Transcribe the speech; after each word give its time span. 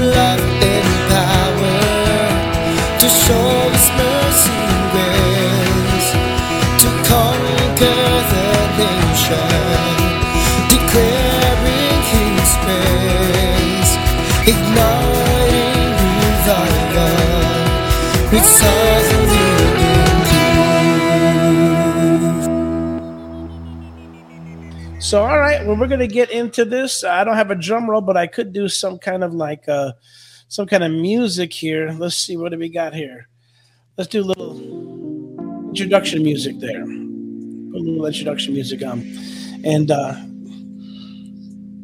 Love 0.00 0.40
and 0.40 0.90
power 1.12 1.80
to 2.98 3.06
show 3.08 3.50
His 3.70 3.86
mercy 4.00 4.58
and 4.74 4.84
grace 4.94 6.10
to 6.82 6.88
conquer 7.10 8.02
the 8.30 8.48
nation, 8.80 9.96
declaring 10.74 12.02
His 12.14 12.50
praise, 12.64 13.92
igniting 14.52 15.94
revival 16.24 17.14
with 18.32 18.46
So, 25.10 25.24
all 25.24 25.40
right, 25.40 25.66
well, 25.66 25.76
we're 25.76 25.88
gonna 25.88 26.06
get 26.06 26.30
into 26.30 26.64
this. 26.64 27.02
I 27.02 27.24
don't 27.24 27.34
have 27.34 27.50
a 27.50 27.56
drum 27.56 27.90
roll, 27.90 28.00
but 28.00 28.16
I 28.16 28.28
could 28.28 28.52
do 28.52 28.68
some 28.68 28.96
kind 28.96 29.24
of 29.24 29.34
like 29.34 29.68
uh, 29.68 29.90
some 30.46 30.68
kind 30.68 30.84
of 30.84 30.92
music 30.92 31.52
here. 31.52 31.90
Let's 31.98 32.16
see 32.16 32.36
what 32.36 32.52
do 32.52 32.58
we 32.58 32.68
got 32.68 32.94
here. 32.94 33.26
Let's 33.98 34.08
do 34.08 34.20
a 34.20 34.22
little 34.22 34.56
introduction 35.70 36.22
music 36.22 36.60
there. 36.60 36.84
Put 36.84 37.80
a 37.80 37.82
little 37.82 38.06
introduction 38.06 38.54
music 38.54 38.84
on, 38.84 39.00
and 39.64 39.90
uh, 39.90 40.14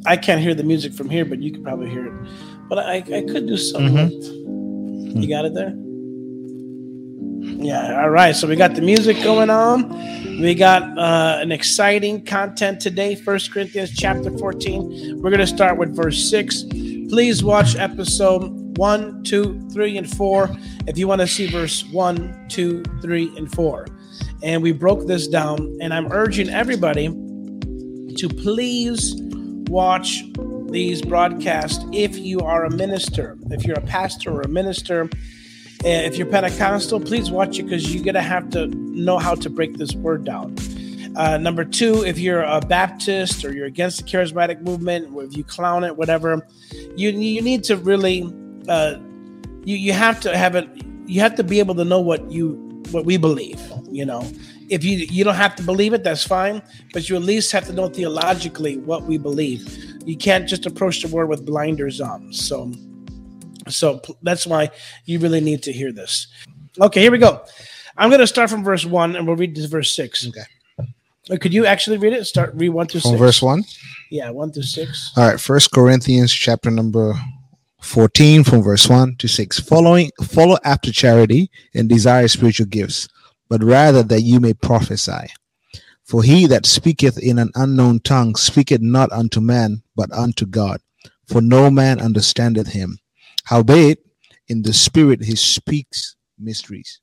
I 0.07 0.17
can't 0.17 0.41
hear 0.41 0.55
the 0.55 0.63
music 0.63 0.95
from 0.95 1.11
here, 1.11 1.25
but 1.25 1.43
you 1.43 1.51
can 1.51 1.65
probably 1.65 1.91
hear 1.91 2.07
it. 2.07 2.31
But 2.69 2.79
I, 2.79 2.99
I 2.99 3.23
could 3.23 3.49
do 3.49 3.57
something. 3.57 4.09
You 5.21 5.29
got 5.29 5.45
it 5.47 5.53
there. 5.53 5.75
Yeah. 7.59 8.03
All 8.03 8.11
right. 8.11 8.37
So 8.37 8.47
we 8.47 8.55
got 8.55 8.75
the 8.75 8.83
music 8.83 9.23
going 9.23 9.51
on. 9.51 9.89
We 10.41 10.55
got 10.55 10.83
uh, 10.99 11.39
an 11.41 11.51
exciting 11.51 12.25
content 12.25 12.81
today. 12.81 13.15
First 13.15 13.51
Corinthians 13.51 13.93
chapter 13.97 14.31
14. 14.31 15.21
We're 15.23 15.31
going 15.31 15.41
to 15.41 15.47
start 15.47 15.79
with 15.79 15.97
verse 15.97 16.29
6. 16.31 16.65
Please 17.09 17.43
watch 17.43 17.75
episode 17.77 18.77
1, 18.77 19.25
2, 19.25 19.71
3, 19.73 19.97
and 19.97 20.11
4 20.17 20.51
if 20.87 20.99
you 20.99 21.09
want 21.09 21.23
to 21.23 21.27
see 21.27 21.47
verse 21.47 21.85
1, 21.87 22.47
2, 22.49 22.83
3, 23.01 23.37
and 23.39 23.51
4. 23.53 23.87
And 24.43 24.63
we 24.63 24.73
broke 24.73 25.07
this 25.07 25.27
down, 25.27 25.79
and 25.81 25.95
I'm 25.95 26.13
urging 26.13 26.51
everybody 26.51 27.09
to 27.09 28.29
please 28.29 29.15
watch 29.69 30.25
these 30.71 31.01
broadcasts 31.01 31.85
if 31.93 32.19
you 32.19 32.41
are 32.41 32.65
a 32.65 32.71
minister, 32.71 33.39
if 33.51 33.65
you're 33.65 33.79
a 33.79 33.87
pastor 33.87 34.31
or 34.31 34.43
a 34.43 34.49
minister. 34.49 35.09
If 35.85 36.17
you're 36.17 36.27
Pentecostal, 36.27 37.01
please 37.01 37.31
watch 37.31 37.59
it 37.59 37.65
because 37.65 37.95
you're 37.95 38.05
gonna 38.05 38.23
have 38.23 38.51
to 38.51 38.67
know 38.69 39.19
how 39.19 39.35
to 39.35 39.51
break 39.51 39.77
this 39.77 39.95
word 39.95 40.25
down. 40.25 40.57
Uh, 41.17 41.39
number 41.39 41.65
two, 41.65 42.05
if 42.05 42.19
you're 42.19 42.43
a 42.43 42.61
Baptist 42.61 43.45
or 43.45 43.53
you're 43.55 43.67
against 43.67 43.99
the 43.99 44.05
charismatic 44.05 44.61
movement, 44.61 45.09
if 45.17 45.37
you 45.37 45.45
clown 45.45 45.83
it, 45.83 45.97
whatever, 45.97 46.47
you 46.95 47.11
you 47.11 47.41
need 47.41 47.65
to 47.65 47.77
really 47.79 48.31
uh, 48.69 48.97
you 49.65 49.77
you 49.77 49.93
have 49.93 50.21
to 50.21 50.37
have 50.37 50.55
it. 50.55 50.69
You 51.07 51.21
have 51.21 51.35
to 51.37 51.45
be 51.45 51.59
able 51.59 51.75
to 51.77 51.85
know 51.85 52.01
what 52.01 52.31
you 52.31 52.55
what 52.91 53.07
we 53.07 53.17
believe. 53.17 53.61
You 53.91 54.05
know, 54.05 54.31
if 54.69 54.85
you 54.85 54.99
you 54.99 55.25
don't 55.25 55.37
have 55.37 55.57
to 55.57 55.63
believe 55.63 55.95
it, 55.95 56.05
that's 56.05 56.25
fine, 56.25 56.61
but 56.93 57.09
you 57.09 57.17
at 57.17 57.23
least 57.23 57.51
have 57.53 57.67
to 57.67 57.73
know 57.73 57.89
theologically 57.89 58.77
what 58.77 59.05
we 59.05 59.17
believe. 59.17 59.67
You 60.05 60.17
can't 60.17 60.47
just 60.47 60.67
approach 60.67 61.01
the 61.03 61.09
word 61.09 61.27
with 61.27 61.47
blinders 61.47 62.01
on. 62.01 62.33
So. 62.33 62.73
So 63.69 64.01
that's 64.23 64.47
why 64.47 64.71
you 65.05 65.19
really 65.19 65.41
need 65.41 65.63
to 65.65 65.73
hear 65.73 65.93
this. 65.93 66.29
Okay, 66.81 67.01
here 67.01 67.11
we 67.13 67.19
go. 67.19 67.45
I'm 67.97 68.11
going 68.11 68.21
to 68.21 68.27
start 68.27 68.51
from 68.51 68.63
verse 68.63 68.85
one, 68.85 69.17
and 69.17 69.27
we'll 69.27 69.37
read 69.37 69.55
to 69.57 69.69
verse 69.69 69.95
six. 69.95 70.27
Okay. 70.29 70.43
Uh, 71.31 71.37
Could 71.41 71.53
you 71.53 71.67
actually 71.67 71.99
read 71.99 72.13
it? 72.13 72.25
Start 72.25 72.53
read 72.55 72.69
one 72.69 72.87
through 72.87 73.01
From 73.01 73.13
six. 73.13 73.19
verse 73.19 73.43
1. 73.43 73.65
Yeah, 74.11 74.31
one 74.31 74.53
through 74.53 74.63
six. 74.63 75.13
All 75.17 75.29
right, 75.29 75.41
First 75.41 75.73
Corinthians 75.73 76.33
chapter 76.33 76.71
number 76.71 77.15
14 77.81 78.45
from 78.45 78.63
verse 78.63 78.89
1 78.89 79.17
to 79.17 79.27
6. 79.29 79.61
Following 79.61 80.11
follow 80.23 80.57
after 80.65 80.93
charity 80.93 81.51
and 81.75 81.89
desire 81.89 82.29
spiritual 82.29 82.67
gifts, 82.67 83.09
but 83.49 83.63
rather 83.65 84.03
that 84.05 84.23
you 84.23 84.39
may 84.39 84.55
prophesy. 84.55 85.27
For 86.05 86.23
he 86.23 86.47
that 86.47 86.67
speaketh 86.67 87.19
in 87.19 87.39
an 87.41 87.51
unknown 87.57 88.01
tongue 88.01 88.37
speaketh 88.37 88.81
not 88.81 89.11
unto 89.11 89.41
man, 89.41 89.83
but 89.97 90.13
unto 90.13 90.47
God. 90.47 90.81
For 91.27 91.41
no 91.41 91.71
man 91.71 92.01
understandeth 92.01 92.69
him. 92.69 92.99
Howbeit, 93.47 94.01
in 94.49 94.63
the 94.63 94.73
spirit 94.73 95.23
he 95.23 95.37
speaks 95.37 96.17
mysteries. 96.37 97.01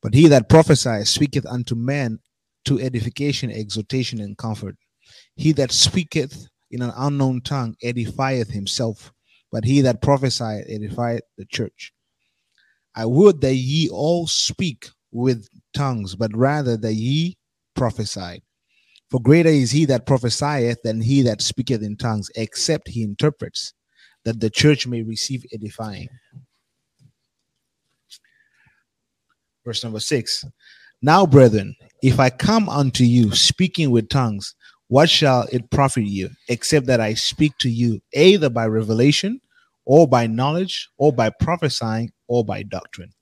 But 0.00 0.14
he 0.14 0.28
that 0.28 0.48
prophesieth 0.48 1.08
speaketh 1.08 1.44
unto 1.46 1.74
men 1.74 2.20
to 2.64 2.78
edification, 2.78 3.50
exhortation, 3.50 4.20
and 4.20 4.38
comfort. 4.38 4.76
He 5.34 5.50
that 5.52 5.72
speaketh 5.72 6.46
in 6.70 6.80
an 6.80 6.92
unknown 6.96 7.40
tongue 7.40 7.74
edifieth 7.82 8.52
himself, 8.52 9.12
but 9.50 9.64
he 9.64 9.80
that 9.80 10.00
prophesieth 10.00 10.68
edifieth 10.68 11.22
the 11.36 11.46
church. 11.46 11.92
I 12.94 13.06
would 13.06 13.40
that 13.40 13.54
ye 13.54 13.88
all 13.88 14.28
speak 14.28 14.90
with 15.10 15.48
tongues, 15.74 16.14
but 16.14 16.36
rather 16.36 16.76
that 16.76 16.94
ye 16.94 17.36
prophesy. 17.74 18.44
For 19.10 19.20
greater 19.20 19.48
is 19.48 19.72
he 19.72 19.86
that 19.86 20.06
prophesieth 20.06 20.82
than 20.84 21.00
he 21.00 21.22
that 21.22 21.42
speaketh 21.42 21.82
in 21.82 21.96
tongues, 21.96 22.30
except 22.36 22.88
he 22.88 23.02
interprets, 23.02 23.74
that 24.24 24.40
the 24.40 24.50
church 24.50 24.86
may 24.86 25.02
receive 25.02 25.44
edifying. 25.52 26.08
Verse 29.64 29.82
number 29.84 30.00
six. 30.00 30.44
Now, 31.00 31.26
brethren, 31.26 31.76
if 32.02 32.18
I 32.18 32.30
come 32.30 32.68
unto 32.68 33.04
you 33.04 33.34
speaking 33.34 33.90
with 33.90 34.08
tongues, 34.08 34.54
what 34.88 35.10
shall 35.10 35.46
it 35.52 35.70
profit 35.70 36.04
you, 36.04 36.30
except 36.48 36.86
that 36.86 37.00
I 37.00 37.14
speak 37.14 37.52
to 37.60 37.68
you 37.68 38.00
either 38.14 38.48
by 38.50 38.66
revelation, 38.66 39.40
or 39.84 40.08
by 40.08 40.26
knowledge, 40.26 40.88
or 40.98 41.12
by 41.12 41.30
prophesying, 41.30 42.10
or 42.26 42.44
by 42.44 42.62
doctrine? 42.62 43.12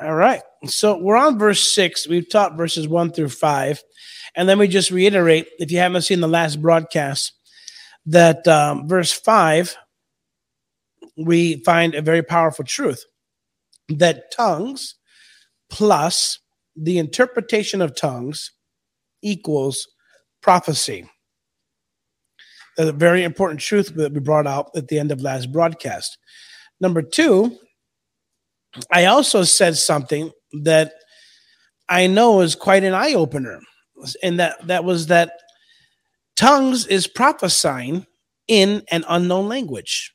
All 0.00 0.14
right. 0.14 0.42
So 0.66 0.98
we're 0.98 1.16
on 1.16 1.38
verse 1.38 1.74
six. 1.74 2.08
We've 2.08 2.28
taught 2.28 2.56
verses 2.56 2.88
one 2.88 3.12
through 3.12 3.28
five. 3.28 3.82
And 4.34 4.48
then 4.48 4.58
we 4.58 4.66
just 4.66 4.90
reiterate, 4.90 5.46
if 5.58 5.70
you 5.70 5.78
haven't 5.78 6.02
seen 6.02 6.20
the 6.20 6.28
last 6.28 6.60
broadcast, 6.60 7.32
that 8.06 8.48
um, 8.48 8.88
verse 8.88 9.12
five, 9.12 9.76
we 11.16 11.62
find 11.64 11.94
a 11.94 12.02
very 12.02 12.22
powerful 12.22 12.64
truth 12.64 13.04
that 13.88 14.32
tongues 14.32 14.96
plus 15.70 16.38
the 16.76 16.98
interpretation 16.98 17.80
of 17.80 17.94
tongues 17.94 18.50
equals 19.22 19.86
prophecy. 20.42 21.08
That's 22.76 22.90
a 22.90 22.94
very 22.94 23.24
important 23.24 23.60
truth 23.60 23.94
that 23.96 24.12
we 24.12 24.20
brought 24.20 24.46
out 24.46 24.70
at 24.74 24.88
the 24.88 24.98
end 24.98 25.12
of 25.12 25.20
last 25.20 25.52
broadcast. 25.52 26.16
Number 26.80 27.02
two, 27.02 27.58
I 28.90 29.04
also 29.04 29.44
said 29.44 29.76
something 29.76 30.30
that 30.62 30.94
I 31.88 32.06
know 32.06 32.40
is 32.40 32.54
quite 32.54 32.84
an 32.84 32.94
eye 32.94 33.12
opener, 33.12 33.60
and 34.22 34.40
that 34.40 34.66
that 34.66 34.84
was 34.84 35.08
that 35.08 35.32
tongues 36.36 36.86
is 36.86 37.06
prophesying 37.06 38.06
in 38.48 38.82
an 38.90 39.04
unknown 39.08 39.48
language. 39.48 40.14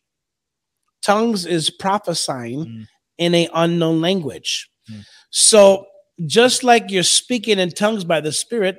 Tongues 1.07 1.45
is 1.45 1.69
prophesying 1.69 2.65
Mm. 2.65 2.87
in 3.17 3.33
a 3.35 3.49
unknown 3.53 4.01
language. 4.01 4.69
Mm. 4.91 5.05
So 5.31 5.85
just 6.25 6.63
like 6.63 6.91
you're 6.91 7.03
speaking 7.21 7.59
in 7.59 7.69
tongues 7.71 8.03
by 8.03 8.19
the 8.21 8.31
Spirit, 8.31 8.75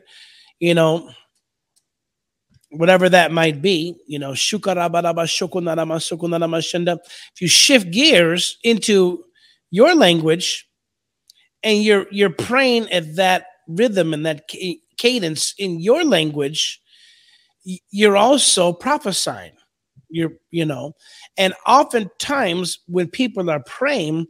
you 0.60 0.74
know, 0.74 1.10
whatever 2.70 3.08
that 3.08 3.32
might 3.32 3.62
be, 3.62 3.94
you 4.06 4.18
know, 4.18 4.32
shukarabaraba 4.32 5.24
shokunarama 5.36 5.96
sukunarama 6.08 6.60
shenda. 6.60 6.98
If 7.34 7.40
you 7.40 7.48
shift 7.48 7.90
gears 7.90 8.58
into 8.62 9.24
your 9.70 9.94
language 9.94 10.66
and 11.62 11.82
you're 11.82 12.06
you're 12.10 12.30
praying 12.48 12.90
at 12.92 13.16
that 13.16 13.46
rhythm 13.68 14.12
and 14.14 14.26
that 14.26 14.48
ca- 14.50 14.80
cadence 14.98 15.54
in 15.58 15.80
your 15.80 16.04
language, 16.04 16.80
you're 17.90 18.16
also 18.16 18.72
prophesying. 18.72 19.52
You're, 20.10 20.32
you 20.50 20.64
know, 20.64 20.94
and 21.36 21.54
oftentimes 21.66 22.78
when 22.86 23.08
people 23.08 23.50
are 23.50 23.62
praying, 23.64 24.26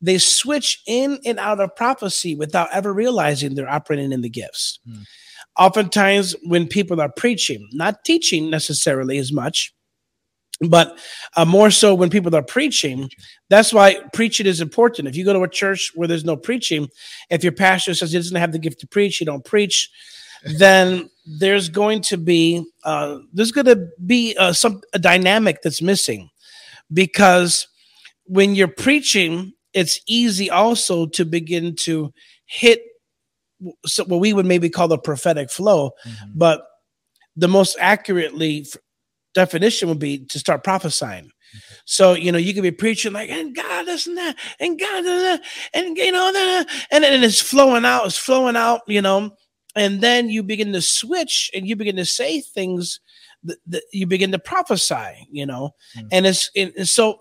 they 0.00 0.18
switch 0.18 0.82
in 0.86 1.18
and 1.24 1.38
out 1.38 1.60
of 1.60 1.74
prophecy 1.74 2.34
without 2.34 2.68
ever 2.72 2.92
realizing 2.92 3.54
they're 3.54 3.68
operating 3.68 4.12
in 4.12 4.20
the 4.20 4.28
gifts. 4.28 4.78
Hmm. 4.86 5.02
Oftentimes, 5.58 6.34
when 6.44 6.66
people 6.68 7.00
are 7.00 7.10
preaching, 7.10 7.66
not 7.72 8.04
teaching 8.04 8.50
necessarily 8.50 9.16
as 9.16 9.32
much, 9.32 9.72
but 10.60 10.98
uh, 11.36 11.44
more 11.44 11.70
so 11.70 11.94
when 11.94 12.10
people 12.10 12.34
are 12.34 12.42
preaching. 12.42 13.10
That's 13.50 13.72
why 13.72 13.96
preaching 14.12 14.46
is 14.46 14.60
important. 14.60 15.08
If 15.08 15.16
you 15.16 15.24
go 15.24 15.32
to 15.32 15.42
a 15.42 15.48
church 15.48 15.92
where 15.94 16.08
there's 16.08 16.24
no 16.24 16.36
preaching, 16.36 16.88
if 17.30 17.42
your 17.42 17.52
pastor 17.52 17.94
says 17.94 18.12
he 18.12 18.18
doesn't 18.18 18.36
have 18.36 18.52
the 18.52 18.58
gift 18.58 18.80
to 18.80 18.86
preach, 18.86 19.20
you 19.20 19.26
don't 19.26 19.44
preach, 19.44 19.90
then 20.58 21.10
there's 21.26 21.68
going 21.68 22.00
to 22.02 22.16
be 22.16 22.64
uh, 22.84 23.18
there's 23.32 23.52
going 23.52 23.66
to 23.66 23.88
be 24.06 24.36
uh, 24.38 24.52
some 24.52 24.80
a 24.94 24.98
dynamic 24.98 25.60
that's 25.62 25.82
missing 25.82 26.28
because 26.92 27.66
when 28.24 28.54
you're 28.54 28.68
preaching, 28.68 29.52
it's 29.72 30.00
easy 30.06 30.50
also 30.50 31.06
to 31.06 31.24
begin 31.24 31.74
to 31.76 32.12
hit 32.46 32.80
so 33.84 34.04
what 34.04 34.20
we 34.20 34.32
would 34.32 34.46
maybe 34.46 34.68
call 34.70 34.88
the 34.88 34.98
prophetic 34.98 35.50
flow, 35.50 35.90
Mm-hmm. 36.06 36.30
but 36.34 36.62
the 37.36 37.48
most 37.48 37.76
accurately 37.80 38.66
definition 39.34 39.88
would 39.88 39.98
be 39.98 40.24
to 40.26 40.38
start 40.38 40.64
prophesying. 40.64 41.30
So 41.84 42.14
you 42.14 42.32
know 42.32 42.38
you 42.38 42.54
could 42.54 42.62
be 42.62 42.70
preaching 42.70 43.12
like 43.12 43.30
and 43.30 43.54
God 43.54 43.84
this 43.86 44.06
and 44.06 44.16
that 44.18 44.36
and 44.60 44.78
God 44.78 45.02
this 45.02 45.06
and 45.06 45.24
that, 45.24 45.42
and 45.74 45.96
you 45.96 46.12
know 46.12 46.32
that 46.32 46.66
and 46.90 47.04
and 47.04 47.24
it's 47.24 47.40
flowing 47.40 47.84
out, 47.84 48.06
it's 48.06 48.18
flowing 48.18 48.56
out, 48.56 48.80
you 48.86 49.00
know, 49.02 49.30
and 49.76 50.00
then 50.00 50.28
you 50.28 50.42
begin 50.42 50.72
to 50.72 50.82
switch 50.82 51.50
and 51.54 51.68
you 51.68 51.76
begin 51.76 51.96
to 51.96 52.04
say 52.04 52.40
things 52.40 52.98
that, 53.44 53.58
that 53.66 53.82
you 53.92 54.06
begin 54.06 54.32
to 54.32 54.38
prophesy, 54.38 55.28
you 55.30 55.46
know, 55.46 55.70
Mm. 55.96 56.08
and 56.10 56.26
it's 56.26 56.50
and 56.56 56.88
so 56.88 57.18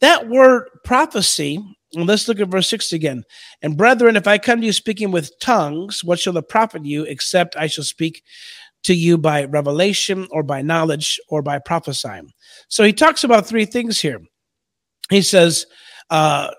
that 0.00 0.28
word 0.28 0.68
prophecy. 0.84 1.62
Let's 1.94 2.26
look 2.26 2.40
at 2.40 2.48
verse 2.48 2.68
six 2.68 2.92
again. 2.92 3.22
And 3.60 3.76
brethren, 3.76 4.16
if 4.16 4.26
I 4.26 4.38
come 4.38 4.60
to 4.60 4.66
you 4.66 4.72
speaking 4.72 5.10
with 5.10 5.30
tongues, 5.40 6.02
what 6.02 6.18
shall 6.18 6.38
it 6.38 6.48
profit 6.48 6.86
you, 6.86 7.04
except 7.04 7.54
I 7.54 7.66
shall 7.66 7.84
speak 7.84 8.22
to 8.84 8.94
you 8.94 9.18
by 9.18 9.44
revelation 9.44 10.26
or 10.30 10.42
by 10.42 10.62
knowledge 10.62 11.20
or 11.28 11.42
by 11.42 11.58
prophesying? 11.58 12.32
So 12.68 12.82
he 12.82 12.94
talks 12.94 13.24
about 13.24 13.46
three 13.46 13.66
things 13.66 14.00
here. 14.00 14.20
He 15.10 15.20
says, 15.20 15.66
uh, 16.08 16.50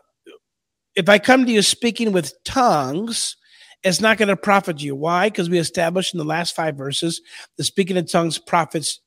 if 0.95 1.09
I 1.09 1.17
come 1.17 1.45
to 1.47 1.51
you 1.51 1.63
speaking 1.63 2.11
with 2.11 2.31
tongues, 2.45 3.35
it's 3.83 4.01
not 4.01 4.17
going 4.17 4.29
to 4.29 4.37
profit 4.37 4.81
you. 4.81 4.95
Why? 4.95 5.29
Because 5.29 5.49
we 5.49 5.59
established 5.59 6.13
in 6.13 6.17
the 6.17 6.23
last 6.25 6.55
five 6.55 6.75
verses 6.75 7.21
the 7.57 7.63
speaking 7.63 7.97
in 7.97 8.05
tongues 8.05 8.37
profits 8.37 8.99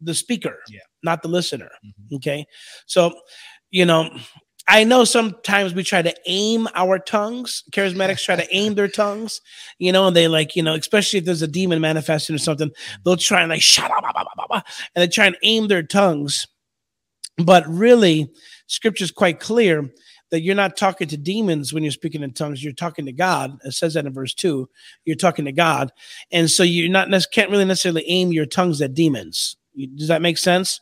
the 0.00 0.14
speaker, 0.14 0.58
Yeah. 0.68 0.80
not 1.02 1.22
the 1.22 1.28
listener. 1.28 1.70
Mhm. 1.84 2.16
Okay. 2.16 2.46
So, 2.86 3.18
you 3.70 3.84
know, 3.86 4.10
I 4.66 4.84
know 4.84 5.04
sometimes 5.04 5.74
we 5.74 5.82
try 5.82 6.02
to 6.02 6.14
aim 6.26 6.68
our 6.74 6.98
tongues. 6.98 7.62
Charismatics 7.70 8.24
try 8.24 8.36
to 8.36 8.46
aim 8.54 8.74
their 8.74 8.88
tongues, 8.88 9.40
you 9.78 9.92
know, 9.92 10.06
and 10.06 10.16
they 10.16 10.26
like, 10.26 10.56
you 10.56 10.62
know, 10.62 10.74
especially 10.74 11.18
if 11.18 11.24
there's 11.26 11.42
a 11.42 11.46
demon 11.48 11.80
manifesting 11.80 12.34
or 12.34 12.38
something, 12.38 12.70
they'll 13.04 13.16
try 13.16 13.40
and 13.42 13.50
like 13.50 13.62
shut 13.62 13.90
up, 13.90 14.04
and 14.94 15.02
they 15.02 15.08
try 15.08 15.26
and 15.26 15.36
aim 15.42 15.68
their 15.68 15.82
tongues. 15.82 16.46
But 17.36 17.66
really, 17.68 18.30
scripture 18.66 19.04
is 19.04 19.10
quite 19.10 19.40
clear 19.40 19.90
that 20.34 20.40
you're 20.40 20.56
not 20.56 20.76
talking 20.76 21.06
to 21.06 21.16
demons 21.16 21.72
when 21.72 21.84
you're 21.84 21.92
speaking 21.92 22.24
in 22.24 22.32
tongues. 22.32 22.64
You're 22.64 22.72
talking 22.72 23.06
to 23.06 23.12
God. 23.12 23.56
It 23.62 23.72
says 23.72 23.94
that 23.94 24.04
in 24.04 24.12
verse 24.12 24.34
two. 24.34 24.68
You're 25.04 25.14
talking 25.14 25.44
to 25.44 25.52
God, 25.52 25.92
and 26.32 26.50
so 26.50 26.64
you're 26.64 26.90
not 26.90 27.08
can't 27.30 27.50
really 27.50 27.64
necessarily 27.64 28.04
aim 28.08 28.32
your 28.32 28.46
tongues 28.46 28.82
at 28.82 28.94
demons. 28.94 29.56
Does 29.94 30.08
that 30.08 30.22
make 30.22 30.38
sense? 30.38 30.80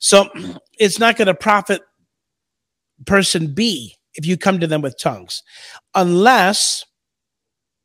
So 0.00 0.30
it's 0.78 0.98
not 0.98 1.16
going 1.16 1.26
to 1.26 1.34
profit 1.34 1.82
person 3.04 3.52
B 3.52 3.94
if 4.14 4.24
you 4.24 4.38
come 4.38 4.60
to 4.60 4.66
them 4.66 4.80
with 4.80 4.98
tongues, 4.98 5.42
unless, 5.94 6.86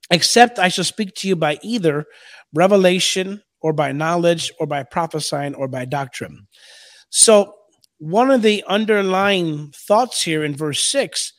except 0.09 0.59
I 0.59 0.69
shall 0.69 0.85
speak 0.85 1.13
to 1.15 1.27
you 1.27 1.35
by 1.35 1.59
either 1.61 2.05
revelation 2.53 3.43
or 3.59 3.73
by 3.73 3.91
knowledge 3.91 4.49
or 4.61 4.65
by 4.65 4.83
prophesying 4.83 5.55
or 5.55 5.67
by 5.67 5.83
doctrine. 5.83 6.47
So, 7.09 7.53
one 8.01 8.31
of 8.31 8.41
the 8.41 8.63
underlying 8.67 9.71
thoughts 9.75 10.23
here 10.23 10.43
in 10.43 10.55
verse 10.55 10.83
six 10.83 11.33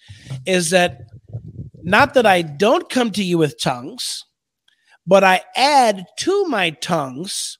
is 0.47 0.71
that 0.71 1.01
not 1.83 2.15
that 2.15 2.25
I 2.25 2.43
don't 2.43 2.89
come 2.89 3.11
to 3.13 3.25
you 3.25 3.37
with 3.37 3.61
tongues, 3.61 4.25
but 5.05 5.25
I 5.25 5.43
add 5.57 6.05
to 6.21 6.45
my 6.45 6.71
tongues 6.71 7.59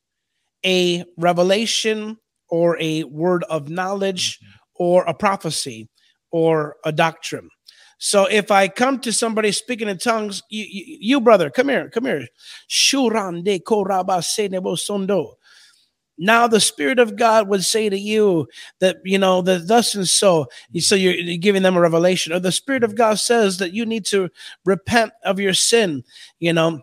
a 0.65 1.05
revelation 1.17 2.17
or 2.49 2.77
a 2.81 3.03
word 3.03 3.43
of 3.51 3.69
knowledge 3.69 4.39
or 4.77 5.03
a 5.03 5.15
prophecy 5.15 5.89
or 6.31 6.77
a 6.85 6.93
doctrine. 6.93 7.49
So 7.99 8.27
if 8.27 8.53
I 8.53 8.69
come 8.69 9.01
to 9.01 9.13
somebody 9.13 9.51
speaking 9.51 9.89
in 9.89 9.99
tongues, 9.99 10.45
you, 10.49 10.65
you, 10.69 10.99
you 11.01 11.21
brother, 11.21 11.51
come 11.51 11.69
here, 11.69 11.91
come 11.91 12.05
here. 12.05 12.29
Now 16.23 16.47
the 16.47 16.61
Spirit 16.61 17.01
of 17.01 17.17
God 17.17 17.49
would 17.49 17.65
say 17.65 17.89
to 17.89 17.99
you 17.99 18.47
that 18.79 18.99
you 19.05 19.19
know 19.19 19.43
that 19.43 19.67
thus 19.67 19.97
and 19.97 20.09
so. 20.09 20.47
So 20.79 20.95
you're, 20.95 21.37
giving 21.39 21.63
them 21.63 21.77
a 21.77 21.81
revelation, 21.81 22.33
or 22.33 22.39
the 22.39 22.53
Spirit 22.53 22.85
of 22.85 22.95
God 22.95 23.19
says 23.19 23.59
that 23.59 23.73
you 23.73 23.85
need 23.85 24.07
to 24.07 24.29
repent 24.65 25.13
of 25.25 25.41
your 25.41 25.53
sin. 25.53 26.05
You 26.39 26.53
know, 26.53 26.81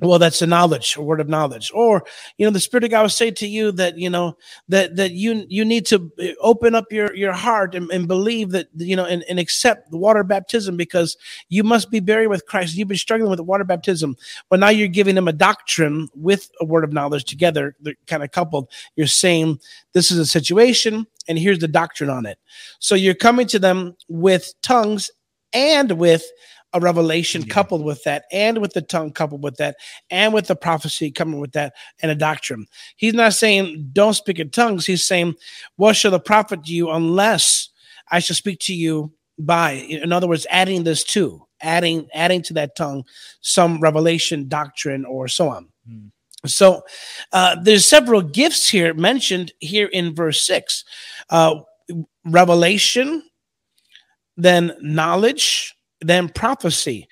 well 0.00 0.18
that's 0.18 0.40
a 0.40 0.46
knowledge 0.46 0.96
a 0.96 1.02
word 1.02 1.20
of 1.20 1.28
knowledge. 1.28 1.70
Or 1.74 2.04
you 2.38 2.46
know 2.46 2.50
the 2.50 2.60
spirit 2.60 2.84
of 2.84 2.90
god 2.90 3.02
will 3.02 3.08
say 3.08 3.30
to 3.30 3.46
you 3.46 3.72
that 3.72 3.98
you 3.98 4.10
know 4.10 4.36
that 4.68 4.96
that 4.96 5.12
you 5.12 5.44
you 5.48 5.64
need 5.64 5.86
to 5.86 6.10
uh, 6.20 6.28
open 6.40 6.74
up 6.74 6.90
your 6.90 7.14
your 7.14 7.32
heart 7.32 7.74
and, 7.74 7.90
and 7.90 8.08
believe 8.08 8.50
that 8.50 8.68
you 8.76 8.96
know 8.96 9.04
and, 9.04 9.24
and 9.28 9.38
accept 9.38 9.90
the 9.90 9.98
water 9.98 10.24
baptism 10.24 10.76
because 10.76 11.16
you 11.48 11.62
must 11.62 11.90
be 11.90 12.00
buried 12.00 12.28
with 12.28 12.46
christ. 12.46 12.76
You've 12.76 12.88
been 12.88 12.96
struggling 12.96 13.30
with 13.30 13.38
the 13.38 13.44
water 13.44 13.64
baptism. 13.64 14.16
But 14.48 14.60
now 14.60 14.70
you're 14.70 14.88
giving 14.88 15.14
them 15.14 15.28
a 15.28 15.32
doctrine 15.32 16.08
with 16.14 16.50
a 16.60 16.64
word 16.64 16.84
of 16.84 16.92
knowledge 16.92 17.24
together 17.24 17.76
they're 17.80 17.94
kind 18.06 18.22
of 18.22 18.30
coupled. 18.30 18.70
You're 18.96 19.06
saying 19.06 19.60
this 19.92 20.10
is 20.10 20.18
a 20.18 20.26
situation 20.26 21.06
and 21.28 21.38
here's 21.38 21.58
the 21.58 21.68
doctrine 21.68 22.10
on 22.10 22.26
it. 22.26 22.38
So 22.78 22.94
you're 22.94 23.14
coming 23.14 23.46
to 23.48 23.58
them 23.58 23.96
with 24.08 24.52
tongues 24.62 25.10
and 25.52 25.92
with 25.92 26.24
a 26.74 26.80
revelation 26.80 27.42
Yeah. 27.42 27.54
coupled 27.54 27.82
with 27.84 28.02
that, 28.04 28.24
and 28.30 28.58
with 28.58 28.74
the 28.74 28.82
tongue 28.82 29.12
coupled 29.12 29.42
with 29.42 29.56
that, 29.56 29.76
and 30.10 30.34
with 30.34 30.46
the 30.48 30.56
prophecy 30.56 31.10
coming 31.10 31.40
with 31.40 31.52
that, 31.52 31.72
and 32.02 32.10
a 32.10 32.14
doctrine. 32.14 32.66
He's 32.96 33.14
not 33.14 33.32
saying 33.32 33.90
don't 33.92 34.14
speak 34.14 34.38
in 34.38 34.50
tongues. 34.50 34.84
He's 34.84 35.06
saying, 35.06 35.34
What 35.76 35.96
shall 35.96 36.14
it 36.14 36.24
profit 36.24 36.68
you 36.68 36.90
unless 36.90 37.70
I 38.10 38.18
shall 38.18 38.36
speak 38.36 38.58
to 38.60 38.74
you 38.74 39.12
by? 39.38 39.72
In 39.72 40.12
other 40.12 40.28
words, 40.28 40.46
adding 40.50 40.84
this 40.84 41.04
to, 41.04 41.46
adding, 41.62 42.08
adding 42.12 42.42
to 42.42 42.52
that 42.54 42.76
tongue 42.76 43.04
some 43.40 43.80
revelation, 43.80 44.48
doctrine, 44.48 45.04
or 45.06 45.28
so 45.28 45.48
on. 45.48 45.68
Hmm. 45.88 46.06
So 46.46 46.82
uh, 47.32 47.56
there's 47.62 47.88
several 47.88 48.20
gifts 48.20 48.68
here 48.68 48.92
mentioned 48.92 49.52
here 49.60 49.86
in 49.86 50.14
verse 50.14 50.42
six. 50.46 50.84
Uh, 51.30 51.60
revelation, 52.26 53.22
then 54.36 54.72
knowledge, 54.82 55.74
then 56.06 56.28
prophecy. 56.28 57.08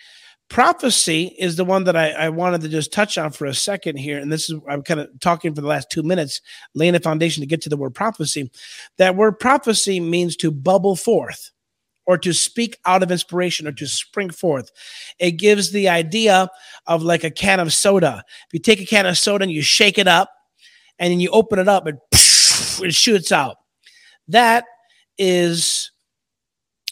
Prophecy 0.48 1.34
is 1.38 1.56
the 1.56 1.64
one 1.64 1.84
that 1.84 1.96
I, 1.96 2.10
I 2.10 2.28
wanted 2.28 2.60
to 2.60 2.68
just 2.68 2.92
touch 2.92 3.16
on 3.16 3.32
for 3.32 3.46
a 3.46 3.54
second 3.54 3.96
here. 3.96 4.18
And 4.18 4.30
this 4.30 4.50
is, 4.50 4.60
I'm 4.68 4.82
kind 4.82 5.00
of 5.00 5.08
talking 5.20 5.54
for 5.54 5.62
the 5.62 5.66
last 5.66 5.90
two 5.90 6.02
minutes, 6.02 6.42
laying 6.74 6.94
a 6.94 7.00
foundation 7.00 7.40
to 7.40 7.46
get 7.46 7.62
to 7.62 7.70
the 7.70 7.76
word 7.76 7.94
prophecy. 7.94 8.50
That 8.98 9.16
word 9.16 9.38
prophecy 9.38 9.98
means 9.98 10.36
to 10.36 10.50
bubble 10.50 10.94
forth 10.94 11.50
or 12.04 12.18
to 12.18 12.34
speak 12.34 12.76
out 12.84 13.02
of 13.02 13.10
inspiration 13.10 13.66
or 13.66 13.72
to 13.72 13.86
spring 13.86 14.28
forth. 14.28 14.70
It 15.18 15.32
gives 15.32 15.70
the 15.70 15.88
idea 15.88 16.50
of 16.86 17.02
like 17.02 17.24
a 17.24 17.30
can 17.30 17.60
of 17.60 17.72
soda. 17.72 18.22
If 18.48 18.52
you 18.52 18.60
take 18.60 18.80
a 18.80 18.86
can 18.86 19.06
of 19.06 19.16
soda 19.16 19.44
and 19.44 19.52
you 19.52 19.62
shake 19.62 19.96
it 19.98 20.08
up 20.08 20.30
and 20.98 21.10
then 21.10 21.20
you 21.20 21.30
open 21.30 21.60
it 21.60 21.68
up 21.68 21.86
and 21.86 21.98
it 22.12 22.94
shoots 22.94 23.32
out. 23.32 23.56
That 24.28 24.64
is 25.16 25.91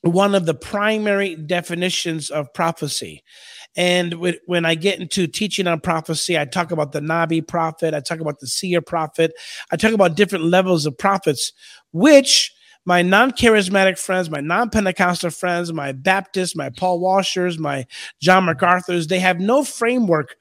one 0.03 0.35
of 0.35 0.47
the 0.47 0.55
primary 0.55 1.37
definitions 1.37 2.31
of 2.31 2.53
prophecy. 2.55 3.23
And 3.77 4.15
when 4.47 4.65
I 4.65 4.75
get 4.75 4.99
into 4.99 5.27
teaching 5.27 5.67
on 5.67 5.81
prophecy, 5.81 6.39
I 6.39 6.45
talk 6.45 6.73
about 6.73 6.93
the 6.93 7.01
Nabi 7.01 7.47
prophet, 7.47 7.95
I 7.95 8.01
talk 8.01 8.21
about 8.21 8.41
the 8.41 8.47
seer 8.47 8.81
prophet, 8.81 9.33
I 9.71 9.77
talk 9.77 9.93
about 9.93 10.17
different 10.17 10.47
levels 10.47 10.87
of 10.87 10.99
prophets, 10.99 11.53
which 11.93 12.53
my 12.85 13.03
non 13.03 13.31
charismatic 13.31 13.99
friends, 13.99 14.31
my 14.31 14.41
non 14.41 14.71
Pentecostal 14.71 15.31
friends, 15.31 15.73
my 15.73 15.93
Baptists, 15.93 16.57
my 16.57 16.71
Paul 16.71 16.99
Washers, 16.99 17.59
my 17.59 17.87
John 18.21 18.47
MacArthur's, 18.47 19.07
they 19.07 19.21
have 19.21 19.39
no 19.39 19.63
framework. 19.63 20.37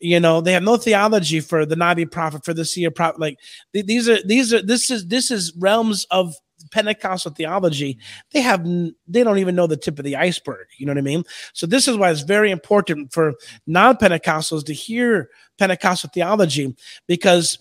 You 0.00 0.18
know, 0.18 0.40
they 0.40 0.52
have 0.52 0.64
no 0.64 0.76
theology 0.76 1.38
for 1.38 1.64
the 1.64 1.76
Nabi 1.76 2.10
prophet, 2.10 2.44
for 2.44 2.52
the 2.52 2.64
seer 2.64 2.90
prophet. 2.90 3.20
Like 3.20 3.38
th- 3.72 3.86
these 3.86 4.08
are 4.08 4.20
these 4.24 4.52
are 4.52 4.60
this 4.60 4.90
is 4.90 5.06
this 5.06 5.30
is 5.30 5.52
realms 5.56 6.04
of 6.10 6.34
Pentecostal 6.72 7.32
theology, 7.32 7.98
they 8.32 8.40
have 8.40 8.64
they 9.06 9.22
don't 9.22 9.38
even 9.38 9.54
know 9.54 9.66
the 9.66 9.76
tip 9.76 9.98
of 9.98 10.04
the 10.04 10.16
iceberg. 10.16 10.66
You 10.78 10.86
know 10.86 10.92
what 10.92 10.98
I 10.98 11.02
mean? 11.02 11.24
So 11.52 11.66
this 11.66 11.86
is 11.86 11.96
why 11.96 12.10
it's 12.10 12.22
very 12.22 12.50
important 12.50 13.12
for 13.12 13.34
non-Pentecostals 13.66 14.64
to 14.64 14.74
hear 14.74 15.28
Pentecostal 15.58 16.10
theology 16.12 16.74
because 17.06 17.58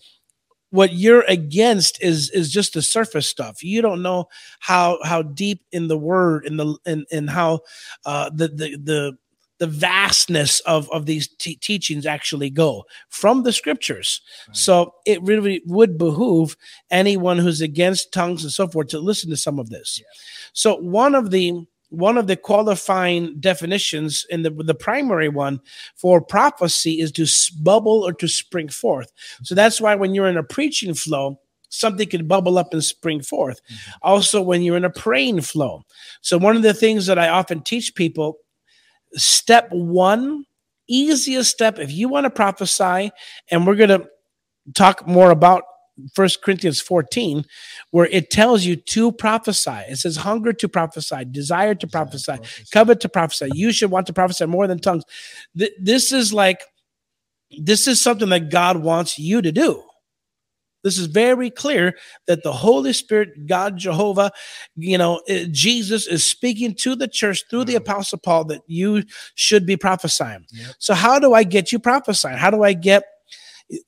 what 0.72 0.94
you're 0.94 1.25
against 1.27 2.01
is 2.01 2.30
is 2.32 2.51
just 2.51 2.74
the 2.74 2.82
surface 2.82 3.27
stuff. 3.27 3.63
You 3.63 3.82
don't 3.82 4.01
know 4.01 4.30
how 4.60 4.98
how 5.03 5.22
deep 5.22 5.63
in 5.72 5.88
the 5.88 5.98
word 5.98 6.46
in 6.46 6.58
the 6.58 6.77
in, 6.86 7.06
in 7.12 7.27
how 7.27 7.60
uh 8.06 8.30
the 8.34 8.48
the 8.48 8.77
the 8.77 9.18
the 9.62 9.68
vastness 9.68 10.60
of 10.62 10.89
of 10.89 11.06
these 11.06 11.27
te- 11.27 11.56
teachings 11.58 12.08
actually 12.08 12.50
go 12.50 12.84
from 13.10 13.44
the 13.44 13.53
scriptures. 13.53 14.20
So 14.53 14.96
it 15.06 15.22
really 15.22 15.62
would 15.68 16.00
behoove 16.00 16.58
anyone 16.89 17.38
who's 17.38 17.62
against 17.62 18.12
tongues 18.12 18.41
and 18.44 18.51
so 18.51 18.68
forth 18.68 18.88
to 18.88 19.00
listen 19.00 19.30
to 19.30 19.38
some 19.38 19.60
of 19.60 19.70
this. 19.70 20.01
So 20.53 20.77
one 20.77 21.13
of 21.13 21.30
the 21.30 21.63
one 21.89 22.18
of 22.18 22.25
the 22.25 22.36
qualifying 22.38 23.39
definitions 23.39 24.25
in 24.32 24.41
the 24.41 24.50
the 24.50 24.74
primary 24.74 25.30
one 25.30 25.62
for 25.96 26.20
prophecy 26.20 27.00
is 27.00 27.12
to 27.12 27.27
bubble 27.62 28.01
or 28.03 28.13
to 28.13 28.27
spring 28.27 28.70
forth. 28.70 29.13
Mm-hmm. 29.13 29.44
So 29.44 29.53
that's 29.53 29.80
why 29.80 29.94
when 29.94 30.15
you're 30.15 30.27
in 30.27 30.38
a 30.38 30.44
preaching 30.44 30.96
flow, 30.96 31.39
something 31.70 32.10
can 32.10 32.27
bubble 32.27 32.58
up 32.58 32.74
and 32.74 32.84
spring 32.84 33.22
forth. 33.22 33.62
Mm-hmm. 33.63 33.91
Also, 34.01 34.41
when 34.41 34.63
you're 34.63 34.77
in 34.77 34.86
a 34.86 34.89
praying 34.89 35.41
flow. 35.41 35.84
So 36.22 36.39
one 36.39 36.56
of 36.56 36.63
the 36.63 36.74
things 36.74 37.06
that 37.06 37.20
I 37.20 37.30
often 37.30 37.62
teach 37.62 37.94
people, 37.94 38.39
step 39.15 39.68
one, 39.72 40.46
easiest 40.88 41.51
step, 41.51 41.80
if 41.80 41.91
you 41.91 42.10
want 42.10 42.25
to 42.25 42.30
prophesy, 42.30 43.12
and 43.50 43.65
we're 43.65 43.75
gonna 43.75 44.06
talk 44.74 45.08
more 45.08 45.32
about 45.32 45.63
First 46.13 46.41
Corinthians 46.41 46.82
14, 46.82 47.46
where 47.91 48.08
it 48.08 48.30
tells 48.30 48.65
you 48.65 48.75
to 48.75 49.12
prophesy. 49.12 49.82
It 49.89 49.98
says 49.98 50.18
hunger 50.18 50.53
to 50.53 50.70
prophesy, 50.70 51.25
desire 51.25 51.75
to 51.75 51.88
prophesy, 51.88 52.38
covet 52.72 53.00
to 53.01 53.10
prophesy. 53.10 53.50
You 53.53 53.72
should 53.72 53.91
want 53.91 54.08
to 54.08 54.13
prophesy 54.13 54.46
more 54.46 54.68
than 54.68 54.80
tongues. 54.80 55.03
Th- 55.58 55.74
this 55.80 56.12
is 56.12 56.34
like, 56.34 56.62
this 57.60 57.88
is 57.88 58.01
something 58.01 58.30
that 58.30 58.50
God 58.50 58.77
wants 58.77 59.20
you 59.20 59.41
to 59.41 59.51
do. 59.51 59.84
This 60.83 60.97
is 60.97 61.07
very 61.07 61.50
clear 61.50 61.95
that 62.27 62.43
the 62.43 62.51
Holy 62.51 62.93
Spirit, 62.93 63.47
God, 63.47 63.77
Jehovah, 63.77 64.31
you 64.75 64.97
know, 64.97 65.21
eh, 65.27 65.45
Jesus 65.51 66.07
is 66.07 66.23
speaking 66.23 66.75
to 66.75 66.95
the 66.95 67.07
church 67.07 67.43
through 67.50 67.65
the 67.65 67.75
Apostle 67.75 68.19
Paul 68.19 68.45
that 68.45 68.61
you 68.67 69.03
should 69.35 69.65
be 69.65 69.77
prophesying. 69.77 70.45
Yep. 70.51 70.75
So, 70.79 70.93
how 70.93 71.19
do 71.19 71.33
I 71.33 71.43
get 71.43 71.71
you 71.71 71.79
prophesying? 71.79 72.38
How 72.38 72.50
do 72.50 72.63
I 72.63 72.73
get, 72.73 73.03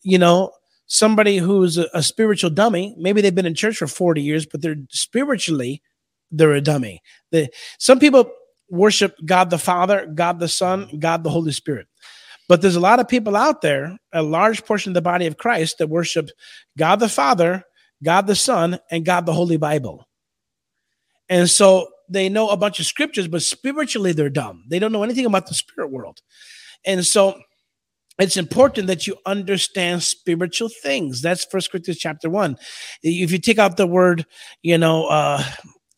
you 0.01 0.17
know, 0.17 0.51
somebody 0.85 1.37
who's 1.37 1.77
a, 1.77 1.87
a 1.93 2.03
spiritual 2.03 2.49
dummy? 2.49 2.95
Maybe 2.97 3.21
they've 3.21 3.33
been 3.33 3.45
in 3.45 3.55
church 3.55 3.77
for 3.77 3.87
40 3.87 4.21
years, 4.21 4.45
but 4.45 4.61
they're 4.61 4.77
spiritually, 4.89 5.81
they're 6.31 6.53
a 6.53 6.61
dummy. 6.61 7.01
The, 7.31 7.49
some 7.79 7.99
people 7.99 8.31
worship 8.69 9.15
God 9.25 9.49
the 9.49 9.57
Father, 9.57 10.07
God 10.13 10.39
the 10.39 10.47
Son, 10.47 10.89
God 10.99 11.23
the 11.23 11.29
Holy 11.29 11.51
Spirit. 11.51 11.87
But 12.49 12.61
there's 12.61 12.75
a 12.75 12.81
lot 12.81 12.99
of 12.99 13.07
people 13.07 13.35
out 13.35 13.61
there, 13.61 13.97
a 14.11 14.21
large 14.21 14.65
portion 14.65 14.91
of 14.91 14.95
the 14.95 15.01
body 15.01 15.27
of 15.27 15.37
Christ, 15.37 15.77
that 15.77 15.87
worship 15.87 16.29
God 16.77 16.97
the 16.97 17.09
Father, 17.09 17.63
God 18.03 18.27
the 18.27 18.35
Son, 18.35 18.79
and 18.91 19.05
God 19.05 19.25
the 19.25 19.33
Holy 19.33 19.57
Bible. 19.57 20.07
And 21.29 21.49
so 21.49 21.87
they 22.09 22.29
know 22.29 22.49
a 22.49 22.57
bunch 22.57 22.79
of 22.79 22.85
scriptures, 22.85 23.27
but 23.27 23.41
spiritually 23.41 24.11
they're 24.11 24.29
dumb. 24.29 24.65
They 24.67 24.77
don't 24.77 24.91
know 24.91 25.03
anything 25.03 25.25
about 25.25 25.47
the 25.47 25.53
spirit 25.53 25.89
world. 25.89 26.19
And 26.85 27.05
so 27.05 27.39
it's 28.19 28.37
important 28.37 28.87
that 28.87 29.07
you 29.07 29.15
understand 29.25 30.03
spiritual 30.03 30.69
things. 30.69 31.21
That's 31.21 31.45
First 31.45 31.71
Corinthians 31.71 31.97
chapter 31.97 32.29
one. 32.29 32.57
If 33.01 33.31
you 33.31 33.39
take 33.39 33.57
out 33.57 33.77
the 33.77 33.87
word, 33.87 34.25
you 34.61 34.77
know, 34.77 35.07
uh, 35.07 35.43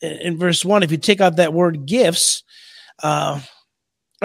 in 0.02 0.38
verse 0.38 0.64
one, 0.64 0.84
if 0.84 0.92
you 0.92 0.98
take 0.98 1.22
out 1.22 1.38
that 1.38 1.54
word 1.54 1.86
gifts, 1.86 2.44
uh, 3.04 3.42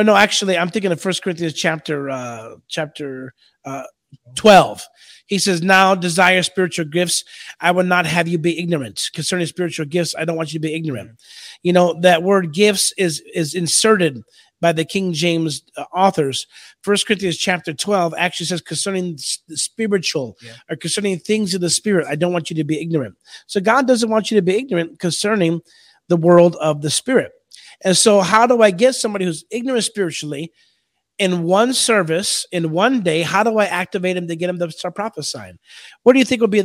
Oh 0.01 0.03
no, 0.03 0.17
actually, 0.17 0.57
I'm 0.57 0.71
thinking 0.71 0.91
of 0.93 0.99
First 0.99 1.23
Corinthians 1.23 1.53
chapter 1.53 2.09
uh, 2.09 2.55
chapter 2.69 3.35
uh, 3.67 3.83
twelve. 4.35 4.83
He 5.27 5.39
says, 5.39 5.61
"Now 5.61 5.95
desire 5.95 6.43
spiritual 6.43 6.87
gifts. 6.87 7.23
I 7.61 7.71
will 7.73 7.85
not 7.85 8.07
have 8.07 8.27
you 8.27 8.39
be 8.39 8.59
ignorant 8.59 9.11
concerning 9.13 9.47
spiritual 9.47 9.85
gifts. 9.85 10.15
I 10.17 10.25
don't 10.25 10.39
want 10.39 10.55
you 10.55 10.59
to 10.59 10.67
be 10.67 10.75
ignorant." 10.75 11.21
You 11.63 11.75
know 11.75 12.01
that 12.01 12.23
word 12.23 12.55
"gifts" 12.55 12.95
is 12.97 13.21
is 13.35 13.55
inserted 13.55 14.23
by 14.59 14.73
the 14.73 14.87
King 14.87 15.13
James 15.13 15.63
uh, 15.77 15.85
authors. 15.95 16.47
First 16.81 17.07
Corinthians 17.07 17.37
chapter 17.37 17.75
twelve 17.75 18.15
actually 18.17 18.47
says 18.47 18.63
concerning 18.63 19.19
the 19.49 19.59
spiritual 19.59 20.39
Yeah. 20.41 20.53
or 20.71 20.77
concerning 20.77 21.19
things 21.19 21.53
of 21.53 21.61
the 21.61 21.69
spirit. 21.69 22.07
I 22.09 22.15
don't 22.17 22.33
want 22.33 22.49
you 22.49 22.57
to 22.57 22.65
be 22.65 22.81
ignorant. 22.81 23.17
So 23.47 23.61
God 23.61 23.87
doesn't 23.87 24.09
want 24.09 24.31
you 24.31 24.39
to 24.39 24.43
be 24.43 24.57
ignorant 24.57 24.99
concerning 24.99 25.61
the 26.09 26.17
world 26.17 26.57
of 26.57 26.81
the 26.81 26.89
spirit. 26.89 27.33
And 27.83 27.97
so, 27.97 28.21
how 28.21 28.47
do 28.47 28.63
I 28.63 28.71
get 28.71 28.95
somebody 28.95 29.25
who's 29.25 29.45
ignorant 29.51 29.85
spiritually 29.85 30.53
in 31.19 31.45
one 31.45 31.73
service, 31.73 32.47
in 32.53 32.71
one 32.71 33.03
day? 33.03 33.23
How 33.23 33.43
do 33.43 33.59
I 33.59 33.67
activate 33.67 34.17
them 34.17 34.29
to 34.29 34.37
get 34.37 34.49
them 34.49 34.59
to 34.59 34.71
start 34.71 34.95
prophesying? 34.95 35.59
What 36.03 36.13
do 36.15 36.19
you 36.19 36.25
think 36.25 36.41
would 36.41 36.51
be 36.51 36.61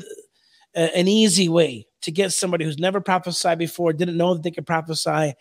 a- 0.76 0.98
an 0.98 1.08
easy 1.08 1.50
way 1.50 1.88
to 2.02 2.12
get 2.12 2.34
somebody 2.34 2.66
who's 2.66 2.78
never 2.78 3.02
prophesied 3.02 3.58
before, 3.58 3.94
didn't 3.94 4.18
know 4.18 4.34
that 4.34 4.44
they 4.44 4.52
could 4.52 4.68
prophesy, 4.68 5.34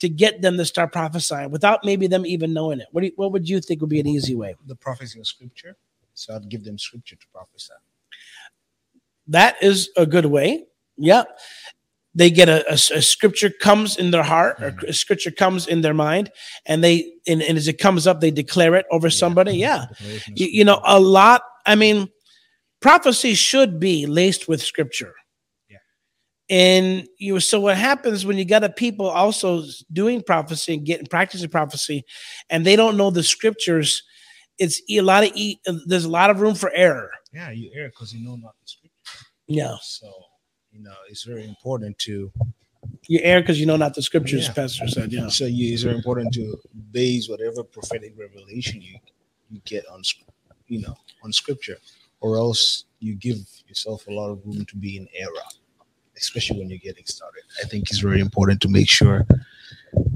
to 0.00 0.08
get 0.08 0.42
them 0.42 0.56
to 0.56 0.64
start 0.64 0.92
prophesying 0.92 1.50
without 1.50 1.84
maybe 1.84 2.06
them 2.06 2.26
even 2.26 2.52
knowing 2.52 2.80
it? 2.80 2.88
What, 2.90 3.02
do 3.02 3.06
you, 3.06 3.12
what 3.16 3.32
would 3.32 3.48
you 3.48 3.60
think 3.60 3.80
would 3.80 3.90
be 3.90 4.00
an 4.00 4.06
easy 4.06 4.34
way? 4.34 4.56
The 4.66 4.76
prophecy 4.76 5.18
of 5.20 5.26
scripture. 5.26 5.76
So 6.14 6.34
I'd 6.34 6.48
give 6.48 6.64
them 6.64 6.78
scripture 6.78 7.16
to 7.16 7.26
prophesy. 7.32 7.74
That 9.28 9.62
is 9.62 9.90
a 9.96 10.06
good 10.06 10.26
way. 10.26 10.66
Yeah. 10.96 11.24
They 12.14 12.30
get 12.30 12.48
a, 12.48 12.68
a- 12.68 12.98
a 12.98 13.02
scripture 13.02 13.50
comes 13.60 13.96
in 13.96 14.10
their 14.10 14.24
heart, 14.24 14.60
or 14.60 14.72
mm-hmm. 14.72 14.86
a 14.88 14.92
scripture 14.92 15.30
comes 15.30 15.66
in 15.68 15.80
their 15.82 15.94
mind, 15.94 16.30
and 16.66 16.82
they 16.82 17.12
and, 17.26 17.40
and 17.42 17.56
as 17.56 17.68
it 17.68 17.78
comes 17.78 18.06
up, 18.06 18.20
they 18.20 18.30
declare 18.32 18.74
it 18.74 18.86
over 18.90 19.10
somebody. 19.10 19.52
Mm-hmm. 19.52 19.60
Yeah. 19.60 19.86
Declaration 19.90 20.34
you, 20.36 20.46
you 20.46 20.64
know 20.64 20.80
a 20.84 20.98
lot 20.98 21.42
i 21.66 21.74
mean 21.74 22.08
prophecy 22.80 23.34
should 23.34 23.78
be 23.78 24.06
laced 24.06 24.48
with 24.48 24.62
scripture 24.62 25.14
Yeah. 25.68 25.76
and 26.48 27.06
you 27.18 27.38
so 27.40 27.60
what 27.60 27.76
happens 27.76 28.24
when 28.24 28.38
you 28.38 28.44
got 28.46 28.64
a 28.64 28.70
people 28.70 29.06
also 29.08 29.62
doing 29.92 30.22
prophecy 30.22 30.74
and 30.74 30.86
getting 30.86 31.06
practicing 31.06 31.50
prophecy 31.50 32.04
and 32.48 32.64
they 32.64 32.76
don't 32.76 32.96
know 32.96 33.10
the 33.10 33.22
scriptures 33.22 34.02
it's 34.58 34.80
a 34.90 35.00
lot 35.02 35.24
of 35.24 35.30
e- 35.34 35.60
there's 35.86 36.04
a 36.06 36.10
lot 36.10 36.30
of 36.30 36.40
room 36.40 36.54
for 36.54 36.70
error 36.72 37.10
Yeah, 37.32 37.50
you 37.50 37.70
err 37.74 37.88
because 37.90 38.12
you 38.14 38.24
know 38.26 38.36
not 38.36 38.54
the 38.62 38.66
scripture. 38.68 39.26
yeah 39.48 39.76
So 39.82 40.10
you 40.72 40.80
know 40.82 40.94
it's 41.08 41.24
very 41.24 41.44
important 41.44 41.98
to 41.98 42.32
you 43.08 43.20
err 43.22 43.40
because 43.40 43.58
you 43.60 43.66
know 43.66 43.76
not 43.76 43.94
the 43.94 44.02
scriptures 44.02 44.46
Yeah. 44.46 44.52
pastor 44.54 44.88
said 44.88 45.12
yeah 45.12 45.28
so 45.28 45.44
you, 45.46 45.72
it's 45.72 45.82
very 45.82 45.96
important 45.96 46.32
to 46.34 46.58
base 46.92 47.28
whatever 47.28 47.62
prophetic 47.64 48.14
revelation 48.16 48.80
you 48.80 48.98
you 49.50 49.60
get 49.64 49.84
on 49.88 50.02
you 50.68 50.80
know 50.80 50.96
on 51.24 51.32
scripture 51.32 51.76
or 52.20 52.36
else 52.36 52.84
you 53.00 53.14
give 53.14 53.38
yourself 53.66 54.06
a 54.08 54.12
lot 54.12 54.30
of 54.30 54.40
room 54.44 54.64
to 54.66 54.76
be 54.76 54.96
in 54.96 55.08
error 55.14 55.48
especially 56.16 56.58
when 56.58 56.68
you're 56.70 56.78
getting 56.78 57.04
started 57.06 57.42
i 57.62 57.66
think 57.66 57.90
it's 57.90 57.98
very 58.00 58.20
important 58.20 58.60
to 58.60 58.68
make 58.68 58.88
sure 58.88 59.26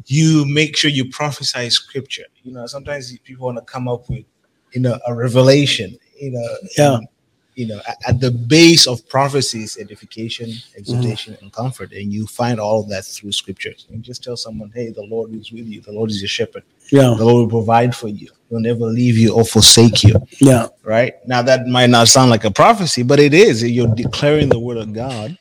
you 0.07 0.45
make 0.47 0.77
sure 0.77 0.91
you 0.91 1.09
prophesy 1.11 1.69
scripture 1.71 2.25
you 2.43 2.53
know 2.53 2.67
sometimes 2.67 3.17
people 3.21 3.47
want 3.47 3.59
to 3.59 3.65
come 3.65 3.89
up 3.89 4.09
with 4.09 4.25
you 4.73 4.81
know 4.81 4.99
a 5.07 5.15
revelation 5.15 5.97
you 6.21 6.31
know 6.31 6.49
Yeah. 6.79 6.97
and, 6.97 7.09
you 7.55 7.67
know 7.67 7.81
at, 7.89 7.99
at 8.07 8.21
the 8.21 8.31
base 8.31 8.87
of 8.87 9.07
prophecies, 9.09 9.79
edification 9.79 10.51
exhortation 10.77 11.35
mm-hmm. 11.35 11.45
and 11.45 11.53
comfort 11.53 11.93
and 11.93 12.13
you 12.13 12.27
find 12.27 12.59
all 12.61 12.81
of 12.81 12.89
that 12.89 13.05
through 13.05 13.33
scriptures. 13.33 13.87
And 13.91 14.03
just 14.03 14.23
tell 14.25 14.37
someone 14.37 14.71
hey 14.75 14.91
the 14.91 15.03
lord 15.03 15.35
is 15.35 15.53
with 15.53 15.67
you. 15.67 15.81
The 15.81 15.93
lord 15.93 16.11
is 16.11 16.21
your 16.21 16.29
shepherd. 16.29 16.65
Yeah. 16.91 17.15
The 17.17 17.25
lord 17.25 17.51
will 17.51 17.63
provide 17.63 17.95
for 17.95 18.09
you. 18.09 18.29
He'll 18.51 18.61
never 18.61 18.87
leave 18.87 19.17
you 19.17 19.35
or 19.35 19.45
forsake 19.45 20.05
you. 20.05 20.15
Yeah. 20.41 20.69
Right? 20.83 21.15
Now 21.27 21.43
that 21.43 21.67
might 21.67 21.91
not 21.91 22.09
sound 22.09 22.31
like 22.31 22.45
a 22.45 22.51
prophecy 22.51 23.03
but 23.03 23.21
it 23.21 23.35
is. 23.35 23.63
You're 23.63 23.95
declaring 23.95 24.49
the 24.49 24.59
word 24.59 24.79
of 24.79 24.93
god 24.93 25.39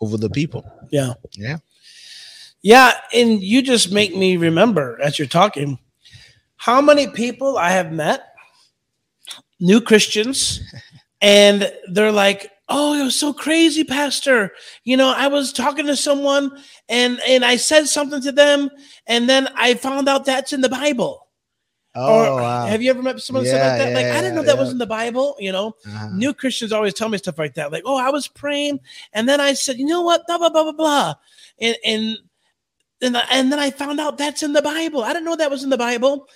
over 0.00 0.16
the 0.16 0.30
people. 0.30 0.64
Yeah. 0.90 1.14
Yeah. 1.32 1.58
Yeah, 2.62 2.94
and 3.14 3.40
you 3.40 3.62
just 3.62 3.92
make 3.92 4.16
me 4.16 4.36
remember 4.36 4.98
as 5.00 5.20
you're 5.20 5.28
talking 5.28 5.78
how 6.56 6.80
many 6.80 7.06
people 7.06 7.56
I 7.58 7.70
have 7.70 7.92
met, 7.92 8.34
new 9.60 9.80
Christians, 9.80 10.60
and 11.26 11.72
they're 11.92 12.12
like, 12.12 12.50
"Oh, 12.68 12.94
it 12.94 13.02
was 13.02 13.18
so 13.18 13.32
crazy, 13.32 13.82
Pastor. 13.84 14.52
You 14.84 14.96
know, 14.96 15.12
I 15.16 15.26
was 15.26 15.52
talking 15.52 15.86
to 15.86 15.96
someone, 15.96 16.52
and 16.88 17.20
and 17.26 17.44
I 17.44 17.56
said 17.56 17.88
something 17.88 18.20
to 18.22 18.32
them, 18.32 18.70
and 19.06 19.28
then 19.28 19.48
I 19.56 19.74
found 19.74 20.08
out 20.08 20.24
that's 20.24 20.52
in 20.52 20.60
the 20.62 20.68
Bible." 20.68 21.22
oh 21.98 22.12
or 22.12 22.40
wow 22.42 22.66
have 22.66 22.82
you 22.82 22.90
ever 22.90 23.02
met 23.02 23.18
someone 23.20 23.42
that 23.44 23.50
said 23.50 23.60
Yeah, 23.60 23.68
like 23.68 23.78
that? 23.78 23.94
like, 23.94 24.06
yeah, 24.06 24.18
I 24.18 24.20
didn't 24.20 24.36
know 24.36 24.42
that 24.42 24.58
was 24.58 24.70
in 24.70 24.78
the 24.78 24.86
Bible. 24.86 25.34
You 25.40 25.50
know, 25.52 25.74
Uh-huh. 25.86 26.08
new 26.12 26.32
Christians 26.34 26.70
always 26.72 26.94
tell 26.94 27.08
me 27.08 27.18
stuff 27.18 27.38
like 27.38 27.54
that. 27.54 27.72
Like, 27.72 27.84
oh, 27.86 27.96
I 27.98 28.10
was 28.10 28.28
praying, 28.28 28.78
and 29.12 29.28
then 29.28 29.40
I 29.40 29.54
said, 29.54 29.78
you 29.78 29.86
know 29.86 30.02
what, 30.02 30.26
blah 30.26 30.38
blah 30.38 30.50
blah 30.50 30.62
blah 30.62 30.72
blah, 30.82 31.14
and 31.60 31.76
and 31.84 32.18
and, 33.02 33.16
and 33.30 33.50
then 33.52 33.58
I 33.58 33.70
found 33.70 33.98
out 34.00 34.18
that's 34.18 34.42
in 34.42 34.52
the 34.52 34.62
Bible. 34.62 35.02
I 35.02 35.12
didn't 35.12 35.24
know 35.24 35.36
that 35.36 35.50
was 35.50 35.64
in 35.64 35.70
the 35.70 35.78
Bible. 35.88 36.28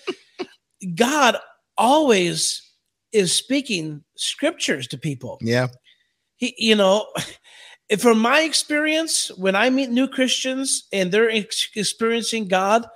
God 0.95 1.37
always 1.77 2.70
is 3.13 3.35
speaking 3.35 4.03
scriptures 4.17 4.87
to 4.89 4.99
people. 4.99 5.39
yeah 5.41 5.69
He, 6.37 6.55
you 6.59 6.77
know, 6.77 7.07
from 7.99 8.19
my 8.19 8.43
experience, 8.43 9.31
when 9.37 9.57
I 9.57 9.71
meet 9.71 9.91
new 9.91 10.09
Christians 10.09 10.87
and 10.93 11.11
they're 11.11 11.31
ex- 11.31 11.69
experiencing 11.75 12.49
God, 12.49 12.87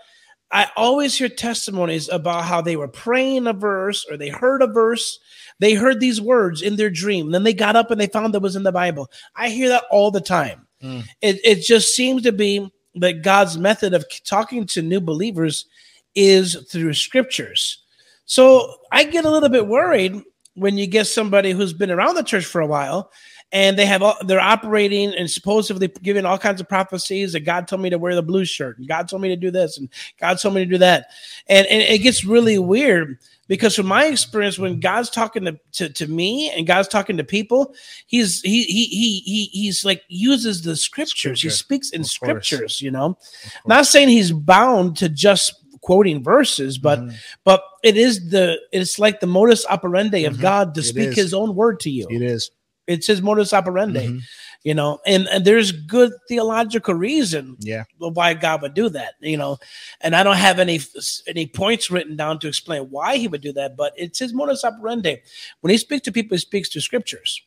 I 0.52 0.68
always 0.76 1.18
hear 1.18 1.28
testimonies 1.28 2.08
about 2.08 2.44
how 2.44 2.60
they 2.60 2.76
were 2.76 2.88
praying 2.88 3.48
a 3.48 3.52
verse 3.52 4.06
or 4.08 4.16
they 4.16 4.28
heard 4.28 4.62
a 4.62 4.68
verse, 4.68 5.18
they 5.58 5.74
heard 5.74 5.98
these 5.98 6.20
words 6.20 6.62
in 6.62 6.76
their 6.76 6.90
dream, 6.90 7.32
then 7.32 7.42
they 7.42 7.54
got 7.54 7.76
up 7.76 7.90
and 7.90 8.00
they 8.00 8.06
found 8.06 8.34
that 8.34 8.40
was 8.40 8.56
in 8.56 8.62
the 8.62 8.70
Bible. 8.72 9.10
I 9.34 9.48
hear 9.48 9.68
that 9.70 9.84
all 9.90 10.10
the 10.10 10.20
time. 10.20 10.66
Mm. 10.82 11.04
It, 11.22 11.40
it 11.44 11.62
just 11.62 11.96
seems 11.96 12.22
to 12.22 12.32
be 12.32 12.70
that 12.96 13.22
God's 13.22 13.58
method 13.58 13.94
of 13.94 14.04
talking 14.24 14.66
to 14.66 14.82
new 14.82 15.00
believers 15.00 15.66
is 16.14 16.56
through 16.70 16.94
scriptures. 16.94 17.83
So 18.26 18.74
I 18.90 19.04
get 19.04 19.24
a 19.24 19.30
little 19.30 19.48
bit 19.48 19.66
worried 19.66 20.22
when 20.54 20.78
you 20.78 20.86
get 20.86 21.06
somebody 21.06 21.50
who's 21.50 21.72
been 21.72 21.90
around 21.90 22.14
the 22.14 22.22
church 22.22 22.44
for 22.44 22.60
a 22.60 22.66
while 22.66 23.10
and 23.52 23.78
they 23.78 23.86
have 23.86 24.02
all, 24.02 24.16
they're 24.24 24.40
operating 24.40 25.14
and 25.14 25.30
supposedly 25.30 25.88
giving 26.02 26.24
all 26.24 26.38
kinds 26.38 26.60
of 26.60 26.68
prophecies 26.68 27.32
that 27.32 27.40
God 27.40 27.66
told 27.68 27.82
me 27.82 27.90
to 27.90 27.98
wear 27.98 28.14
the 28.14 28.22
blue 28.22 28.44
shirt 28.44 28.78
and 28.78 28.88
God 28.88 29.08
told 29.08 29.22
me 29.22 29.28
to 29.28 29.36
do 29.36 29.50
this 29.50 29.78
and 29.78 29.88
God 30.20 30.38
told 30.38 30.54
me 30.54 30.64
to 30.64 30.70
do 30.70 30.78
that. 30.78 31.06
And, 31.48 31.66
and 31.66 31.82
it 31.82 31.98
gets 31.98 32.24
really 32.24 32.58
weird 32.58 33.18
because 33.48 33.76
from 33.76 33.86
my 33.86 34.06
experience 34.06 34.58
when 34.58 34.80
god's 34.80 35.10
talking 35.10 35.44
to, 35.44 35.58
to, 35.72 35.88
to 35.90 36.06
me 36.06 36.50
and 36.50 36.66
god's 36.66 36.88
talking 36.88 37.16
to 37.16 37.24
people 37.24 37.74
he's 38.06 38.40
he 38.40 38.62
he 38.64 38.84
he, 38.86 39.18
he 39.20 39.44
he's 39.52 39.84
like 39.84 40.02
uses 40.08 40.62
the 40.62 40.76
scriptures 40.76 41.40
Scripture. 41.40 41.48
he 41.48 41.50
speaks 41.50 41.90
in 41.90 42.00
Of 42.00 42.04
course. 42.04 42.12
scriptures 42.46 42.80
you 42.80 42.90
know 42.90 43.18
not 43.66 43.86
saying 43.86 44.08
he's 44.08 44.32
bound 44.32 44.96
to 44.96 45.08
just 45.08 45.63
quoting 45.84 46.22
verses 46.24 46.78
but 46.78 46.98
Mhm. 46.98 47.14
but 47.44 47.62
it 47.82 47.96
is 47.96 48.30
the 48.30 48.58
it's 48.72 48.98
like 48.98 49.20
the 49.20 49.26
modus 49.26 49.66
operandi 49.68 50.24
of 50.24 50.34
Mhm. 50.36 50.40
god 50.40 50.74
to 50.74 50.80
It 50.80 50.84
speak 50.84 51.08
is. 51.10 51.16
his 51.16 51.34
own 51.34 51.54
word 51.54 51.78
to 51.80 51.90
you 51.90 52.06
It 52.10 52.22
is. 52.22 52.50
it's 52.86 53.06
his 53.06 53.20
modus 53.20 53.52
operandi 53.52 54.06
Mhm. 54.08 54.20
you 54.64 54.72
know 54.74 54.98
and, 55.06 55.28
and 55.28 55.44
there's 55.44 55.72
good 55.72 56.10
theological 56.26 56.94
reason 56.94 57.56
Yeah. 57.60 57.84
why 57.98 58.32
God 58.32 58.62
would 58.62 58.72
do 58.74 58.88
that, 58.90 59.12
you 59.20 59.36
know. 59.36 59.58
And 60.00 60.16
I 60.16 60.22
don't 60.22 60.36
have 60.48 60.58
any 60.58 60.80
any 61.26 61.46
points 61.46 61.90
written 61.90 62.16
down 62.16 62.38
to 62.40 62.48
explain 62.48 62.82
why 62.90 63.16
he 63.18 63.28
would 63.28 63.42
do 63.42 63.52
that, 63.52 63.76
but 63.76 63.92
it's 63.96 64.18
his 64.18 64.32
modus 64.32 64.64
operandi. 64.64 65.16
When 65.60 65.70
he 65.70 65.76
speaks 65.78 66.04
to 66.06 66.12
people, 66.12 66.34
he 66.36 66.40
speaks 66.40 66.68
to 66.70 66.80
scriptures. 66.80 67.42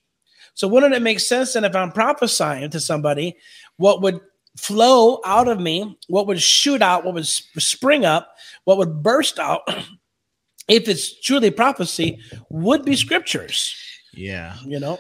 So 0.54 0.68
wouldn't 0.68 0.94
it 0.96 1.02
make 1.02 1.20
sense 1.20 1.54
then 1.54 1.66
if 1.66 1.76
I'm 1.76 1.92
prophesying 1.92 2.70
to 2.70 2.80
somebody, 2.80 3.36
what 3.78 4.02
would 4.04 4.20
flow 4.58 5.22
out 5.26 5.48
of 5.48 5.60
me, 5.60 5.98
what 6.08 6.28
would 6.28 6.42
shoot 6.42 6.82
out, 6.82 7.06
what 7.06 7.14
would 7.14 7.28
spring 7.28 8.06
up, 8.06 8.36
what 8.66 8.78
would 8.78 9.02
burst 9.04 9.40
out, 9.40 9.62
if 10.68 10.88
it's 10.88 11.20
truly 11.22 11.52
prophecy, 11.52 12.20
would 12.50 12.84
be 12.84 12.96
scriptures, 12.96 13.74
Yeah. 14.14 14.56
you 14.66 14.80
know? 14.80 15.00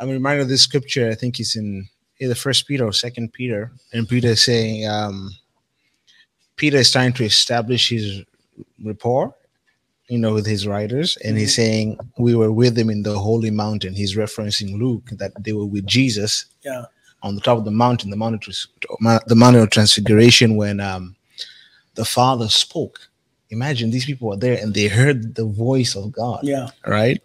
I'm- 0.00 0.08
reminded 0.08 0.42
of 0.42 0.48
this 0.48 0.62
scripture. 0.62 1.08
I 1.08 1.14
think 1.14 1.38
it's 1.38 1.54
in 1.54 1.86
either 2.20 2.34
First 2.34 2.66
Peter 2.66 2.84
or 2.84 2.92
Second 2.92 3.32
Peter, 3.32 3.70
and 3.92 4.08
Peter 4.08 4.28
is 4.28 4.42
saying, 4.42 4.88
um, 4.88 5.30
Peter 6.56 6.78
is 6.78 6.90
trying 6.90 7.12
to 7.12 7.24
establish 7.24 7.90
his 7.90 8.24
rapport, 8.84 9.36
you 10.08 10.18
know, 10.18 10.34
with 10.34 10.46
his 10.46 10.66
writers, 10.66 11.16
and 11.24 11.38
he's 11.38 11.54
saying 11.54 11.96
we 12.18 12.34
were 12.34 12.50
with 12.50 12.76
him 12.76 12.90
in 12.90 13.02
the 13.04 13.16
holy 13.16 13.52
mountain. 13.52 13.94
He's 13.94 14.16
referencing 14.16 14.76
Luke 14.78 15.10
that 15.12 15.32
they 15.44 15.52
were 15.52 15.66
with 15.66 15.86
Jesus 15.86 16.46
Yeah. 16.64 16.86
On 17.22 17.34
the 17.34 17.40
top 17.40 17.58
of 17.58 17.64
the 17.64 17.70
mountain, 17.70 18.10
the 18.10 18.16
mountain, 18.16 18.52
the 19.26 19.34
mountain 19.34 19.62
of 19.62 19.70
transfiguration, 19.70 20.56
when 20.56 20.80
um, 20.80 21.16
the 21.94 22.04
Father 22.04 22.48
spoke. 22.48 23.00
Imagine 23.50 23.90
these 23.90 24.04
people 24.04 24.28
were 24.28 24.36
there 24.36 24.58
and 24.62 24.74
they 24.74 24.88
heard 24.88 25.34
the 25.34 25.46
voice 25.46 25.96
of 25.96 26.12
God 26.12 26.40
Yeah. 26.42 26.68
right? 26.86 27.18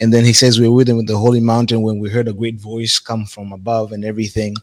And 0.00 0.12
then 0.14 0.24
he 0.24 0.32
says, 0.32 0.58
We 0.58 0.66
were 0.68 0.74
with 0.76 0.88
him 0.88 0.98
at 0.98 1.06
the 1.06 1.18
holy 1.18 1.40
mountain 1.40 1.82
when 1.82 1.98
we 1.98 2.08
heard 2.08 2.26
a 2.26 2.32
great 2.32 2.58
voice 2.58 2.98
come 2.98 3.26
from 3.26 3.52
above 3.52 3.92
and 3.92 4.02
everything. 4.04 4.56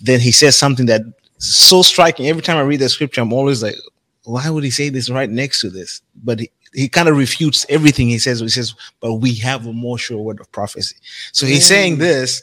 Then 0.00 0.18
he 0.20 0.32
says 0.32 0.56
something 0.56 0.86
that 0.86 1.02
so 1.38 1.82
striking. 1.82 2.26
Every 2.26 2.42
time 2.42 2.56
I 2.56 2.62
read 2.62 2.80
the 2.80 2.88
scripture, 2.88 3.20
I'm 3.20 3.32
always 3.32 3.62
like, 3.62 3.76
Why 4.24 4.50
would 4.50 4.64
he 4.64 4.70
say 4.70 4.88
this 4.88 5.08
right 5.08 5.30
next 5.30 5.60
to 5.60 5.70
this? 5.70 6.02
But 6.24 6.40
he, 6.40 6.50
he 6.74 6.88
kind 6.88 7.08
of 7.08 7.16
refutes 7.16 7.64
everything 7.68 8.08
he 8.08 8.18
says. 8.18 8.40
He 8.40 8.48
says, 8.48 8.74
But 9.00 9.14
we 9.14 9.36
have 9.36 9.66
a 9.66 9.72
more 9.72 9.98
sure 9.98 10.18
word 10.18 10.40
of 10.40 10.50
prophecy. 10.50 10.96
So 11.32 11.46
he's 11.46 11.66
saying 11.66 11.96
Mm. 11.96 12.00
this 12.00 12.42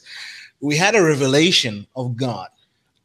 we 0.62 0.75
had 0.77 0.96
a 0.96 1.03
revelation 1.03 1.88
of 1.96 2.15
God, 2.15 2.48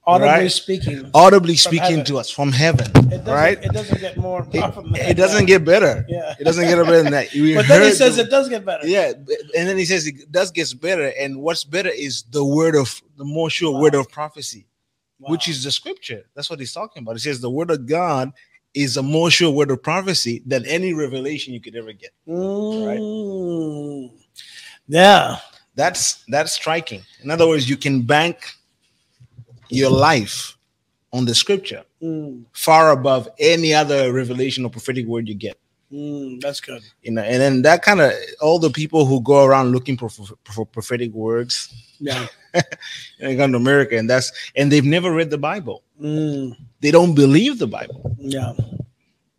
Audibly 0.08 0.28
Right. 0.30 0.52
speaking. 0.52 1.10
audibly 1.14 1.56
speaking 1.56 2.04
to 2.04 2.18
us 2.18 2.30
from 2.30 2.52
heaven, 2.52 2.86
It 2.94 3.08
doesn't, 3.10 3.26
right? 3.26 3.58
It 3.64 3.72
doesn't 3.72 4.00
get 4.00 4.16
more 4.16 4.46
It, 4.52 5.10
it 5.10 5.16
doesn't 5.16 5.46
get 5.46 5.64
better. 5.64 6.04
Yeah. 6.08 6.34
It 6.38 6.44
doesn't 6.44 6.64
get 6.66 6.76
better 6.76 7.02
than 7.02 7.10
that. 7.12 7.32
We 7.32 7.54
But 7.60 7.66
then 7.66 7.82
he 7.82 7.90
says 7.92 8.14
the- 8.16 8.22
it 8.22 8.30
does 8.30 8.48
get 8.48 8.64
better. 8.64 8.86
yeah 8.86 9.12
and 9.56 9.64
then 9.68 9.76
he 9.76 9.84
says 9.84 10.06
it 10.06 10.30
does 10.30 10.52
gets 10.52 10.72
better 10.74 11.12
and 11.18 11.40
what's 11.40 11.64
better 11.64 11.88
is 11.90 12.22
the 12.30 12.44
word 12.44 12.76
of 12.76 13.02
the 13.16 13.24
more 13.24 13.50
sure 13.50 13.72
word 13.80 13.94
of 13.96 14.08
prophecy 14.08 14.66
which 15.18 15.48
is 15.48 15.64
the 15.64 15.72
scripture 15.72 16.22
that's 16.34 16.48
what 16.50 16.60
he's 16.60 16.72
talking 16.72 17.02
about 17.02 17.14
he 17.16 17.20
says 17.20 17.40
the 17.40 17.50
word 17.50 17.70
of 17.72 17.86
god 17.86 18.32
is 18.74 18.96
a 18.98 19.02
more 19.02 19.30
sure 19.30 19.50
word 19.50 19.70
of 19.72 19.82
prophecy 19.82 20.42
than 20.46 20.64
any 20.66 20.92
revelation 20.92 21.52
you 21.54 21.60
could 21.60 21.74
ever 21.74 21.92
get 21.92 22.12
Mm. 22.28 24.10
Yeah. 24.86 25.38
That's 25.76 26.24
that's 26.28 26.52
striking 26.52 27.02
in 27.22 27.30
other 27.30 27.46
words 27.46 27.68
you 27.70 27.76
can 27.76 28.02
bank 28.02 28.36
your 29.68 29.90
life 29.90 30.56
on 31.12 31.24
the 31.24 31.34
scripture 31.34 31.82
Mm. 32.02 32.44
far 32.52 32.90
above 32.90 33.26
any 33.38 33.72
other 33.72 34.12
revelation 34.12 34.64
or 34.66 34.70
prophetic 34.70 35.06
word 35.06 35.28
you 35.28 35.34
get 35.34 35.56
Mm. 35.92 36.40
That's 36.40 36.60
good. 36.60 36.82
you 37.02 37.12
know 37.12 37.22
and 37.22 37.40
then 37.40 37.62
that 37.62 37.80
kind 37.82 38.00
of 38.00 38.12
all 38.40 38.58
the 38.58 38.70
people 38.70 39.06
who 39.06 39.20
go 39.22 39.44
around 39.44 39.70
looking 39.72 39.96
for, 39.96 40.08
for 40.10 40.66
prophetic 40.66 41.12
words 41.12 41.72
Yeah. 42.00 42.26
and 42.52 42.64
they 43.20 43.36
come 43.36 43.52
to 43.52 43.58
America, 43.58 43.96
and 43.96 44.08
that's 44.10 44.32
and 44.56 44.70
they've 44.70 44.84
never 44.84 45.12
read 45.12 45.30
the 45.30 45.38
Bible. 45.38 45.82
Mm. 46.00 46.56
They 46.80 46.90
don't 46.90 47.14
believe 47.14 47.58
the 47.58 47.66
Bible. 47.68 48.16
Yeah. 48.18 48.52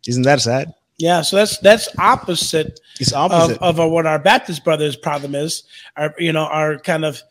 Isn't 0.06 0.22
that 0.22 0.40
sad? 0.40 0.72
Yeah. 0.98 1.22
So 1.22 1.36
that's 1.36 1.58
that's 1.58 1.88
opposite 1.98 2.80
It's 3.00 3.12
of, 3.12 3.32
opposite. 3.32 3.62
of 3.62 3.78
what 3.90 4.06
our 4.06 4.18
Baptist 4.18 4.64
brothers' 4.64 4.96
problem 4.96 5.34
is. 5.34 5.62
Our 5.96 6.14
you 6.18 6.32
know 6.32 6.44
our 6.44 6.78
kind 6.78 7.04
of 7.04 7.22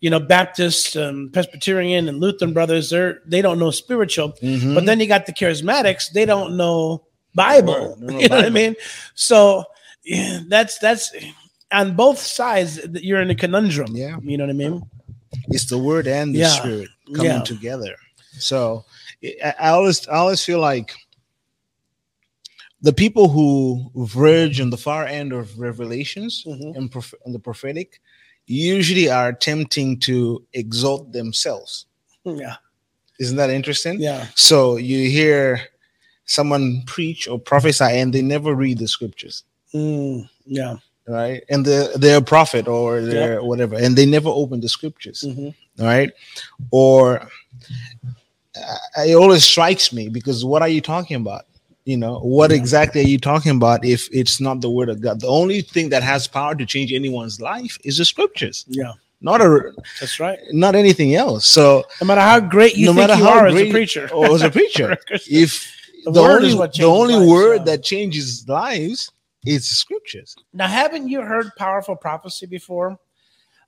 you 0.00 0.10
know 0.10 0.20
Baptist, 0.20 0.96
um, 0.96 1.30
Presbyterian, 1.32 2.08
and 2.08 2.20
Lutheran 2.20 2.52
brothers. 2.52 2.90
They're 2.90 3.20
they 3.26 3.42
don't 3.42 3.58
know 3.58 3.70
spiritual. 3.70 4.32
Mhm. 4.42 4.74
But 4.74 4.86
then 4.86 5.00
you 5.00 5.06
got 5.06 5.26
the 5.26 5.32
charismatics, 5.32 6.10
they 6.12 6.24
don't 6.24 6.56
know 6.56 7.04
Bible. 7.34 7.96
Don't 7.98 8.00
know 8.02 8.18
you 8.20 8.28
know 8.28 8.36
what 8.36 8.44
I 8.46 8.50
mean? 8.50 8.76
So 9.14 9.64
yeah, 10.04 10.40
that's 10.48 10.78
that's 10.78 11.12
on 11.72 11.96
both 11.96 12.18
sides 12.18 12.78
you're 12.92 13.20
in 13.20 13.30
a 13.30 13.34
conundrum. 13.34 13.96
Yeah. 13.96 14.16
You 14.22 14.38
know 14.38 14.44
what 14.44 14.50
I 14.50 14.54
mean? 14.54 14.82
it's 15.48 15.66
the 15.66 15.76
Word 15.78 16.06
and 16.06 16.32
the 16.34 16.40
Yeah. 16.40 16.48
Spirit 16.48 16.88
coming 17.14 17.32
Yeah. 17.32 17.42
together. 17.42 17.96
So 18.38 18.84
I 19.60 19.68
always, 19.70 20.06
I 20.08 20.16
always 20.16 20.44
feel 20.44 20.60
like 20.60 20.94
the 22.82 22.92
people 22.92 23.28
who 23.28 23.90
verge 23.94 24.60
on 24.60 24.70
the 24.70 24.76
far 24.76 25.06
end 25.06 25.32
of 25.32 25.58
revelations 25.58 26.44
Mhm. 26.46 26.76
and, 26.76 26.90
proph- 26.92 27.14
and 27.24 27.34
the 27.34 27.38
prophetic 27.38 28.00
usually 28.46 29.08
are 29.08 29.28
attempting 29.28 29.98
to 30.00 30.44
exalt 30.52 31.12
themselves. 31.12 31.86
Yeah. 32.24 32.56
Isn't 33.18 33.36
that 33.38 33.50
interesting? 33.50 34.00
Yeah. 34.00 34.26
So 34.34 34.76
you 34.76 35.08
hear 35.10 35.60
someone 36.26 36.82
preach 36.86 37.26
or 37.28 37.38
prophesy 37.38 37.84
and 37.84 38.12
they 38.12 38.22
never 38.22 38.54
read 38.54 38.78
the 38.78 38.88
scriptures, 38.88 39.44
Mm, 39.74 40.28
yeah. 40.44 40.76
right? 41.08 41.42
And 41.48 41.64
the, 41.64 41.92
they're 41.96 42.18
a 42.18 42.22
prophet 42.22 42.68
or 42.68 43.00
they're 43.00 43.42
whatever, 43.42 43.76
and 43.76 43.96
they 43.96 44.06
never 44.06 44.28
open 44.28 44.60
the 44.60 44.68
scriptures, 44.68 45.24
Mhm. 45.26 45.54
right? 45.78 46.10
Or 46.70 47.28
uh, 48.56 48.78
it 49.06 49.14
always 49.14 49.44
strikes 49.44 49.92
me 49.92 50.08
because 50.08 50.44
what 50.44 50.62
are 50.62 50.68
you 50.68 50.80
talking 50.80 51.16
about? 51.16 51.46
You 51.86 51.96
know, 51.96 52.18
what 52.18 52.50
Yeah. 52.50 52.56
exactly 52.56 53.00
are 53.02 53.06
you 53.14 53.18
talking 53.18 53.52
about 53.56 53.84
if 53.84 54.08
it's 54.12 54.40
not 54.40 54.60
the 54.60 54.68
word 54.68 54.88
of 54.88 55.00
God? 55.00 55.20
The 55.20 55.28
only 55.28 55.60
thing 55.62 55.88
that 55.90 56.02
has 56.02 56.26
power 56.26 56.54
to 56.56 56.66
change 56.66 56.92
anyone's 56.92 57.40
life 57.40 57.78
is 57.84 57.98
the 57.98 58.04
scriptures, 58.04 58.64
Yeah. 58.68 58.92
not 59.20 59.40
a 59.40 59.72
That's 60.00 60.18
right. 60.18 60.38
not 60.50 60.74
anything 60.74 61.14
else. 61.14 61.46
So 61.46 61.84
No 62.00 62.08
matter 62.08 62.20
how 62.20 62.40
great 62.40 62.74
you 62.76 62.86
no 62.86 62.92
think 62.92 63.08
matter 63.08 63.18
you 63.20 63.24
how 63.24 63.38
are 63.38 63.46
as 63.46 63.54
a 63.54 63.56
great- 63.56 63.70
preacher. 63.72 64.10
or 64.12 64.26
as 64.34 64.42
a 64.42 64.50
preacher, 64.50 64.98
if 65.30 65.72
The 66.04 66.10
the, 66.10 66.22
word 66.22 66.36
only 66.38 66.48
is 66.48 66.54
what 66.56 66.74
the 66.74 66.84
only 66.84 67.14
lives, 67.14 67.30
word 67.30 67.56
yeah. 67.58 67.64
that 67.70 67.84
changes 67.84 68.44
lives 68.48 69.12
is 69.44 69.64
scriptures. 69.68 70.34
Now, 70.52 70.66
haven't 70.66 71.06
you 71.08 71.20
heard 71.22 71.52
powerful 71.56 71.94
prophecy 71.94 72.46
before? 72.46 72.98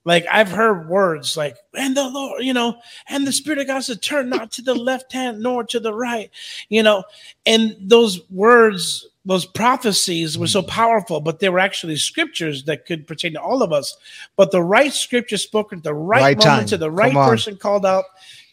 Like 0.08 0.24
I've 0.32 0.48
heard 0.48 0.88
words 0.88 1.36
like, 1.36 1.58
and 1.74 1.94
the 1.94 2.08
Lord, 2.08 2.42
you 2.42 2.54
know, 2.54 2.80
and 3.10 3.26
the 3.26 3.32
Spirit 3.32 3.58
of 3.58 3.66
God 3.66 3.80
said, 3.80 4.00
turn 4.00 4.30
not 4.30 4.50
to 4.52 4.62
the 4.62 4.74
left 4.74 5.12
hand 5.12 5.40
nor 5.40 5.64
to 5.64 5.78
the 5.78 5.92
right, 5.92 6.30
you 6.70 6.82
know, 6.82 7.04
and 7.44 7.76
those 7.78 8.18
words, 8.30 9.06
those 9.26 9.44
prophecies 9.44 10.38
were 10.38 10.46
so 10.46 10.62
mm. 10.62 10.68
powerful, 10.68 11.20
but 11.20 11.40
they 11.40 11.50
were 11.50 11.58
actually 11.58 11.96
scriptures 11.96 12.64
that 12.64 12.86
could 12.86 13.06
pertain 13.06 13.34
to 13.34 13.42
all 13.42 13.62
of 13.62 13.70
us. 13.70 13.98
But 14.34 14.50
the 14.50 14.62
right 14.62 14.94
scripture 14.94 15.36
spoken 15.36 15.80
at 15.80 15.84
the 15.84 15.92
right, 15.92 16.22
Right 16.22 16.38
moment 16.38 16.60
time. 16.60 16.66
to 16.68 16.78
the 16.78 16.90
right 16.90 17.12
person 17.12 17.58
called 17.58 17.84
out 17.84 18.06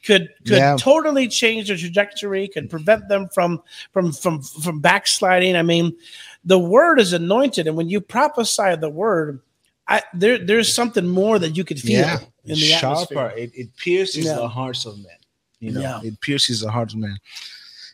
could 0.04 0.34
could 0.46 0.58
Yeah. 0.58 0.76
totally 0.78 1.30
change 1.30 1.70
their 1.70 1.78
trajectory, 1.78 2.50
could 2.50 2.70
prevent 2.70 3.08
them 3.08 3.30
from 3.34 3.64
from 3.94 4.12
from 4.12 4.42
from 4.42 4.82
backsliding. 4.82 5.56
I 5.56 5.64
mean, 5.64 5.96
the 6.44 6.60
word 6.60 7.00
is 7.00 7.14
anointed, 7.14 7.66
and 7.66 7.78
when 7.78 7.88
you 7.88 8.02
prophesy 8.02 8.76
the 8.76 8.90
word, 8.90 9.40
I 9.88 10.02
there 10.14 10.38
there's 10.38 10.74
something 10.74 11.08
more 11.08 11.38
that 11.40 11.56
you 11.56 11.64
could 11.64 11.80
feel 11.80 12.00
yeah, 12.02 12.20
in 12.46 12.56
the 12.56 12.56
sharper. 12.56 13.20
atmosphere. 13.20 13.34
It, 13.38 13.52
it 13.56 13.76
pierces 13.78 14.26
Yeah. 14.26 14.36
the 14.36 14.48
hearts 14.48 14.86
of 14.86 14.98
men. 14.98 15.18
You 15.60 15.72
know, 15.74 15.82
Yeah. 15.82 16.02
it 16.04 16.20
pierces 16.22 16.62
the 16.62 16.72
hearts 16.72 16.94
of 16.94 17.00
men. 17.00 17.18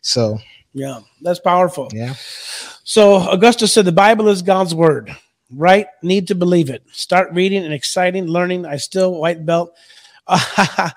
So 0.01 0.39
Yeah, 0.73 1.01
that's 1.21 1.39
powerful. 1.39 1.89
yeah, 1.93 2.15
So 2.83 3.17
Augustus 3.29 3.73
said 3.73 3.85
the 3.85 3.91
Bible 3.91 4.27
is 4.29 4.41
God's 4.41 4.73
word. 4.73 5.15
Right? 5.53 5.87
Need 6.01 6.27
to 6.29 6.35
believe 6.35 6.69
it. 6.69 6.81
Start 6.93 7.33
reading 7.33 7.65
and 7.65 7.73
exciting, 7.73 8.25
learning. 8.27 8.65
I 8.65 8.77
still 8.77 9.19
white 9.19 9.45
belt. 9.45 9.75
uh, 10.27 10.89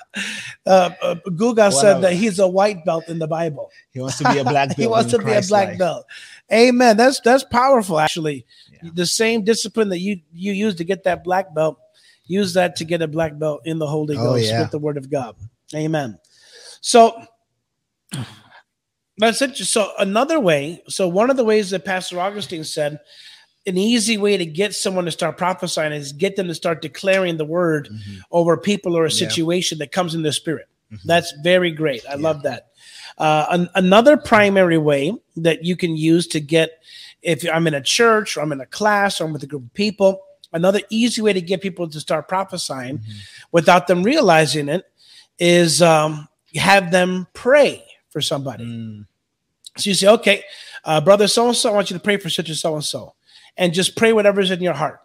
uh, 0.66 0.90
Guga 1.26 1.72
said 1.72 1.94
Whatever. 1.98 2.00
that 2.02 2.12
he's 2.12 2.38
a 2.38 2.46
white 2.48 2.84
belt 2.84 3.08
in 3.08 3.18
the 3.18 3.26
Bible. 3.26 3.70
He 3.90 4.00
wants 4.00 4.18
to 4.18 4.30
be 4.32 4.38
a 4.38 4.44
black 4.44 4.68
belt. 4.76 4.78
he 4.78 4.86
wants 4.86 5.10
to 5.10 5.18
be 5.18 5.32
a 5.32 5.42
black 5.42 5.68
life. 5.70 5.78
belt. 5.78 6.06
Amen. 6.52 6.96
That's 6.96 7.20
that's 7.20 7.44
powerful. 7.44 7.98
Actually, 7.98 8.44
Yeah. 8.70 8.90
the 8.94 9.06
same 9.06 9.44
discipline 9.44 9.88
that 9.90 9.98
you 10.00 10.20
you 10.32 10.52
use 10.52 10.74
to 10.76 10.84
get 10.84 11.04
that 11.04 11.24
black 11.24 11.54
belt, 11.54 11.78
use 12.26 12.54
that 12.54 12.76
to 12.76 12.84
get 12.84 13.00
a 13.02 13.08
black 13.08 13.38
belt 13.38 13.62
in 13.64 13.78
the 13.78 13.86
Holy 13.86 14.16
Oh, 14.16 14.22
Ghost 14.34 14.46
yeah. 14.46 14.60
with 14.62 14.70
the 14.70 14.78
Word 14.78 14.96
of 14.98 15.10
God. 15.10 15.36
Amen. 15.74 16.18
So 16.80 17.18
that's 19.18 19.40
it. 19.42 19.56
So 19.56 19.90
another 19.98 20.40
way. 20.40 20.82
So 20.88 21.08
one 21.08 21.30
of 21.30 21.36
the 21.36 21.44
ways 21.44 21.70
that 21.70 21.84
Pastor 21.84 22.20
Augustine 22.20 22.64
said. 22.64 22.98
An 23.66 23.78
easy 23.78 24.18
way 24.18 24.36
to 24.36 24.44
get 24.44 24.74
someone 24.74 25.06
to 25.06 25.10
start 25.10 25.38
prophesying 25.38 25.92
is 25.94 26.12
get 26.12 26.36
them 26.36 26.48
to 26.48 26.54
start 26.54 26.82
declaring 26.82 27.38
the 27.38 27.46
word 27.46 27.88
Mhm. 27.90 28.18
over 28.30 28.58
people 28.58 28.94
or 28.94 29.06
a 29.06 29.10
Yeah. 29.10 29.26
situation 29.26 29.78
that 29.78 29.90
comes 29.90 30.14
in 30.14 30.20
their 30.22 30.32
spirit. 30.32 30.66
Mhm. 30.92 30.98
That's 31.06 31.32
very 31.42 31.70
great. 31.70 32.04
I 32.06 32.16
love 32.16 32.42
that. 32.42 32.66
Uh, 33.18 33.46
an- 33.50 33.70
another 33.74 34.16
primary 34.16 34.78
way 34.78 35.12
that 35.36 35.64
you 35.64 35.76
can 35.76 35.96
use 35.96 36.26
to 36.28 36.40
get, 36.40 36.82
if 37.22 37.44
I'm 37.52 37.66
in 37.66 37.74
a 37.74 37.80
church 37.80 38.36
or 38.36 38.40
I'm 38.40 38.52
in 38.52 38.60
a 38.60 38.66
class 38.66 39.20
or 39.20 39.24
I'm 39.24 39.32
with 39.32 39.42
a 39.42 39.46
group 39.46 39.62
of 39.64 39.74
people, 39.74 40.20
another 40.52 40.80
easy 40.90 41.22
way 41.22 41.32
to 41.32 41.40
get 41.40 41.60
people 41.60 41.88
to 41.88 42.00
start 42.00 42.28
prophesying 42.28 42.98
Mhm. 42.98 43.12
without 43.52 43.86
them 43.86 44.02
realizing 44.02 44.68
it 44.68 44.84
is 45.38 45.80
um, 45.82 46.28
have 46.54 46.90
them 46.90 47.26
pray 47.34 47.84
for 48.10 48.20
somebody. 48.20 48.64
Mm. 48.64 49.06
So 49.76 49.90
you 49.90 49.94
say, 49.94 50.06
okay, 50.08 50.44
uh, 50.84 51.00
brother 51.00 51.26
so 51.26 51.48
and 51.48 51.56
so, 51.56 51.70
I 51.70 51.74
want 51.74 51.90
you 51.90 51.96
to 51.96 52.02
pray 52.02 52.16
for 52.16 52.30
such 52.30 52.48
and 52.48 52.56
so 52.58 52.74
and 52.74 52.84
so, 52.84 53.14
and 53.56 53.72
just 53.74 53.96
pray 53.96 54.12
whatever's 54.12 54.52
in 54.52 54.60
your 54.62 54.74
heart. 54.74 55.00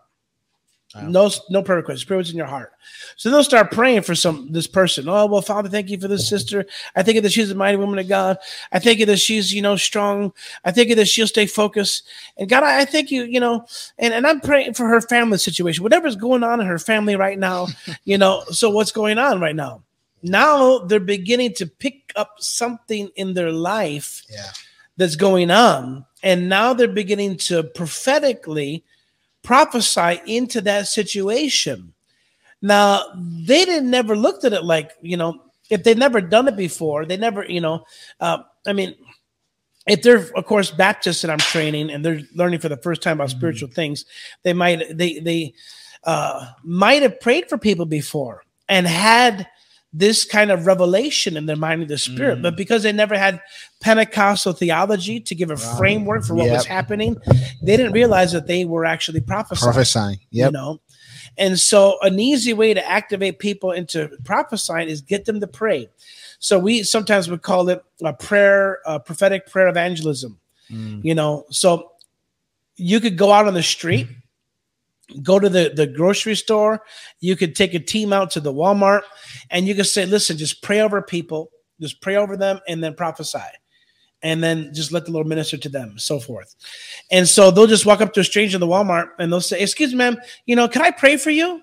No, 0.95 1.29
no 1.51 1.61
prayer 1.61 1.77
requests. 1.77 2.03
Pray 2.03 2.17
what's 2.17 2.31
in 2.31 2.35
your 2.37 2.47
heart. 2.47 2.73
So 3.15 3.29
they'll 3.29 3.43
start 3.43 3.69
praying 3.71 4.01
for 4.01 4.15
some 4.15 4.51
this 4.51 4.65
person. 4.65 5.07
Oh 5.07 5.27
well, 5.27 5.41
Father, 5.43 5.69
thank 5.69 5.89
you 5.89 5.99
for 5.99 6.07
this 6.07 6.27
sister. 6.27 6.65
I 6.95 7.03
think 7.03 7.21
that 7.21 7.31
she's 7.31 7.51
a 7.51 7.55
mighty 7.55 7.77
woman 7.77 7.99
of 7.99 8.07
God. 8.07 8.37
I 8.71 8.79
think 8.79 9.05
that 9.05 9.17
she's 9.17 9.53
you 9.53 9.61
know 9.61 9.75
strong. 9.75 10.33
I 10.65 10.71
think 10.71 10.95
that 10.95 11.07
she'll 11.07 11.27
stay 11.27 11.45
focused. 11.45 12.07
And 12.37 12.49
God, 12.49 12.63
I 12.63 12.79
I 12.81 12.85
think 12.85 13.11
you 13.11 13.23
you 13.23 13.39
know, 13.39 13.67
and 13.99 14.15
and 14.15 14.25
I'm 14.25 14.41
praying 14.41 14.73
for 14.73 14.87
her 14.87 14.99
family 14.99 15.37
situation, 15.37 15.83
whatever's 15.83 16.15
going 16.15 16.43
on 16.43 16.59
in 16.59 16.65
her 16.65 16.79
family 16.79 17.15
right 17.15 17.37
now. 17.37 17.67
you 18.03 18.17
know, 18.17 18.43
so 18.49 18.71
what's 18.71 18.91
going 18.91 19.19
on 19.19 19.39
right 19.39 19.55
now? 19.55 19.83
Now 20.23 20.79
they're 20.79 20.99
beginning 20.99 21.53
to 21.55 21.67
pick 21.67 22.11
up 22.15 22.37
something 22.39 23.09
in 23.15 23.35
their 23.35 23.51
life 23.51 24.23
Yeah. 24.29 24.51
that's 24.97 25.15
going 25.15 25.51
on. 25.51 26.05
And 26.23 26.49
now 26.49 26.73
they're 26.73 26.87
beginning 26.89 27.37
to 27.37 27.63
prophetically 27.63 28.83
prophesy 29.43 30.21
into 30.25 30.61
that 30.61 30.87
situation. 30.87 31.93
Now, 32.61 33.03
they 33.15 33.65
didn't 33.65 33.89
never 33.89 34.15
looked 34.15 34.43
at 34.43 34.53
it 34.53 34.63
like, 34.63 34.91
you 35.01 35.17
know, 35.17 35.41
if 35.69 35.83
they've 35.83 35.97
never 35.97 36.19
done 36.19 36.47
it 36.47 36.57
before, 36.57 37.05
they 37.05 37.17
never, 37.17 37.45
you 37.45 37.61
know, 37.61 37.85
uh, 38.19 38.39
I 38.67 38.73
mean, 38.73 38.95
if 39.87 40.01
they're, 40.01 40.25
of 40.35 40.45
course, 40.45 40.71
Baptists 40.71 41.23
and 41.23 41.31
I'm 41.31 41.39
training 41.39 41.89
and 41.89 42.03
they're 42.03 42.21
learning 42.35 42.59
for 42.59 42.69
the 42.69 42.77
first 42.77 43.01
time 43.01 43.17
about 43.17 43.29
spiritual 43.29 43.69
things, 43.69 44.05
they 44.43 44.53
might, 44.53 44.97
they, 44.97 45.19
they, 45.19 45.53
uh, 46.03 46.47
might 46.63 47.01
have 47.01 47.19
prayed 47.19 47.49
for 47.49 47.57
people 47.57 47.85
before 47.85 48.43
and 48.67 48.87
had 48.87 49.47
this 49.91 50.23
kind 50.23 50.51
of 50.51 50.67
revelation 50.67 51.35
in 51.35 51.47
their 51.47 51.55
mind 51.55 51.81
of 51.81 51.87
the 51.87 51.97
spirit, 51.97 52.37
Mm. 52.39 52.41
but 52.43 52.55
because 52.55 52.83
they 52.83 52.91
never 52.91 53.17
had 53.17 53.41
Pentecostal 53.81 54.53
theology 54.53 55.19
to 55.19 55.33
give 55.33 55.49
a 55.49 55.55
Wow. 55.55 55.77
framework 55.77 56.23
for 56.25 56.35
what 56.35 56.49
was 56.49 56.65
happening, 56.65 57.17
they 57.63 57.75
didn't 57.75 57.93
realize 57.93 58.31
that 58.33 58.45
they 58.45 58.65
were 58.65 58.85
actually 58.85 59.21
prophesying. 59.21 59.71
Prophesying. 59.73 60.19
You 60.29 60.51
know, 60.51 60.79
and 61.37 61.59
so 61.59 61.97
an 62.01 62.19
easy 62.19 62.53
way 62.53 62.73
to 62.75 62.87
activate 62.87 63.39
people 63.39 63.71
into 63.71 64.09
prophesying 64.25 64.89
is 64.89 65.01
get 65.01 65.25
them 65.25 65.39
to 65.39 65.47
pray. 65.47 65.89
So 66.37 66.59
we 66.59 66.83
sometimes 66.83 67.27
would 67.29 67.41
call 67.41 67.67
it 67.69 67.83
a 68.03 68.13
prayer, 68.13 68.79
a 68.85 68.99
prophetic 68.99 69.47
prayer 69.49 69.67
evangelism 69.67 70.39
Mm. 70.71 71.03
you 71.03 71.15
know 71.15 71.45
so 71.49 71.93
you 72.75 72.99
could 72.99 73.17
go 73.17 73.31
out 73.31 73.47
on 73.47 73.55
the 73.55 73.63
street 73.63 74.07
go 75.23 75.39
to 75.39 75.49
the, 75.49 75.71
the 75.75 75.87
grocery 75.87 76.35
store 76.35 76.81
you 77.19 77.35
could 77.35 77.55
take 77.55 77.73
a 77.73 77.79
team 77.79 78.13
out 78.13 78.31
to 78.31 78.39
the 78.39 78.53
walmart 78.53 79.01
and 79.49 79.67
you 79.67 79.75
could 79.75 79.87
say 79.87 80.05
listen 80.05 80.37
just 80.37 80.61
pray 80.61 80.79
over 80.79 81.01
people 81.01 81.49
just 81.79 82.01
pray 82.01 82.15
over 82.15 82.37
them 82.37 82.59
and 82.67 82.83
then 82.83 82.93
prophesy 82.93 83.39
and 84.21 84.43
then 84.43 84.71
just 84.73 84.91
let 84.91 85.05
the 85.05 85.11
lord 85.11 85.27
minister 85.27 85.57
to 85.57 85.69
them 85.69 85.97
so 85.97 86.19
forth 86.19 86.55
and 87.11 87.27
so 87.27 87.51
they'll 87.51 87.67
just 87.67 87.85
walk 87.85 88.01
up 88.01 88.13
to 88.13 88.19
a 88.19 88.23
stranger 88.23 88.55
in 88.55 88.61
the 88.61 88.67
walmart 88.67 89.09
and 89.19 89.31
they'll 89.31 89.41
say 89.41 89.59
excuse 89.59 89.91
me 89.91 89.97
ma'am 89.97 90.17
you 90.45 90.55
know 90.55 90.67
can 90.67 90.81
i 90.81 90.91
pray 90.91 91.17
for 91.17 91.31
you 91.31 91.61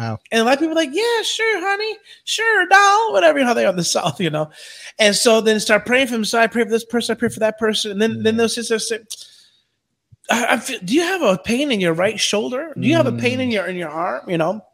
Wow. 0.00 0.18
and 0.32 0.40
a 0.40 0.44
lot 0.44 0.54
of 0.54 0.60
people 0.60 0.72
are 0.72 0.76
like, 0.76 0.94
yeah, 0.94 1.22
sure, 1.22 1.60
honey, 1.60 1.98
sure, 2.24 2.66
doll, 2.68 3.12
whatever, 3.12 3.38
you 3.38 3.44
know, 3.44 3.48
how 3.48 3.54
they 3.54 3.66
are 3.66 3.70
in 3.70 3.76
the 3.76 3.84
South, 3.98 4.18
you 4.18 4.30
know. 4.30 4.50
And 4.98 5.14
so 5.14 5.42
then 5.42 5.60
start 5.60 5.84
praying 5.84 6.06
for 6.06 6.14
them. 6.14 6.24
So 6.24 6.38
I 6.38 6.46
pray 6.46 6.64
for 6.64 6.70
this 6.70 6.86
person, 6.86 7.14
I 7.14 7.18
pray 7.18 7.28
for 7.28 7.40
that 7.40 7.58
person. 7.58 7.90
And 7.90 8.00
then, 8.00 8.22
then 8.22 8.38
they'll 8.38 8.48
sit 8.48 8.66
there 8.68 8.76
and 8.76 8.82
say, 8.82 9.00
I, 10.30 10.54
I 10.54 10.56
feel, 10.58 10.78
do 10.84 10.94
you 10.94 11.02
have 11.02 11.22
a 11.22 11.38
pain 11.38 11.70
in 11.72 11.80
your 11.80 11.92
right 11.92 12.18
shoulder? 12.18 12.72
Do 12.78 12.86
you 12.86 12.96
have 12.96 13.06
a 13.06 13.12
pain 13.12 13.40
in 13.40 13.50
your 13.50 13.66
in 13.66 13.76
your 13.76 13.90
arm? 13.90 14.28
You 14.30 14.38
know? 14.38 14.64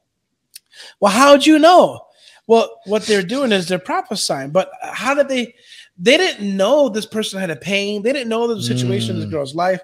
Well, 1.00 1.12
how'd 1.12 1.46
you 1.46 1.58
know? 1.58 2.02
Well, 2.46 2.80
what 2.86 3.02
they're 3.06 3.22
doing 3.22 3.50
is 3.52 3.66
they're 3.66 3.78
prophesying, 3.78 4.50
but 4.50 4.70
how 4.82 5.14
did 5.14 5.28
they 5.28 5.54
they 5.98 6.16
didn't 6.16 6.56
know 6.56 6.88
this 6.88 7.06
person 7.06 7.40
had 7.40 7.50
a 7.50 7.56
pain, 7.56 8.02
they 8.02 8.12
didn't 8.12 8.28
know 8.28 8.46
the 8.52 8.62
situation 8.62 9.14
in 9.16 9.20
this 9.20 9.28
Mm. 9.28 9.32
girl's 9.32 9.54
life, 9.54 9.80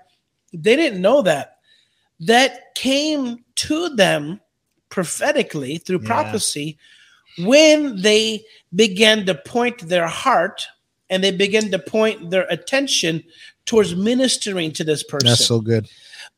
they 0.52 0.76
didn't 0.76 1.00
know 1.00 1.22
that. 1.22 1.56
That 2.20 2.74
came 2.74 3.44
to 3.56 3.88
them 3.96 4.40
prophetically 4.90 5.78
through 5.78 6.00
Yeah. 6.02 6.06
prophecy 6.08 6.78
when 7.38 8.00
they 8.02 8.44
began 8.74 9.24
to 9.26 9.34
point 9.34 9.88
their 9.88 10.06
heart 10.06 10.62
and 11.08 11.24
they 11.24 11.30
began 11.30 11.70
to 11.70 11.78
point 11.78 12.30
their 12.30 12.46
attention 12.50 13.24
towards 13.66 13.94
ministering 13.94 14.72
to 14.72 14.84
this 14.84 15.02
person. 15.02 15.28
That's 15.28 15.46
so 15.46 15.60
good. 15.60 15.88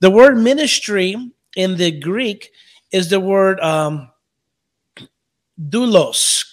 the 0.01 0.11
word 0.11 0.37
ministry 0.39 1.17
in 1.57 1.77
the 1.77 1.91
Greek 1.91 2.51
is 2.93 3.11
the 3.11 3.21
word 3.21 3.61
um, 3.61 4.11
doulos, 5.59 6.45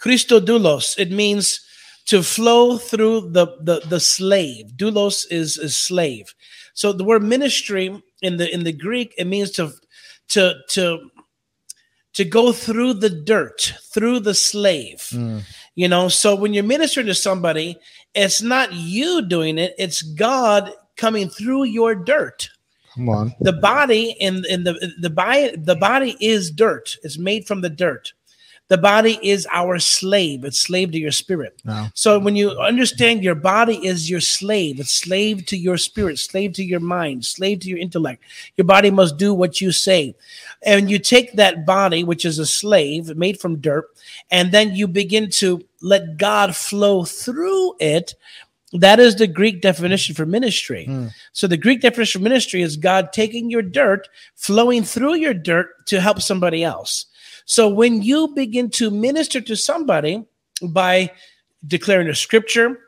Christodoulos. 0.00 0.98
It 0.98 1.10
means 1.10 1.60
to 2.06 2.22
flow 2.22 2.78
through 2.78 3.30
the, 3.32 3.46
the, 3.60 3.80
the 3.86 4.00
slave. 4.00 4.72
Doulos 4.76 5.26
is, 5.30 5.58
is 5.58 5.76
slave. 5.76 6.34
So 6.74 6.92
the 6.92 7.04
word 7.04 7.22
ministry 7.22 8.02
in 8.22 8.36
the 8.36 8.52
in 8.52 8.64
the 8.64 8.72
Greek 8.72 9.14
it 9.18 9.26
means 9.26 9.50
to 9.52 9.72
to 10.28 10.54
to 10.70 11.10
to 12.12 12.24
go 12.24 12.52
through 12.52 12.94
the 12.94 13.10
dirt, 13.10 13.74
through 13.82 14.20
the 14.20 14.34
slave. 14.34 15.08
Mm. 15.12 15.42
You 15.74 15.88
know, 15.88 16.08
so 16.08 16.34
when 16.34 16.52
you're 16.52 16.64
ministering 16.64 17.06
to 17.06 17.14
somebody, 17.14 17.78
it's 18.14 18.42
not 18.42 18.72
you 18.72 19.22
doing 19.22 19.58
it, 19.58 19.74
it's 19.78 20.02
God 20.02 20.72
coming 20.96 21.28
through 21.28 21.64
your 21.64 21.94
dirt. 21.94 22.50
Come 22.94 23.08
on. 23.08 23.34
The 23.40 23.52
body 23.52 24.16
in 24.18 24.44
in 24.48 24.64
the 24.64 24.92
the 25.00 25.10
body 25.10 25.54
the 25.56 25.76
body 25.76 26.16
is 26.20 26.50
dirt. 26.50 26.96
It's 27.02 27.18
made 27.18 27.46
from 27.46 27.60
the 27.60 27.70
dirt. 27.70 28.12
The 28.70 28.78
body 28.78 29.18
is 29.20 29.48
our 29.50 29.80
slave. 29.80 30.44
It's 30.44 30.60
slave 30.60 30.92
to 30.92 30.98
your 30.98 31.10
spirit. 31.10 31.60
Wow. 31.64 31.88
So 31.94 32.20
when 32.20 32.36
you 32.36 32.50
understand 32.50 33.24
your 33.24 33.34
body 33.34 33.84
is 33.84 34.08
your 34.08 34.20
slave, 34.20 34.78
it's 34.78 34.92
slave 34.92 35.44
to 35.46 35.56
your 35.56 35.76
spirit, 35.76 36.20
slave 36.20 36.52
to 36.52 36.64
your 36.64 36.78
mind, 36.78 37.24
slave 37.24 37.60
to 37.60 37.68
your 37.68 37.78
intellect. 37.78 38.22
Your 38.56 38.64
body 38.64 38.92
must 38.92 39.16
do 39.16 39.34
what 39.34 39.60
you 39.60 39.72
say. 39.72 40.14
And 40.62 40.90
you 40.90 40.98
take 40.98 41.34
that 41.34 41.64
body, 41.64 42.04
which 42.04 42.24
is 42.24 42.38
a 42.38 42.46
slave 42.46 43.16
made 43.16 43.40
from 43.40 43.60
dirt, 43.60 43.86
and 44.30 44.52
then 44.52 44.74
you 44.74 44.86
begin 44.86 45.30
to 45.30 45.64
let 45.80 46.18
God 46.18 46.54
flow 46.54 47.04
through 47.04 47.76
it. 47.80 48.14
That 48.72 49.00
is 49.00 49.16
the 49.16 49.26
Greek 49.26 49.62
definition 49.62 50.14
for 50.14 50.26
ministry. 50.26 50.84
Hmm. 50.84 51.06
So 51.32 51.46
the 51.46 51.56
Greek 51.56 51.80
definition 51.80 52.20
for 52.20 52.24
ministry 52.24 52.62
is 52.62 52.76
God 52.76 53.12
taking 53.12 53.50
your 53.50 53.62
dirt, 53.62 54.08
flowing 54.36 54.84
through 54.84 55.14
your 55.14 55.34
dirt 55.34 55.86
to 55.86 56.00
help 56.00 56.20
somebody 56.20 56.62
else. 56.62 57.06
So 57.46 57.68
when 57.68 58.02
you 58.02 58.28
begin 58.28 58.70
to 58.70 58.90
minister 58.90 59.40
to 59.40 59.56
somebody 59.56 60.24
by 60.62 61.10
declaring 61.66 62.08
a 62.08 62.14
scripture 62.14 62.78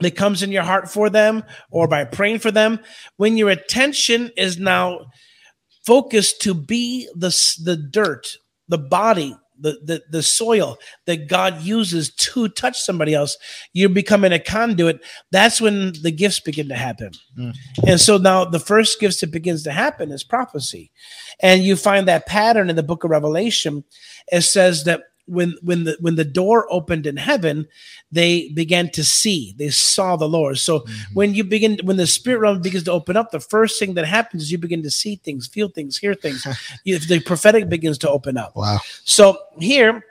that 0.00 0.16
comes 0.16 0.42
in 0.42 0.50
your 0.50 0.62
heart 0.62 0.90
for 0.90 1.10
them 1.10 1.44
or 1.70 1.86
by 1.86 2.04
praying 2.04 2.40
for 2.40 2.50
them, 2.50 2.80
when 3.18 3.36
your 3.36 3.50
attention 3.50 4.30
is 4.36 4.58
now 4.58 5.10
focused 5.84 6.40
to 6.42 6.54
be 6.54 7.08
the, 7.14 7.28
the 7.64 7.76
dirt, 7.76 8.36
the 8.68 8.78
body, 8.78 9.36
the, 9.58 9.78
the, 9.84 10.02
the 10.10 10.22
soil 10.22 10.78
that 11.06 11.28
God 11.28 11.62
uses 11.62 12.14
to 12.14 12.48
touch 12.48 12.80
somebody 12.80 13.14
else, 13.14 13.36
you're 13.72 13.88
becoming 13.88 14.32
a 14.32 14.38
conduit. 14.38 15.00
That's 15.30 15.60
when 15.60 15.92
the 16.02 16.10
gifts 16.10 16.40
begin 16.40 16.68
to 16.68 16.76
happen. 16.76 17.12
Mm. 17.38 17.54
And 17.86 18.00
so 18.00 18.16
now 18.16 18.44
the 18.44 18.58
first 18.58 19.00
gifts 19.00 19.20
that 19.20 19.30
begins 19.30 19.62
to 19.64 19.72
happen 19.72 20.10
is 20.10 20.24
prophecy. 20.24 20.90
And 21.40 21.62
you 21.62 21.76
find 21.76 22.08
that 22.08 22.26
pattern 22.26 22.70
in 22.70 22.76
the 22.76 22.82
book 22.82 23.04
of 23.04 23.10
Revelation. 23.10 23.84
It 24.32 24.42
says 24.42 24.84
that 24.84 25.02
when 25.30 25.56
when 25.62 25.84
the 25.84 25.96
when 26.00 26.16
the 26.16 26.24
door 26.24 26.66
opened 26.70 27.06
in 27.06 27.16
heaven, 27.16 27.66
they 28.10 28.50
began 28.50 28.90
to 28.90 29.04
see. 29.04 29.54
They 29.56 29.70
saw 29.70 30.16
the 30.16 30.28
Lord. 30.28 30.58
So 30.58 30.80
mm-hmm. 30.80 31.14
when 31.14 31.34
you 31.34 31.44
begin 31.44 31.78
when 31.84 31.96
the 31.96 32.06
spirit 32.06 32.40
realm 32.40 32.60
begins 32.60 32.84
to 32.84 32.92
open 32.92 33.16
up, 33.16 33.30
the 33.30 33.40
first 33.40 33.78
thing 33.78 33.94
that 33.94 34.06
happens 34.06 34.42
is 34.42 34.52
you 34.52 34.58
begin 34.58 34.82
to 34.82 34.90
see 34.90 35.16
things, 35.16 35.46
feel 35.46 35.68
things, 35.68 35.96
hear 35.98 36.14
things. 36.14 36.46
You- 36.84 36.98
the 36.98 37.20
prophetic 37.20 37.68
begins 37.68 37.98
to 37.98 38.10
open 38.10 38.36
up. 38.36 38.56
Wow. 38.56 38.78
So 39.04 39.38
here 39.58 40.04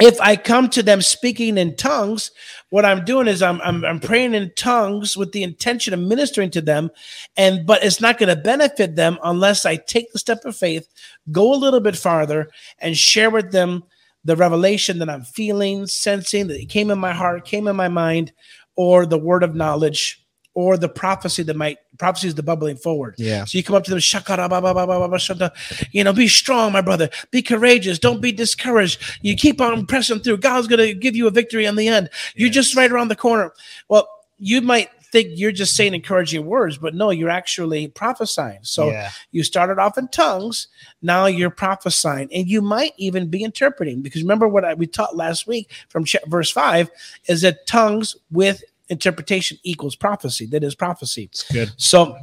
if 0.00 0.20
I 0.20 0.36
come 0.36 0.68
to 0.70 0.82
them 0.82 1.02
speaking 1.02 1.58
in 1.58 1.74
tongues, 1.74 2.30
what 2.70 2.84
I'm 2.84 3.04
doing 3.04 3.26
is 3.26 3.42
I'm, 3.42 3.60
I'm 3.62 3.84
I'm 3.84 3.98
praying 3.98 4.34
in 4.34 4.52
tongues 4.54 5.16
with 5.16 5.32
the 5.32 5.42
intention 5.42 5.92
of 5.92 5.98
ministering 6.00 6.50
to 6.52 6.60
them, 6.60 6.90
and 7.36 7.66
but 7.66 7.82
it's 7.82 8.00
not 8.00 8.18
going 8.18 8.28
to 8.28 8.40
benefit 8.40 8.94
them 8.94 9.18
unless 9.24 9.66
I 9.66 9.76
take 9.76 10.12
the 10.12 10.18
step 10.20 10.44
of 10.44 10.56
faith, 10.56 10.88
go 11.32 11.52
a 11.52 11.56
little 11.56 11.80
bit 11.80 11.96
farther, 11.96 12.48
and 12.78 12.96
share 12.96 13.30
with 13.30 13.50
them 13.50 13.82
the 14.28 14.36
revelation 14.36 14.98
that 14.98 15.08
I'm 15.08 15.22
feeling, 15.22 15.86
sensing 15.86 16.48
that 16.48 16.60
it 16.60 16.68
came 16.68 16.90
in 16.90 16.98
my 16.98 17.14
heart, 17.14 17.46
came 17.46 17.66
in 17.66 17.76
my 17.76 17.88
mind, 17.88 18.30
or 18.76 19.06
the 19.06 19.16
word 19.16 19.42
of 19.42 19.54
knowledge, 19.54 20.22
or 20.52 20.76
the 20.76 20.88
prophecy 20.88 21.42
that 21.44 21.56
might 21.56 21.78
prophecy 21.98 22.28
is 22.28 22.34
the 22.34 22.42
bubbling 22.42 22.76
forward. 22.76 23.14
Yeah. 23.16 23.46
So 23.46 23.56
you 23.56 23.64
come 23.64 23.74
up 23.74 23.84
to 23.84 23.90
them, 23.90 25.50
you 25.92 26.04
know, 26.04 26.12
be 26.12 26.28
strong, 26.28 26.72
my 26.72 26.82
brother. 26.82 27.08
Be 27.30 27.40
courageous. 27.40 27.98
Don't 27.98 28.20
be 28.20 28.30
discouraged. 28.30 29.00
You 29.22 29.34
keep 29.34 29.62
on 29.62 29.86
pressing 29.86 30.20
through. 30.20 30.36
God's 30.38 30.68
gonna 30.68 30.92
give 30.92 31.16
you 31.16 31.26
a 31.26 31.30
victory 31.30 31.64
in 31.64 31.76
the 31.76 31.88
end. 31.88 32.10
You're 32.36 32.50
just 32.50 32.76
right 32.76 32.92
around 32.92 33.08
the 33.08 33.16
corner. 33.16 33.54
Well, 33.88 34.06
you 34.36 34.60
might 34.60 34.90
think 35.10 35.30
you're 35.34 35.52
just 35.52 35.74
saying 35.74 35.94
encouraging 35.94 36.44
words, 36.46 36.78
but 36.78 36.94
no, 36.94 37.10
you're 37.10 37.30
actually 37.30 37.88
prophesying. 37.88 38.60
So 38.62 38.90
Yeah. 38.90 39.10
you 39.30 39.42
started 39.42 39.78
off 39.78 39.96
in 39.98 40.08
tongues, 40.08 40.68
now 41.02 41.26
you're 41.26 41.50
prophesying, 41.50 42.28
and 42.32 42.46
you 42.48 42.60
might 42.62 42.92
even 42.96 43.28
be 43.28 43.42
interpreting. 43.42 44.02
Because 44.02 44.22
remember 44.22 44.48
what 44.48 44.64
I, 44.64 44.74
we 44.74 44.86
taught 44.86 45.16
last 45.16 45.46
week 45.46 45.70
from 45.88 46.04
verse 46.26 46.50
five 46.50 46.90
is 47.26 47.42
that 47.42 47.66
tongues 47.66 48.16
with 48.30 48.62
interpretation 48.88 49.58
equals 49.62 49.96
prophecy. 49.96 50.46
That 50.46 50.64
is 50.64 50.74
prophecy. 50.74 51.24
It's 51.24 51.50
good. 51.50 51.72
So, 51.76 52.16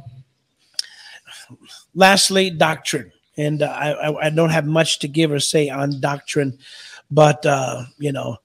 lastly, 1.94 2.50
doctrine, 2.50 3.12
and 3.36 3.62
uh, 3.62 3.66
I, 3.66 3.90
I 3.92 4.26
I 4.26 4.30
don't 4.30 4.50
have 4.50 4.66
much 4.66 4.98
to 5.00 5.08
give 5.08 5.30
or 5.32 5.40
say 5.40 5.68
on 5.68 6.00
doctrine, 6.00 6.58
but 7.10 7.44
uh, 7.46 7.84
you 7.98 8.12
know, 8.12 8.38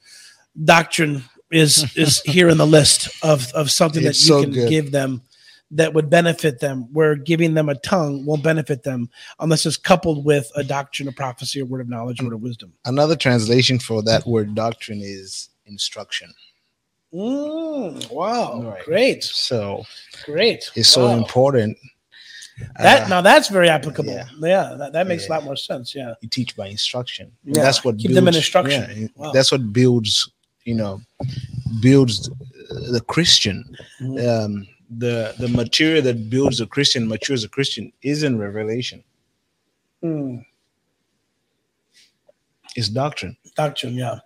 doctrine 0.64 1.24
is 1.52 1.86
is 1.98 2.22
here 2.22 2.50
in 2.50 2.58
the 2.58 2.66
list 2.68 3.10
of 3.24 3.52
of 3.54 3.70
something 3.72 4.04
that 4.04 4.10
you 4.22 4.28
so 4.28 4.42
can 4.44 4.52
good. 4.52 4.70
give 4.70 4.92
them 4.92 5.22
that 5.72 5.94
would 5.94 6.10
benefit 6.10 6.60
them. 6.60 6.88
Where 6.92 7.16
giving 7.16 7.54
them 7.54 7.70
a 7.70 7.76
tongue 7.76 8.26
won't 8.26 8.44
benefit 8.44 8.84
them 8.84 9.10
unless 9.40 9.66
it's 9.66 9.78
coupled 9.78 10.26
with 10.26 10.52
a 10.56 10.64
doctrine, 10.64 11.08
a 11.08 11.12
prophecy, 11.14 11.60
a 11.62 11.66
word 11.66 11.82
of 11.82 11.88
knowledge, 11.90 12.20
a 12.20 12.24
word 12.26 12.34
of 12.34 12.42
wisdom. 12.42 12.74
Another 12.86 13.16
translation 13.16 13.80
for 13.80 14.02
that 14.04 14.26
word 14.28 14.54
doctrine 14.56 15.00
is 15.02 15.50
instruction. 15.66 16.34
Mm, 17.14 18.10
wow, 18.12 18.62
Right. 18.62 18.84
great, 18.86 19.24
So 19.24 19.84
great. 20.26 20.72
it's 20.76 20.90
so 20.90 21.10
important. 21.10 21.78
That 22.80 23.04
Uh, 23.04 23.08
now 23.08 23.22
that's 23.22 23.50
very 23.50 23.70
applicable. 23.70 24.14
yeah. 24.14 24.28
Yeah, 24.40 24.76
that, 24.78 24.94
that 24.94 25.08
makes 25.08 25.24
Yeah. 25.24 25.30
a 25.30 25.32
lot 25.36 25.44
more 25.44 25.56
sense. 25.56 25.94
Yeah. 25.96 26.14
you 26.22 26.30
teach 26.30 26.56
by 26.56 26.68
instruction. 26.68 27.32
Yeah, 27.44 27.64
That's 27.64 27.84
what 27.84 27.98
keep 27.98 28.12
them 28.12 28.28
in 28.28 28.36
instruction. 28.36 28.84
yeah, 29.02 29.08
Wow. 29.16 29.32
That's 29.32 29.52
what 29.52 29.74
builds, 29.74 30.30
you 30.66 30.76
know, 30.76 31.02
builds 31.82 32.30
the 32.70 33.02
Christian. 33.08 33.76
Mhm. 34.00 34.46
Um, 34.46 34.68
the 34.98 35.34
the 35.40 35.48
material 35.48 36.02
that 36.04 36.30
builds 36.30 36.60
a 36.60 36.68
Christian, 36.68 37.08
matures 37.08 37.44
a 37.44 37.50
Christian, 37.50 37.92
is 38.02 38.24
in 38.24 38.38
revelation. 38.38 39.04
Mm, 40.04 40.44
Is 42.76 42.90
doctrine, 42.90 43.38
doctrine, 43.56 43.96
yeah. 43.96 44.20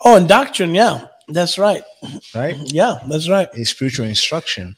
Oh, 0.00 0.16
and 0.16 0.28
doctrine, 0.28 0.74
yeah. 0.74 1.06
That's 1.28 1.58
right. 1.58 1.82
right? 2.34 2.56
Yeah, 2.72 2.98
that's 3.08 3.28
right. 3.28 3.48
Is 3.54 3.70
spiritual 3.70 4.06
instruction. 4.06 4.76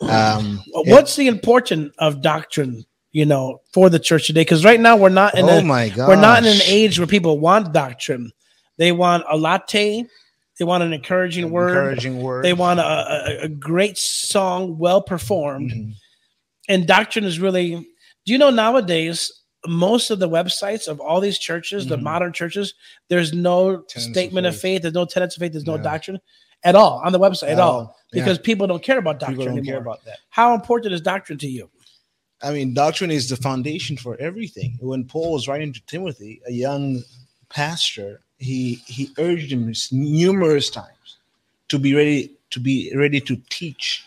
Um, 0.00 0.62
What's 0.72 1.16
the 1.16 1.26
importance 1.26 1.92
of 1.98 2.22
doctrine, 2.22 2.84
you 3.12 3.26
know, 3.26 3.60
for 3.72 3.90
the 3.90 3.98
church 3.98 4.26
today? 4.26 4.42
Because 4.42 4.64
right 4.64 4.80
now 4.80 4.96
we're 4.96 5.08
not 5.10 5.36
in 5.36 5.44
oh 5.46 5.58
a 5.58 5.62
my 5.64 5.88
God, 5.90 6.08
we're 6.08 6.16
not 6.16 6.42
in 6.44 6.48
an 6.48 6.62
age 6.64 6.98
where 6.98 7.06
people 7.08 7.38
want 7.38 7.72
doctrine. 7.72 8.32
They 8.76 8.92
want 8.92 9.24
a 9.28 9.36
latte, 9.36 10.06
they 10.60 10.64
want 10.66 10.82
an 10.84 10.92
encouraging 10.92 11.50
word, 11.50 11.70
encouraging 11.70 12.22
word. 12.22 12.44
they 12.44 12.52
want 12.52 12.78
a, 12.78 12.84
a, 12.84 13.44
a 13.44 13.48
great 13.48 13.96
song, 13.98 14.78
well 14.78 15.00
performed. 15.02 15.70
Mhm. 15.72 15.94
and 16.68 16.86
doctrine 16.86 17.24
is 17.24 17.40
really 17.40 17.70
do 18.26 18.32
you 18.32 18.38
know 18.38 18.50
nowadays 18.50 19.32
most 19.66 20.10
of 20.10 20.18
the 20.20 20.28
websites 20.28 20.86
of 20.86 21.00
all 21.00 21.20
these 21.20 21.38
churches 21.38 21.86
the 21.86 21.96
Mhm. 21.96 22.02
modern 22.02 22.32
churches 22.32 22.74
there's 23.08 23.32
no 23.32 23.78
Tenets 23.80 24.10
statement 24.10 24.46
of 24.46 24.54
faith. 24.54 24.62
faith 24.62 24.82
there's 24.82 24.94
no 24.94 25.04
tenets 25.06 25.34
of 25.36 25.40
faith 25.40 25.52
there's 25.52 25.66
no 25.66 25.78
doctrine 25.78 26.20
at 26.62 26.74
all 26.76 27.00
on 27.04 27.12
the 27.12 27.18
website 27.18 27.48
at 27.48 27.56
No. 27.56 27.62
all 27.62 27.96
Yeah. 28.12 28.22
because 28.22 28.38
people 28.38 28.66
don't 28.66 28.82
care 28.82 28.98
about 28.98 29.18
doctrine 29.18 29.38
people 29.38 29.46
don't 29.46 29.58
anymore 29.58 29.72
care 29.74 29.80
about 29.82 30.04
that. 30.04 30.18
how 30.28 30.54
important 30.54 30.92
is 30.94 31.00
doctrine 31.00 31.38
to 31.38 31.48
you 31.48 31.70
I 32.42 32.52
mean, 32.54 32.72
doctrine 32.72 33.10
is 33.10 33.28
the 33.28 33.36
foundation 33.36 33.98
for 33.98 34.16
everything. 34.18 34.78
When 34.80 35.04
Paul 35.04 35.32
was 35.34 35.46
writing 35.46 35.74
to 35.74 35.80
Timothy, 35.86 36.40
a 36.46 36.50
young 36.52 37.02
pastor, 37.50 38.22
he 38.40 38.82
he 38.86 39.10
urged 39.18 39.52
him 39.52 39.72
numerous 39.92 40.70
times 40.70 41.18
to 41.68 41.78
be 41.78 41.94
ready 41.94 42.32
to 42.50 42.58
be 42.58 42.92
ready 42.96 43.20
to 43.20 43.36
teach 43.50 44.04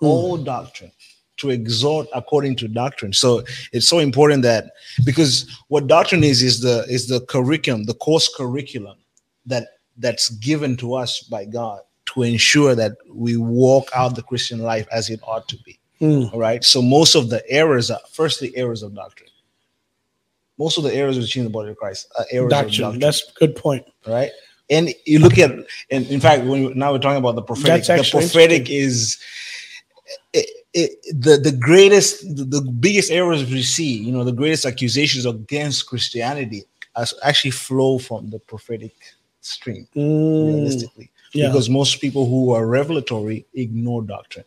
all 0.00 0.36
doctrine, 0.36 0.92
to 1.38 1.50
exhort 1.50 2.06
according 2.14 2.56
to 2.56 2.68
doctrine. 2.68 3.12
So 3.12 3.42
it's 3.72 3.88
so 3.88 3.98
important 3.98 4.42
that 4.44 4.72
because 5.04 5.46
what 5.68 5.86
doctrine 5.86 6.22
is 6.22 6.42
is 6.42 6.60
the 6.60 6.84
is 6.88 7.08
the 7.08 7.20
curriculum, 7.22 7.84
the 7.84 7.94
course 7.94 8.32
curriculum 8.34 8.98
that 9.46 9.68
that's 9.96 10.28
given 10.30 10.76
to 10.76 10.94
us 10.94 11.22
by 11.22 11.44
God 11.44 11.80
to 12.06 12.22
ensure 12.22 12.74
that 12.74 12.92
we 13.12 13.36
walk 13.36 13.88
out 13.94 14.16
the 14.16 14.22
Christian 14.22 14.60
life 14.60 14.86
as 14.92 15.10
it 15.10 15.20
ought 15.22 15.48
to 15.48 15.56
be. 15.64 15.78
Mm. 16.00 16.32
All 16.32 16.40
right. 16.40 16.64
So 16.64 16.80
most 16.82 17.14
of 17.14 17.30
the 17.30 17.48
errors 17.50 17.90
are 17.90 18.00
firstly 18.10 18.56
errors 18.56 18.82
of 18.82 18.94
doctrine. 18.94 19.29
Most 20.60 20.76
of 20.78 20.84
the 20.84 20.94
errors 20.94 21.16
within 21.16 21.44
the 21.44 21.50
body 21.50 21.70
of 21.70 21.76
Christ 21.78 22.12
are 22.18 22.26
errors 22.30 22.50
doctrine. 22.50 22.80
doctrine. 22.82 23.00
that's 23.00 23.22
a 23.28 23.32
good 23.40 23.56
point 23.56 23.84
right. 24.06 24.30
And 24.70 24.94
you 25.04 25.18
look 25.18 25.36
at, 25.36 25.50
and 25.90 26.06
in 26.06 26.20
fact, 26.20 26.44
when 26.44 26.78
now 26.78 26.92
we're 26.92 27.00
talking 27.00 27.18
about 27.18 27.34
the 27.34 27.42
prophetic, 27.42 27.84
the 27.86 28.08
prophetic 28.08 28.70
is 28.70 29.18
it, 30.32 30.48
it, 30.72 30.90
the 31.20 31.38
the 31.38 31.50
greatest, 31.50 32.22
the, 32.36 32.44
the 32.44 32.60
biggest 32.60 33.10
errors 33.10 33.44
we 33.50 33.62
see. 33.62 33.94
You 33.94 34.12
know, 34.12 34.22
the 34.22 34.32
greatest 34.32 34.64
accusations 34.64 35.26
against 35.26 35.88
Christianity 35.88 36.66
as 36.96 37.12
actually 37.24 37.50
flow 37.50 37.98
from 37.98 38.30
the 38.30 38.38
prophetic 38.38 38.94
stream. 39.40 39.88
Mm. 39.96 40.54
Realistically, 40.54 41.10
yeah. 41.32 41.48
because 41.48 41.68
most 41.68 42.00
people 42.00 42.28
who 42.28 42.52
are 42.52 42.64
revelatory 42.64 43.46
ignore 43.54 44.02
doctrine. 44.02 44.44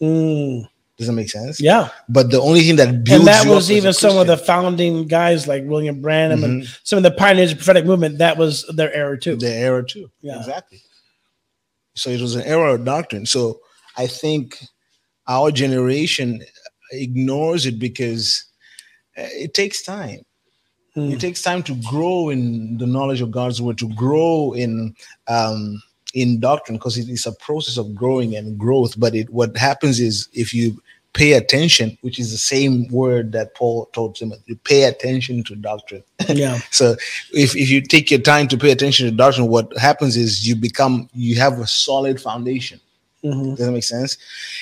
Mm. 0.00 0.68
Does 0.96 1.06
that 1.08 1.12
make 1.12 1.28
sense? 1.30 1.60
yeah 1.60 1.90
But 2.08 2.30
the 2.30 2.40
only 2.40 2.60
thing 2.62 2.76
that 2.76 3.04
builds 3.04 3.20
and 3.20 3.26
that 3.28 3.46
was 3.46 3.70
as 3.70 3.72
even 3.76 3.92
some 3.92 4.16
of 4.16 4.26
the 4.26 4.36
founding 4.36 5.06
guys 5.06 5.46
like 5.46 5.62
william 5.64 6.00
branham 6.00 6.42
and 6.44 6.62
Mhm. 6.62 6.78
some 6.84 6.96
of 6.96 7.02
the 7.02 7.10
pioneers 7.10 7.52
of 7.52 7.58
the 7.58 7.64
prophetic 7.64 7.84
movement 7.86 8.18
that 8.18 8.36
was 8.38 8.64
their 8.74 8.92
error 8.94 9.16
too 9.16 9.36
Their 9.36 9.64
error 9.66 9.82
too. 9.82 10.10
Yeah. 10.22 10.38
Exactly. 10.38 10.80
So 11.94 12.10
it 12.10 12.20
was 12.20 12.34
an 12.34 12.42
error 12.42 12.74
of 12.74 12.84
doctrine. 12.84 13.24
So 13.26 13.60
I 13.96 14.06
think 14.06 14.58
our 15.28 15.50
generation 15.50 16.42
ignores 16.92 17.66
it 17.66 17.78
because 17.78 18.44
uh, 19.18 19.28
it 19.32 19.54
takes 19.54 19.82
time. 19.82 20.20
Mm. 20.96 21.12
It 21.12 21.20
takes 21.20 21.42
time 21.42 21.62
to 21.64 21.74
grow 21.88 22.28
in 22.30 22.76
the 22.78 22.86
knowledge 22.86 23.20
of 23.22 23.30
God's 23.30 23.60
word, 23.60 23.78
to 23.78 23.88
grow 23.94 24.52
in 24.52 24.94
um, 25.28 25.82
in 26.16 26.40
doctrine, 26.40 26.78
because 26.78 26.96
it 26.96 27.08
is 27.08 27.26
a 27.26 27.32
process 27.32 27.76
of 27.76 27.94
growing 27.94 28.34
and 28.36 28.58
growth. 28.58 28.98
But 28.98 29.14
it 29.14 29.28
what 29.30 29.56
happens 29.56 30.00
is 30.00 30.28
if 30.32 30.54
you 30.54 30.82
pay 31.12 31.32
attention, 31.32 31.96
which 32.02 32.18
is 32.18 32.30
the 32.30 32.38
same 32.38 32.88
word 32.88 33.32
that 33.32 33.54
Paul 33.54 33.86
told 33.94 34.16
Timothy, 34.16 34.42
you 34.46 34.56
pay 34.56 34.82
attention 34.84 35.42
to 35.44 35.56
doctrine. 35.56 36.02
yeah 36.28 36.58
So 36.70 36.96
if, 37.32 37.56
if 37.56 37.70
you 37.70 37.80
take 37.80 38.10
your 38.10 38.20
time 38.20 38.48
to 38.48 38.58
pay 38.58 38.70
attention 38.70 39.06
to 39.06 39.12
doctrine, 39.12 39.48
what 39.48 39.66
happens 39.78 40.16
is 40.16 40.46
you 40.48 40.56
become 40.56 41.08
you 41.14 41.36
have 41.36 41.58
a 41.58 41.66
solid 41.66 42.20
foundation. 42.20 42.80
Mhm. 43.24 43.56
Does 43.56 43.66
that 43.66 43.72
make 43.72 43.84
sense? 43.84 44.18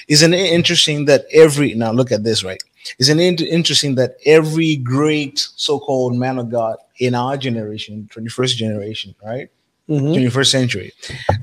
Isn't 0.09 0.35
it 0.35 0.47
interesting 0.59 1.07
that 1.07 1.23
every 1.33 1.75
now 1.75 1.93
look 1.93 2.13
at 2.13 2.23
this 2.25 2.45
right? 2.45 2.63
Isn't 2.99 3.21
it 3.21 3.41
interesting 3.41 3.95
that 3.97 4.17
every 4.27 4.77
great 4.77 5.39
so-called 5.67 6.15
man 6.17 6.39
of 6.39 6.51
God 6.51 6.77
in 6.99 7.15
our 7.15 7.37
generation, 7.37 8.09
21st 8.13 8.57
generation, 8.57 9.15
right? 9.25 9.49
Mhm. 9.89 10.15
21st 10.15 10.51
century, 10.51 10.93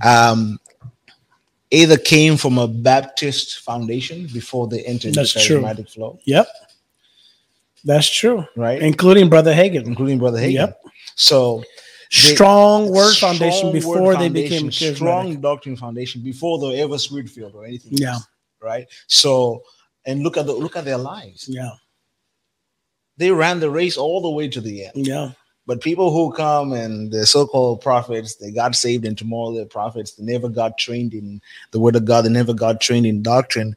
um, 0.04 0.60
either 1.70 1.98
came 1.98 2.38
from 2.38 2.58
a 2.58 2.68
Baptist 2.68 3.60
foundation 3.60 4.28
before 4.34 4.68
they 4.68 4.82
entered 4.84 5.14
That's 5.14 5.34
the 5.34 5.42
true. 5.42 5.62
charismatic 5.62 5.90
flow, 5.90 6.20
Yep. 6.26 6.48
That's 7.84 8.10
true. 8.10 8.46
right? 8.56 8.82
Including 8.82 9.30
Brother 9.30 9.54
Hagin. 9.54 9.86
Including 9.86 10.20
Brother 10.20 10.40
Hagin. 10.40 10.54
Yep. 10.54 10.82
So 11.16 11.64
They- 12.12 12.36
Strong 12.36 12.90
word 12.92 13.14
strong 13.14 13.38
foundation 13.38 13.68
word 13.68 13.74
before 13.74 14.12
they 14.18 14.26
foundation, 14.28 14.34
became 14.34 14.70
charismatic. 14.70 14.96
strong 14.96 15.40
doctrine 15.42 15.78
foundation 15.78 16.22
before 16.22 16.60
they 16.60 16.82
ever 16.82 16.98
spirit 16.98 17.30
filled 17.30 17.56
or 17.56 17.64
anything. 17.64 17.94
Yeah. 17.94 18.16
else, 18.16 18.28
right. 18.62 18.86
So 19.08 19.64
and 20.06 20.22
look 20.22 20.36
at 20.36 20.46
the 20.46 20.52
look 20.54 20.76
at 20.76 20.84
their 20.84 20.98
lives. 20.98 21.46
Yeah. 21.48 21.70
They 23.18 23.32
ran 23.32 23.60
the 23.62 23.70
race 23.70 23.96
all 23.98 24.20
the 24.22 24.30
way 24.30 24.50
to 24.50 24.60
the 24.60 24.86
end. 24.88 25.08
Yeah. 25.08 25.32
But 25.68 25.82
people 25.82 26.12
who 26.12 26.34
come 26.34 26.74
and 26.74 27.12
the 27.12 27.26
so-called 27.26 27.82
prophets, 27.82 28.36
they 28.36 28.52
got 28.52 28.76
saved, 28.76 29.06
and 29.06 29.18
tomorrow 29.18 29.54
they're 29.54 29.66
prophets. 29.66 30.14
They 30.14 30.24
never 30.24 30.50
got 30.50 30.78
trained 30.78 31.14
in 31.14 31.42
the 31.72 31.80
word 31.80 31.96
of 31.96 32.06
God. 32.06 32.26
They 32.26 32.30
never 32.30 32.54
got 32.54 32.82
trained 32.82 33.06
in 33.06 33.22
doctrine. 33.22 33.76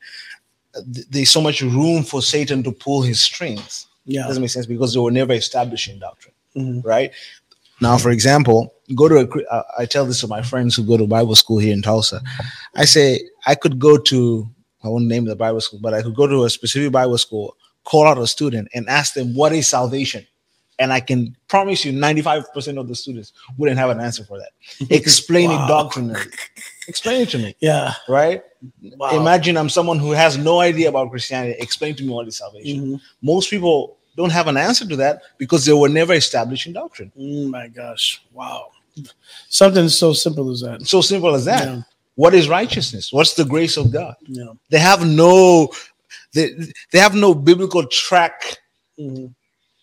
Uh, 0.74 0.80
There's 0.86 1.30
so 1.30 1.40
much 1.40 1.60
room 1.60 2.02
for 2.02 2.22
Satan 2.22 2.62
to 2.64 2.72
pull 2.72 3.02
his 3.02 3.20
strings. 3.20 3.86
Yeah. 4.06 4.26
doesn't 4.26 4.42
make 4.42 4.50
sense 4.50 4.66
because 4.66 4.92
they 4.92 5.00
were 5.00 5.10
never 5.10 5.32
established 5.32 5.88
in 5.88 5.98
doctrine 5.98 6.34
Mhm. 6.56 6.84
right? 6.84 7.10
Now, 7.80 7.96
for 7.98 8.10
example, 8.10 8.72
go 8.94 9.08
to 9.08 9.16
a. 9.20 9.44
Uh, 9.52 9.62
I 9.78 9.86
tell 9.86 10.04
this 10.06 10.20
to 10.20 10.26
my 10.28 10.42
friends 10.42 10.74
who 10.76 10.84
go 10.84 10.96
to 10.96 11.06
Bible 11.06 11.34
school 11.34 11.58
here 11.58 11.72
in 11.72 11.82
Tulsa. 11.82 12.22
I 12.76 12.84
say 12.84 13.20
I 13.46 13.54
could 13.54 13.78
go 13.78 13.96
to. 13.98 14.48
I 14.82 14.88
won't 14.88 15.06
name 15.06 15.24
the 15.24 15.36
Bible 15.36 15.60
school, 15.62 15.80
but 15.82 15.94
I 15.94 16.02
could 16.02 16.14
go 16.14 16.26
to 16.26 16.44
a 16.44 16.50
specific 16.50 16.92
Bible 16.92 17.16
school, 17.18 17.56
call 17.84 18.06
out 18.06 18.18
a 18.18 18.26
student, 18.26 18.68
and 18.74 18.88
ask 18.88 19.14
them 19.14 19.34
what 19.34 19.52
is 19.54 19.66
salvation, 19.66 20.26
and 20.78 20.92
I 20.92 21.00
can 21.00 21.36
promise 21.48 21.84
you, 21.84 21.92
ninety-five 21.92 22.52
percent 22.52 22.78
of 22.78 22.88
the 22.88 22.94
students 22.94 23.32
wouldn't 23.58 23.78
have 23.78 23.90
an 23.90 24.00
answer 24.00 24.24
for 24.24 24.38
that. 24.38 24.50
Explain 24.90 25.50
Wow. 25.50 25.64
it 25.64 25.68
doctrinally. 25.68 26.20
Explain 26.88 27.22
it 27.22 27.28
to 27.30 27.38
me, 27.38 27.54
Yeah. 27.60 27.94
right? 28.08 28.42
Wow. 28.96 29.18
Imagine 29.20 29.56
I'm 29.56 29.68
someone 29.70 29.98
who 29.98 30.10
has 30.12 30.36
no 30.36 30.60
idea 30.60 30.88
about 30.88 31.10
Christianity. 31.10 31.56
Explain 31.60 31.94
to 31.96 32.02
me 32.02 32.10
what 32.10 32.26
is 32.28 32.36
salvation. 32.36 32.80
Mhm. 32.96 33.00
Most 33.22 33.48
people 33.50 33.96
don't 34.16 34.30
have 34.30 34.48
an 34.48 34.56
answer 34.56 34.86
to 34.86 34.96
that 34.96 35.22
because 35.38 35.64
they 35.64 35.72
were 35.72 35.88
never 35.88 36.12
established 36.14 36.66
in 36.66 36.72
doctrine. 36.72 37.10
Oh 37.18 37.48
my 37.48 37.68
gosh. 37.68 38.22
Wow. 38.32 38.68
Something 39.48 39.88
so 39.88 40.12
simple 40.12 40.50
as 40.50 40.60
that. 40.60 40.86
So 40.86 41.00
simple 41.00 41.34
as 41.34 41.44
that. 41.46 41.64
Yeah. 41.66 41.82
What 42.16 42.32
is 42.34 42.48
righteousness? 42.48 43.12
What's 43.12 43.34
the 43.34 43.44
grace 43.44 43.76
of 43.76 43.90
God? 43.92 44.14
Yeah. 44.26 44.52
They 44.70 44.78
have 44.78 45.04
no 45.06 45.70
they, 46.32 46.50
they 46.92 46.98
have 46.98 47.14
no 47.14 47.32
biblical 47.34 47.86
track 47.86 48.58
Mhm. 49.00 49.34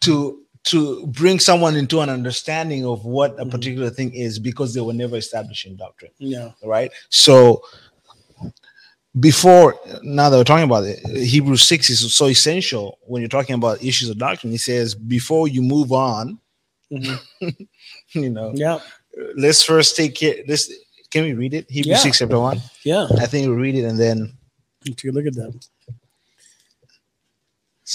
to 0.01 0.39
to 0.63 1.07
bring 1.07 1.39
someone 1.39 1.75
into 1.75 2.01
an 2.01 2.09
understanding 2.09 2.85
of 2.85 3.03
what 3.05 3.31
Mm-hmm. 3.37 3.47
a 3.47 3.51
particular 3.51 3.89
thing 3.89 4.13
is 4.13 4.37
because 4.39 4.73
they 4.73 4.81
were 4.81 4.93
never 4.93 5.17
established 5.17 5.65
in 5.65 5.75
doctrine. 5.75 6.11
Yeah. 6.19 6.51
right? 6.63 6.91
So 7.09 7.63
before 9.19 9.77
now 10.03 10.29
that 10.29 10.37
we're 10.37 10.43
talking 10.43 10.63
about 10.65 10.85
it, 10.85 10.99
Hebrews 11.05 11.67
6 11.67 11.89
is 11.89 12.15
so 12.15 12.27
essential 12.27 12.97
when 13.01 13.21
you're 13.21 13.29
talking 13.29 13.55
about 13.55 13.83
issues 13.83 14.09
of 14.09 14.17
doctrine. 14.17 14.51
He 14.51 14.57
says, 14.57 14.95
before 14.95 15.47
you 15.47 15.61
move 15.61 15.91
on, 15.91 16.39
Mhm. 16.91 17.19
you 18.13 18.29
know, 18.29 18.51
Yeah. 18.55 18.79
let's 19.35 19.63
first 19.63 19.95
take 19.95 20.15
care. 20.15 20.35
This 20.47 20.71
can 21.09 21.23
we 21.25 21.33
read 21.33 21.53
it? 21.53 21.69
Hebrews 21.69 21.87
Yeah. 21.87 21.97
6 21.97 22.19
chapter 22.19 22.39
1. 22.39 22.61
Yeah. 22.85 23.07
I 23.19 23.25
think 23.25 23.47
we'll 23.47 23.57
read 23.57 23.75
it 23.75 23.83
and 23.85 23.99
then 23.99 24.33
Take 24.85 25.05
a 25.05 25.11
look 25.11 25.25
at 25.25 25.35
that. 25.35 25.67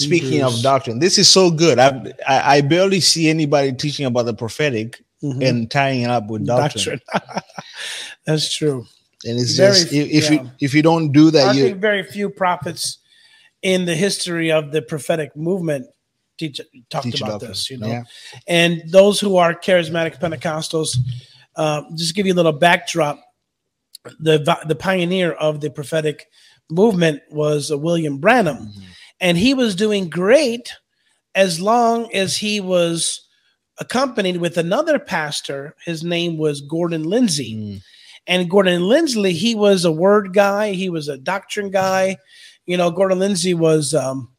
Speaking 0.05 0.31
Hebrews. 0.31 0.57
of 0.57 0.63
doctrine, 0.63 0.99
this 0.99 1.17
is 1.17 1.27
so 1.29 1.49
good. 1.51 1.79
I, 1.79 2.13
I 2.27 2.57
I 2.57 2.61
barely 2.61 2.99
see 3.01 3.29
anybody 3.29 3.73
teaching 3.73 4.05
about 4.05 4.25
the 4.25 4.33
prophetic 4.33 5.01
Mhm. 5.23 5.47
and 5.49 5.71
tying 5.71 6.01
it 6.03 6.09
up 6.11 6.27
with 6.27 6.45
doctrine. 6.45 7.01
Doctrine. 7.11 7.41
That's 8.25 8.53
true. 8.55 8.85
And 9.25 9.39
it's 9.39 9.55
Very 9.57 9.73
just 9.73 9.91
if, 9.93 10.29
yeah. 10.29 10.43
you 10.43 10.51
if 10.59 10.73
you 10.75 10.83
don't 10.83 11.11
do 11.11 11.31
that, 11.31 11.47
I 11.49 11.51
you 11.53 11.63
think 11.63 11.79
very 11.81 12.03
few 12.03 12.29
prophets 12.29 12.99
in 13.63 13.85
the 13.85 13.95
history 13.95 14.51
of 14.51 14.71
the 14.71 14.81
prophetic 14.83 15.35
movement 15.35 15.87
teach 16.37 16.61
talked 16.91 17.05
teach 17.05 17.19
about 17.21 17.31
doctrine. 17.41 17.51
this, 17.51 17.69
you 17.71 17.77
know. 17.79 17.87
Yeah. 17.87 18.03
And 18.47 18.83
those 18.91 19.19
who 19.19 19.37
are 19.37 19.55
charismatic 19.55 20.19
Pentecostals, 20.19 20.95
uh, 21.55 21.81
just 21.95 22.13
give 22.13 22.27
you 22.27 22.33
a 22.33 22.39
little 22.41 22.53
backdrop. 22.53 23.19
The 24.19 24.37
the 24.67 24.75
pioneer 24.75 25.31
of 25.33 25.61
the 25.61 25.71
prophetic 25.71 26.27
movement 26.69 27.21
was 27.31 27.71
uh, 27.71 27.77
William 27.77 28.19
Branham, 28.19 28.57
Mm-hmm. 28.57 28.81
And 29.19 29.37
he 29.37 29.53
was 29.53 29.75
doing 29.75 30.09
great 30.09 30.71
as 31.35 31.59
long 31.59 32.13
as 32.13 32.37
he 32.37 32.59
was 32.59 33.27
accompanied 33.79 34.37
with 34.37 34.57
another 34.57 34.99
pastor. 34.99 35.75
His 35.85 36.03
name 36.03 36.37
was 36.37 36.61
Gordon 36.61 37.03
Lindsay. 37.03 37.55
Mm. 37.55 37.81
And 38.27 38.49
Gordon 38.49 38.87
Lindsay, 38.87 39.33
he 39.33 39.55
was 39.55 39.85
a 39.85 39.91
word 39.91 40.33
guy, 40.33 40.73
he 40.73 40.89
was 40.89 41.07
a 41.07 41.17
doctrine 41.17 41.69
guy. 41.71 42.17
You 42.65 42.75
know, 42.75 42.91
Gordon 42.91 43.19
Lindsay 43.19 43.53
was 43.53 43.93
um, 43.93 44.29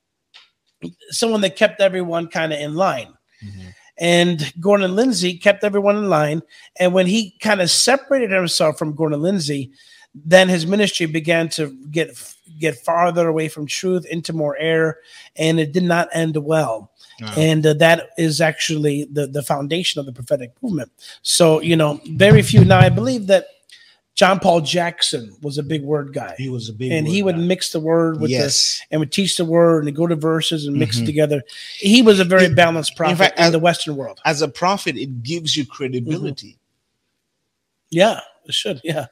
someone 1.10 1.40
that 1.40 1.56
kept 1.56 1.80
everyone 1.80 2.28
kind 2.28 2.52
of 2.52 2.60
in 2.60 2.74
line. 2.74 3.14
Mhm. 3.42 3.74
And 4.00 4.52
Gordon 4.60 4.94
Lindsay 4.94 5.38
kept 5.38 5.64
everyone 5.64 5.96
in 5.96 6.08
line. 6.08 6.42
And 6.78 6.92
when 6.92 7.06
he 7.06 7.36
kind 7.40 7.60
of 7.60 7.70
separated 7.70 8.30
himself 8.30 8.78
from 8.78 8.94
Gordon 8.94 9.22
Lindsay, 9.22 9.72
then 10.24 10.48
his 10.48 10.66
ministry 10.66 11.06
began 11.06 11.48
to 11.50 11.76
get 11.90 12.10
get 12.58 12.76
farther 12.76 13.28
away 13.28 13.48
from 13.48 13.66
truth 13.66 14.04
into 14.06 14.32
more 14.32 14.56
error, 14.58 14.98
and 15.36 15.60
it 15.60 15.72
did 15.72 15.84
not 15.84 16.08
end 16.12 16.36
well. 16.36 16.90
Wow. 17.20 17.34
And 17.36 17.66
uh, 17.66 17.74
that 17.74 18.10
is 18.16 18.40
actually 18.40 19.04
the 19.10 19.26
the 19.26 19.42
foundation 19.42 19.98
of 20.00 20.06
the 20.06 20.12
prophetic 20.12 20.52
movement. 20.62 20.90
So 21.22 21.60
you 21.60 21.76
know, 21.76 22.00
very 22.10 22.42
few 22.42 22.64
now. 22.64 22.78
I 22.78 22.88
believe 22.88 23.26
that 23.26 23.46
John 24.14 24.40
Paul 24.40 24.60
Jackson 24.62 25.36
was 25.42 25.58
a 25.58 25.62
big 25.62 25.82
word 25.82 26.12
guy, 26.12 26.34
He 26.38 26.48
was 26.48 26.68
a 26.68 26.72
big 26.72 26.90
and 26.90 27.06
he 27.06 27.22
would 27.22 27.36
guy. 27.36 27.40
mix 27.42 27.70
the 27.70 27.78
word 27.78 28.20
with 28.20 28.30
the 28.30 28.36
yes. 28.36 28.80
and 28.90 28.98
would 28.98 29.12
teach 29.12 29.36
the 29.36 29.44
word 29.44 29.86
and 29.86 29.94
go 29.94 30.08
to 30.08 30.16
verses 30.16 30.66
and 30.66 30.76
mix 30.76 30.98
Mhm. 30.98 31.02
it 31.02 31.06
together. 31.06 31.42
He 31.76 32.02
was 32.02 32.18
a 32.18 32.24
very 32.24 32.46
In- 32.46 32.56
balanced 32.56 32.96
prophet 32.96 33.12
in, 33.12 33.16
fact, 33.18 33.38
as- 33.38 33.52
the 33.52 33.60
Western 33.60 33.94
world. 33.96 34.18
As 34.24 34.42
a 34.42 34.48
prophet, 34.48 34.96
it 34.96 35.22
gives 35.22 35.56
you 35.56 35.64
credibility. 35.66 36.58
Yeah, 37.90 38.20
it 38.46 38.54
should. 38.54 38.80
Yeah, 38.84 39.06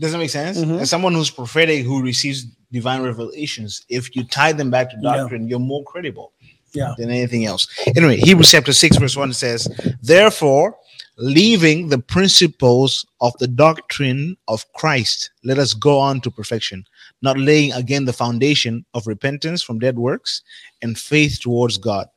Does 0.00 0.12
that 0.12 0.18
make 0.18 0.30
sense? 0.30 0.58
Mhm. 0.58 0.80
As 0.80 0.90
someone 0.90 1.14
who's 1.14 1.30
prophetic, 1.30 1.84
who 1.84 2.02
receives 2.02 2.46
divine 2.72 3.02
revelations, 3.02 3.82
if 3.88 4.14
you 4.16 4.24
tie 4.24 4.52
them 4.52 4.70
back 4.70 4.90
to 4.90 4.96
Yeah. 5.00 5.16
doctrine, 5.16 5.48
you're 5.48 5.60
more 5.60 5.84
credible 5.84 6.32
yeah, 6.72 6.94
than 6.98 7.10
anything 7.10 7.44
else. 7.44 7.68
Anyway, 7.96 8.16
Hebrews 8.16 8.50
chapter 8.50 8.72
6, 8.72 8.96
verse 8.96 9.16
1 9.16 9.32
says, 9.32 9.68
Therefore, 10.02 10.76
leaving 11.16 11.88
the 11.88 11.98
principles 12.00 13.06
of 13.20 13.32
the 13.38 13.46
doctrine 13.46 14.36
of 14.48 14.66
Christ, 14.72 15.30
let 15.44 15.58
us 15.58 15.72
go 15.72 16.00
on 16.00 16.20
to 16.22 16.30
perfection, 16.32 16.84
not 17.22 17.38
laying 17.38 17.72
again 17.72 18.04
the 18.04 18.12
foundation 18.12 18.84
of 18.94 19.06
repentance 19.06 19.62
from 19.62 19.78
dead 19.78 19.96
works 19.96 20.42
and 20.82 20.98
faith 20.98 21.38
towards 21.40 21.76
God, 21.78 22.08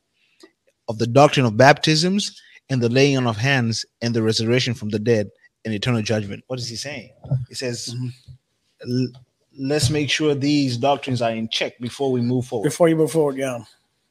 of 0.89 0.97
the 0.97 1.05
doctrine 1.05 1.45
of 1.45 1.55
baptisms 1.57 2.41
and 2.69 2.81
the 2.81 2.89
laying 2.89 3.17
on 3.17 3.27
of 3.27 3.37
hands 3.37 3.85
and 4.01 4.15
the 4.15 4.23
resurrection 4.23 4.73
from 4.73 4.89
the 4.89 4.99
dead 4.99 5.29
and 5.67 5.75
eternal 5.75 6.01
judgment. 6.01 6.43
What 6.47 6.59
is 6.59 6.69
he 6.69 6.77
saying? 6.77 7.11
He 7.49 7.55
says, 7.55 7.93
Mhm. 7.93 9.07
Let's 9.59 9.89
make 9.89 10.09
sure 10.09 10.33
these 10.35 10.77
doctrines 10.77 11.21
are 11.21 11.31
in 11.31 11.49
check 11.49 11.77
before 11.79 12.11
we 12.11 12.21
move 12.21 12.45
forward. 12.45 12.63
before 12.69 12.87
you 12.89 12.95
move 12.95 13.11
forward. 13.11 13.35
Yeah, 13.37 13.57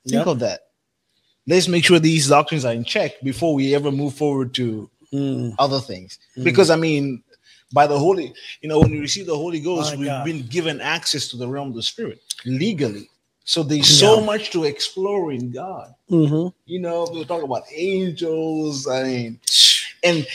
Think 0.07 0.21
Yep. 0.21 0.27
of 0.27 0.39
that. 0.41 0.61
Let's 1.47 1.69
make 1.69 1.85
sure 1.85 1.99
these 2.01 2.29
doctrines 2.29 2.65
are 2.65 2.73
in 2.73 2.85
check 2.85 3.21
before 3.23 3.55
we 3.55 3.75
ever 3.75 3.91
move 3.93 4.15
forward 4.15 4.53
to 4.55 4.91
Mm, 5.13 5.55
other 5.59 5.81
things. 5.81 6.19
Mm. 6.37 6.43
Because 6.45 6.69
I 6.69 6.77
mean, 6.77 7.23
by 7.73 7.87
the 7.87 7.97
Holy, 7.99 8.35
you 8.61 8.69
know, 8.69 8.81
when 8.81 8.91
we 8.91 8.99
receive 8.99 9.27
the 9.27 9.37
Holy 9.37 9.61
Ghost, 9.61 9.93
My 9.93 9.99
we've 9.99 10.07
God. 10.09 10.25
been 10.25 10.43
given 10.49 10.81
access 10.81 11.29
to 11.29 11.37
the 11.37 11.47
realm 11.49 11.69
of 11.69 11.75
the 11.77 11.83
Spirit 11.83 12.21
legally. 12.45 13.09
So 13.45 13.63
there's 13.63 13.87
so 13.89 14.21
much 14.21 14.51
to 14.51 14.65
explore 14.65 15.31
in 15.33 15.53
God. 15.53 15.95
mhm. 16.11 16.53
You 16.67 16.81
know, 16.81 17.07
we'll 17.11 17.25
talk 17.25 17.45
about 17.45 17.63
angels. 17.73 18.89
I 18.89 19.05
mean, 19.05 19.41
and 20.03 20.27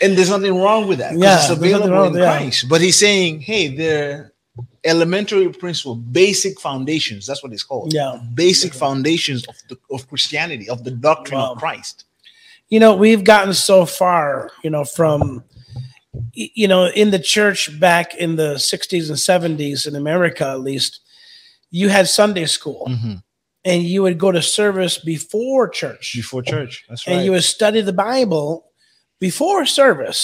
and 0.00 0.16
there's 0.16 0.30
nothing 0.30 0.56
wrong 0.56 0.88
with 0.88 0.98
that. 0.98 1.16
Yeah, 1.16 1.38
it's 1.40 1.50
available 1.50 2.04
in. 2.04 2.12
Christ. 2.14 2.68
But 2.68 2.80
he's 2.80 2.98
saying, 2.98 3.40
hey, 3.40 3.68
they're 3.68 4.32
elementary 4.84 5.48
principle, 5.50 5.94
basic 5.94 6.60
foundations. 6.60 7.26
That's 7.26 7.42
what 7.42 7.52
it's 7.52 7.62
called. 7.62 7.92
Yeah. 7.92 8.18
basic 8.34 8.74
foundations 8.74 9.46
of 9.46 9.54
the 9.68 9.78
of 9.90 10.08
Christianity, 10.08 10.68
of 10.68 10.82
the 10.84 10.90
doctrine 10.90 11.38
Wow. 11.40 11.52
of 11.52 11.58
Christ. 11.58 12.04
you 12.68 12.80
know 12.80 12.94
we've 12.96 13.22
gotten 13.24 13.52
so 13.54 13.84
far 13.84 14.50
you 14.64 14.70
know 14.70 14.84
from 14.84 15.44
you 16.32 16.66
know 16.68 16.86
in 16.86 17.10
the 17.10 17.18
church 17.18 17.60
back 17.78 18.14
in 18.14 18.36
the 18.36 18.54
60s 18.56 19.08
and 19.12 19.18
70s 19.58 19.86
in 19.86 19.94
america 19.94 20.46
at 20.56 20.60
least 20.60 21.00
you 21.70 21.88
had 21.90 22.08
sunday 22.08 22.46
school 22.46 22.86
Mhm. 22.88 23.22
and 23.64 23.82
you 23.82 24.02
would 24.02 24.18
go 24.18 24.30
to 24.32 24.40
service 24.42 24.96
before 24.98 25.68
church 25.68 26.14
Before 26.16 26.42
church, 26.42 26.84
that's 26.88 27.06
right. 27.06 27.12
and 27.16 27.24
you 27.24 27.32
would 27.32 27.44
study 27.44 27.80
the 27.82 27.92
bible 27.92 28.48
before 29.28 29.64
service 29.66 30.22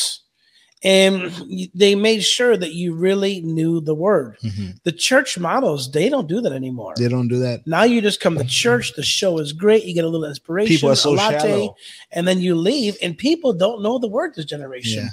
and 0.84 1.32
they 1.74 1.94
made 1.96 2.22
sure 2.22 2.56
that 2.56 2.72
you 2.80 2.94
really 2.94 3.40
knew 3.40 3.80
the 3.80 3.94
word 4.06 4.36
Mhm. 4.44 4.68
the 4.88 4.92
church 5.08 5.30
models 5.48 5.90
they 5.96 6.08
don't 6.12 6.28
do 6.34 6.40
that 6.44 6.52
anymore 6.52 6.94
They 6.96 7.08
don't 7.14 7.26
do 7.34 7.38
that. 7.46 7.66
now 7.66 7.82
you 7.92 8.00
just 8.00 8.20
come 8.24 8.36
to 8.38 8.44
church 8.44 8.86
the 8.94 9.02
show 9.18 9.32
is 9.44 9.52
great 9.64 9.84
you 9.86 9.94
get 9.98 10.04
a 10.04 10.08
little 10.14 10.28
inspiration 10.34 10.74
People 10.76 10.90
are 10.90 10.96
so 11.06 11.10
a 11.14 11.16
latte, 11.20 11.38
shallow. 11.48 11.74
and 12.14 12.22
then 12.28 12.38
you 12.46 12.54
leave 12.70 12.96
and 13.02 13.18
people 13.28 13.52
don't 13.64 13.82
know 13.82 13.98
the 13.98 14.06
word 14.16 14.34
this 14.36 14.44
generation 14.56 15.02
Yeah. 15.04 15.08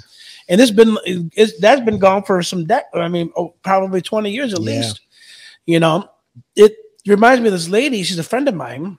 and 0.48 0.60
it's 0.60 0.70
been 0.80 0.92
it's 1.40 1.58
that's 1.64 1.84
been 1.88 1.98
gone 1.98 2.22
for 2.28 2.36
some 2.50 2.62
dec 2.70 2.82
i 2.94 3.08
mean 3.16 3.28
oh, 3.36 3.48
probably 3.70 4.00
20 4.00 4.30
years 4.36 4.52
at 4.54 4.60
Yeah. 4.62 4.70
least 4.72 5.00
you 5.72 5.80
know 5.80 5.96
it 6.54 6.72
reminds 7.14 7.40
me 7.42 7.48
of 7.48 7.54
this 7.58 7.68
lady 7.68 7.98
she's 8.04 8.20
a 8.26 8.30
friend 8.32 8.46
of 8.48 8.54
mine 8.54 8.98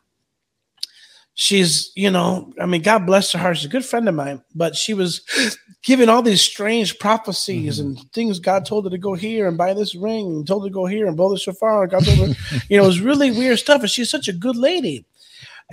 she's 1.40 1.92
you 1.96 2.10
know 2.10 2.52
i 2.60 2.66
mean 2.66 2.82
god 2.82 3.06
bless 3.06 3.32
her 3.32 3.38
heart. 3.38 3.58
She's 3.58 3.68
a 3.68 3.70
good 3.70 3.86
friend 3.86 4.10
of 4.10 4.16
mine 4.16 4.42
but 4.56 4.76
she 4.76 4.96
was 4.96 5.22
giving 5.84 6.10
all 6.10 6.24
these 6.24 6.42
strange 6.42 6.98
prophecies 6.98 7.78
and 7.78 8.00
things 8.12 8.40
god 8.40 8.66
told 8.66 8.86
her 8.86 8.90
to 8.90 8.98
go 8.98 9.14
here 9.14 9.48
and 9.48 9.56
buy 9.56 9.76
this 9.76 9.94
ring 9.94 10.26
and 10.26 10.48
told 10.48 10.64
her 10.64 10.70
to 10.70 10.74
go 10.74 10.88
here 10.88 11.06
and 11.06 11.16
blow 11.16 11.30
the 11.30 11.38
shofar. 11.38 11.86
God 11.86 12.04
told 12.04 12.18
her 12.18 12.36
you 12.70 12.78
know 12.78 12.84
it 12.84 12.88
was 12.88 13.02
really 13.02 13.30
weird 13.30 13.60
stuff 13.60 13.82
and 13.82 13.90
she's 13.90 14.10
such 14.10 14.28
a 14.28 14.34
good 14.34 14.56
lady. 14.56 15.06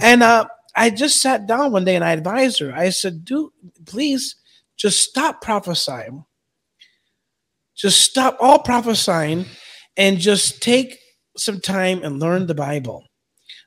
And 0.00 0.22
uh 0.22 0.44
i 0.76 0.90
just 0.90 1.22
sat 1.22 1.46
down 1.46 1.72
one 1.72 1.86
day 1.86 1.96
and 1.96 2.04
i 2.04 2.12
advised 2.12 2.58
her. 2.60 2.74
I 2.74 2.90
said 2.90 3.24
do 3.24 3.50
please 3.86 4.36
just 4.76 5.00
stop 5.00 5.40
prophesying. 5.40 6.26
Just 7.74 8.02
stop 8.02 8.36
all 8.38 8.58
prophesying 8.58 9.46
and 9.96 10.18
just 10.18 10.62
take 10.62 10.98
some 11.38 11.58
time 11.58 12.04
and 12.04 12.20
learn 12.20 12.46
the 12.46 12.54
bible. 12.54 13.06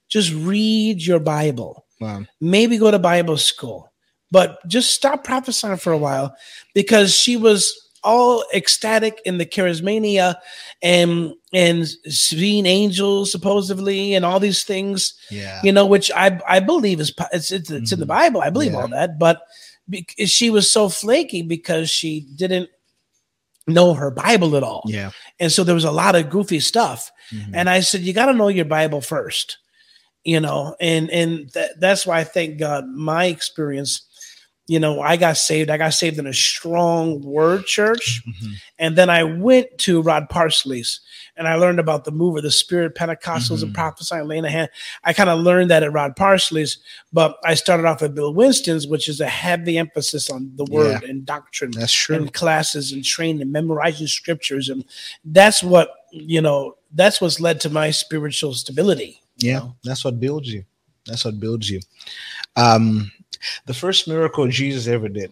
Just 0.09 0.31
read 0.31 1.01
your 1.01 1.19
bible 1.19 1.86
Wow. 1.99 2.25
maybe 2.39 2.77
go 2.77 2.91
to 2.91 2.99
Bible 2.99 3.37
school, 3.37 3.91
but 4.31 4.59
just 4.67 4.91
stop 4.93 5.23
prophesying 5.23 5.77
for 5.77 5.91
a 5.93 5.97
while 5.97 6.35
because 6.73 7.15
she 7.15 7.37
was 7.37 7.73
all 8.03 8.43
ecstatic 8.53 9.19
in 9.25 9.37
the 9.39 9.45
charismania 9.45 10.35
and 10.83 11.33
and 11.51 11.87
seeing 12.07 12.65
angels 12.67 13.31
supposedly 13.31 14.13
and 14.13 14.23
all 14.23 14.39
these 14.39 14.63
things 14.63 15.15
Yeah. 15.31 15.59
you 15.63 15.71
know 15.71 15.85
which 15.85 16.11
i 16.15 16.39
i 16.47 16.59
believe 16.59 16.99
is 17.01 17.11
it's 17.33 17.51
it's, 17.51 17.71
it's 17.71 17.91
in 17.91 17.99
the 17.99 18.05
Mhm. 18.05 18.09
bible 18.09 18.41
i 18.41 18.51
believe 18.51 18.73
Yeah. 18.73 18.81
all 18.81 18.87
that 18.89 19.17
but 19.17 19.41
she 20.25 20.51
was 20.51 20.71
so 20.71 20.87
flaky 20.89 21.41
because 21.41 21.89
she 21.89 22.27
didn't 22.35 22.69
know 23.65 23.93
her 23.95 24.11
bible 24.11 24.55
at 24.55 24.63
all 24.63 24.83
Yeah. 24.85 25.09
and 25.39 25.51
so 25.51 25.63
there 25.63 25.75
was 25.75 25.83
a 25.83 25.91
lot 25.91 26.15
of 26.15 26.29
goofy 26.29 26.59
stuff 26.59 27.11
Mhm. 27.33 27.51
and 27.55 27.69
I 27.69 27.79
said, 27.81 28.01
you 28.01 28.13
got 28.13 28.27
to 28.27 28.33
know 28.33 28.47
your 28.47 28.63
Bible 28.65 29.01
first, 29.01 29.57
you 30.27 30.41
know, 30.41 30.75
and 30.81 31.09
and 31.09 31.49
tha- 31.51 31.75
that's 31.79 32.05
why 32.05 32.19
I 32.19 32.25
thank 32.25 32.59
God 32.59 32.85
my 32.89 33.25
experience. 33.25 34.01
You 34.69 34.81
know, 34.81 34.99
I 34.99 35.15
got 35.15 35.37
saved. 35.37 35.69
I 35.69 35.77
got 35.77 35.93
saved 35.93 36.19
in 36.19 36.27
a 36.27 36.33
strong 36.33 37.21
word 37.21 37.65
church, 37.65 38.21
Mhm. 38.27 38.51
and 38.77 38.97
then 38.97 39.09
I 39.09 39.23
went 39.23 39.77
to 39.85 40.01
Rod 40.01 40.27
Parsley's, 40.27 40.99
and 41.37 41.47
I 41.47 41.55
learned 41.55 41.79
about 41.79 42.03
the 42.03 42.11
move 42.11 42.35
of 42.35 42.43
the 42.43 42.51
Spirit, 42.51 42.93
Pentecostals, 42.93 43.61
and 43.63 43.71
Mhm. 43.71 43.75
prophesying, 43.75 44.27
laying 44.27 44.43
a 44.43 44.49
hand. 44.49 44.69
I 45.05 45.13
kind 45.13 45.29
of 45.29 45.39
learned 45.39 45.69
that 45.71 45.83
at 45.83 45.93
Rod 45.93 46.17
Parsley's, 46.17 46.79
but 47.13 47.37
I 47.45 47.53
started 47.53 47.85
off 47.85 48.03
at 48.03 48.13
Bill 48.13 48.33
Winston's, 48.33 48.85
which 48.85 49.07
is 49.07 49.21
a 49.21 49.29
heavy 49.29 49.77
emphasis 49.77 50.29
on 50.29 50.51
the 50.57 50.65
word 50.65 51.01
and 51.03 51.25
doctrine 51.25 51.71
That's 51.71 51.93
true. 51.93 52.17
and 52.17 52.33
classes 52.33 52.91
and 52.91 53.05
training 53.05 53.41
and 53.43 53.53
memorizing 53.53 54.07
scriptures 54.07 54.67
and 54.67 54.83
that's 55.23 55.63
what 55.63 55.91
you 56.11 56.41
know 56.41 56.75
that's 56.93 57.21
what's 57.21 57.39
led 57.39 57.59
to 57.61 57.69
my 57.69 57.91
spiritual 57.91 58.53
stability 58.53 59.21
Yeah, 59.37 59.67
that's 59.83 60.03
what 60.03 60.19
builds 60.19 60.51
you. 60.51 60.63
That's 61.05 61.23
what 61.25 61.39
builds 61.39 61.69
you. 61.69 61.79
Um, 62.55 63.11
the 63.65 63.73
first 63.73 64.07
miracle 64.07 64.47
Jesus 64.47 64.87
ever 64.87 65.07
did, 65.09 65.31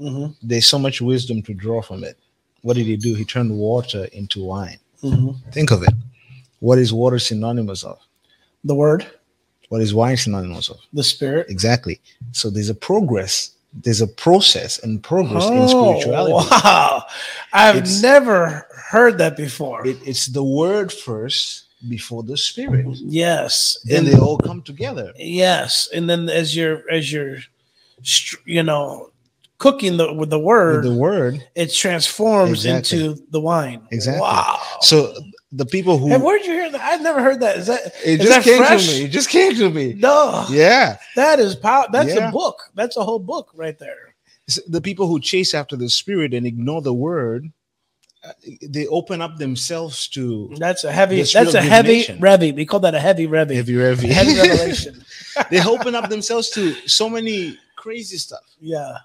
Mhm, 0.00 0.34
there's 0.42 0.66
so 0.66 0.78
much 0.78 1.00
wisdom 1.00 1.42
to 1.42 1.54
draw 1.54 1.82
from 1.82 2.02
it. 2.04 2.16
What 2.62 2.76
did 2.76 2.86
he 2.86 2.96
do? 2.96 3.14
He 3.14 3.24
turned 3.24 3.50
water 3.56 4.04
into 4.12 4.42
wine. 4.42 4.78
mhm. 5.02 5.36
Think 5.52 5.70
of 5.72 5.82
it. 5.82 5.92
What 6.60 6.78
is 6.78 6.92
water 6.92 7.18
synonymous 7.18 7.82
of? 7.84 7.98
the 8.64 8.74
word 8.76 9.04
What 9.70 9.80
is 9.80 9.92
wine 9.92 10.16
synonymous 10.16 10.68
of? 10.68 10.76
the 10.92 11.02
spirit 11.02 11.46
Exactly. 11.50 12.00
So 12.30 12.48
there's 12.48 12.68
a 12.68 12.74
progress, 12.74 13.50
there's 13.72 14.00
a 14.00 14.06
process 14.06 14.78
and 14.84 15.02
progress 15.02 15.44
in 15.46 15.58
Oh, 15.58 15.66
spirituality. 15.66 16.32
wow 16.50 17.02
i've 17.52 17.76
It's- 17.76 18.00
never 18.02 18.66
heard 18.92 19.18
that 19.18 19.36
before 19.36 19.84
It- 19.86 19.98
it's 20.06 20.26
the 20.26 20.44
word 20.44 20.92
first 20.92 21.64
before 21.88 22.22
the 22.22 22.36
spirit. 22.36 22.86
yes 23.00 23.78
Then 23.84 23.98
and- 23.98 24.06
they 24.08 24.18
all 24.18 24.38
come 24.38 24.62
together. 24.62 25.12
yes 25.16 25.88
and 25.94 26.08
then 26.08 26.28
as 26.28 26.54
you're 26.56 26.82
as 26.90 27.12
you're 27.12 27.38
you 28.44 28.62
know 28.62 29.10
cooking 29.58 29.96
the 29.96 30.12
with 30.12 30.30
the 30.30 30.38
word 30.38 30.84
With 30.84 30.92
the 30.94 30.98
word. 30.98 31.46
it 31.54 31.72
transforms 31.72 32.64
Exactly. 32.64 33.04
into 33.04 33.22
the 33.30 33.40
wine 33.40 33.86
Exactly. 33.90 34.20
wow 34.20 34.60
So 34.80 35.14
the 35.52 35.66
people 35.66 35.98
who 35.98 36.12
and 36.12 36.22
where'd 36.22 36.42
you 36.46 36.52
hear 36.52 36.70
that? 36.70 36.80
I've 36.80 37.02
never 37.02 37.22
heard 37.22 37.40
that. 37.40 37.58
Is 37.58 37.66
that 37.66 37.80
it 38.04 38.20
is 38.20 38.26
just 38.26 38.30
that 38.30 38.42
came 38.42 38.56
fresh? 38.64 38.86
to 38.88 38.92
me. 39.00 39.04
It 39.04 39.08
just 39.08 39.28
came 39.28 39.54
to 39.56 39.68
me. 39.68 39.92
No, 39.92 40.46
Yeah. 40.50 40.96
that 41.14 41.40
is 41.40 41.54
power. 41.54 41.84
That's 41.92 42.14
Yeah. 42.14 42.30
a 42.30 42.32
book. 42.32 42.56
That's 42.74 42.96
a 42.96 43.04
whole 43.04 43.18
book 43.18 43.50
right 43.54 43.78
there. 43.78 44.14
The 44.66 44.80
people 44.80 45.08
who 45.08 45.20
chase 45.20 45.52
after 45.52 45.76
the 45.76 45.90
spirit 45.90 46.32
and 46.32 46.46
ignore 46.46 46.80
the 46.80 46.94
word 46.94 47.52
they 48.62 48.86
open 48.86 49.20
up 49.20 49.36
themselves 49.38 50.08
to 50.08 50.52
That's 50.56 50.84
a 50.84 50.92
heavy. 50.92 51.22
That's 51.22 51.54
a 51.54 51.60
heavy 51.60 52.04
revy. 52.04 52.54
We 52.54 52.64
call 52.66 52.80
that 52.80 52.94
a 52.94 53.00
heavy 53.00 53.26
revy. 53.26 53.54
heavy 53.56 53.74
heavy, 53.76 54.08
Heavy 54.08 54.36
revelation. 54.36 55.04
they 55.50 55.64
open 55.64 55.94
up 55.94 56.08
themselves 56.10 56.50
to 56.50 56.74
so 56.86 57.08
many 57.08 57.58
crazy 57.76 58.18
stuff 58.18 58.44
Yeah, 58.60 58.98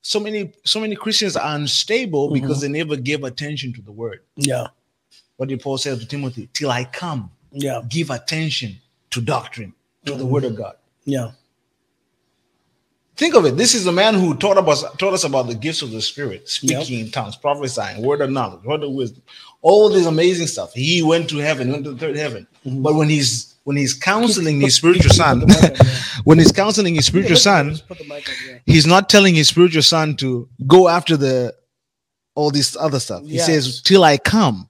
so 0.00 0.18
many 0.20 0.52
so 0.64 0.80
many 0.80 0.94
christians 0.96 1.36
are 1.36 1.56
unstable 1.56 2.30
Mhm. 2.30 2.34
because 2.34 2.60
they 2.62 2.68
never 2.68 2.96
give 2.96 3.24
attention 3.24 3.72
to 3.74 3.82
the 3.82 3.90
word 3.92 4.20
yeah, 4.36 4.68
what 5.36 5.48
did 5.48 5.60
paul 5.60 5.76
say 5.76 5.90
to 5.98 6.06
timothy 6.06 6.48
till 6.54 6.70
i 6.70 6.84
come 6.84 7.30
yeah, 7.50 7.82
give 7.88 8.10
attention 8.10 8.78
to 9.10 9.20
doctrine 9.20 9.74
to 10.06 10.14
the 10.14 10.24
Mhm. 10.24 10.28
word 10.28 10.44
of 10.44 10.56
god 10.56 10.76
yeah. 11.04 11.32
Think 13.22 13.34
of 13.36 13.44
it 13.46 13.56
this 13.56 13.72
is 13.78 13.84
the 13.84 13.92
man 14.02 14.14
who 14.14 14.28
taught 14.44 14.58
us 14.72 14.80
taught 14.98 15.14
us 15.18 15.24
about 15.30 15.46
the 15.46 15.54
gifts 15.66 15.82
of 15.86 15.90
the 15.96 16.02
spirit 16.10 16.48
speaking 16.48 16.98
in 17.02 17.10
tongues 17.18 17.36
prophesying 17.36 18.02
word 18.08 18.20
of 18.20 18.30
knowledge 18.36 18.62
word 18.64 18.82
of 18.82 18.90
wisdom 19.00 19.22
all 19.68 19.88
this 19.88 20.06
amazing 20.06 20.48
stuff 20.54 20.72
he 20.74 21.02
went 21.12 21.30
to 21.30 21.38
heaven 21.38 21.70
went 21.72 21.84
to 21.84 21.92
the 21.92 21.98
third 22.04 22.16
heaven 22.16 22.46
Mhm. 22.66 22.82
but 22.82 22.94
when 23.00 23.08
he's 23.08 23.32
when 23.64 23.76
he's 23.76 23.94
counseling 23.94 24.60
his 24.60 24.74
spiritual 24.80 25.12
son 25.22 25.38
the 25.40 25.46
mic 25.46 25.64
up, 25.64 25.86
yeah. 25.86 25.94
when 26.28 26.38
he's 26.40 26.52
counseling 26.52 26.94
his 26.96 27.06
spiritual 27.06 27.36
son 27.36 27.70
just 27.70 27.86
put 27.86 27.98
the 27.98 28.04
mic 28.12 28.28
up, 28.28 28.34
yeah. 28.48 28.58
he's 28.66 28.86
not 28.94 29.08
telling 29.08 29.34
his 29.40 29.48
spiritual 29.48 29.82
son 29.94 30.16
to 30.16 30.48
go 30.66 30.80
after 30.88 31.16
the 31.16 31.54
all 32.34 32.50
this 32.50 32.76
other 32.86 32.98
stuff. 33.06 33.22
He 33.22 33.36
Yes. 33.36 33.46
says, 33.46 33.82
"Till 33.82 34.02
I 34.04 34.16
come, 34.18 34.68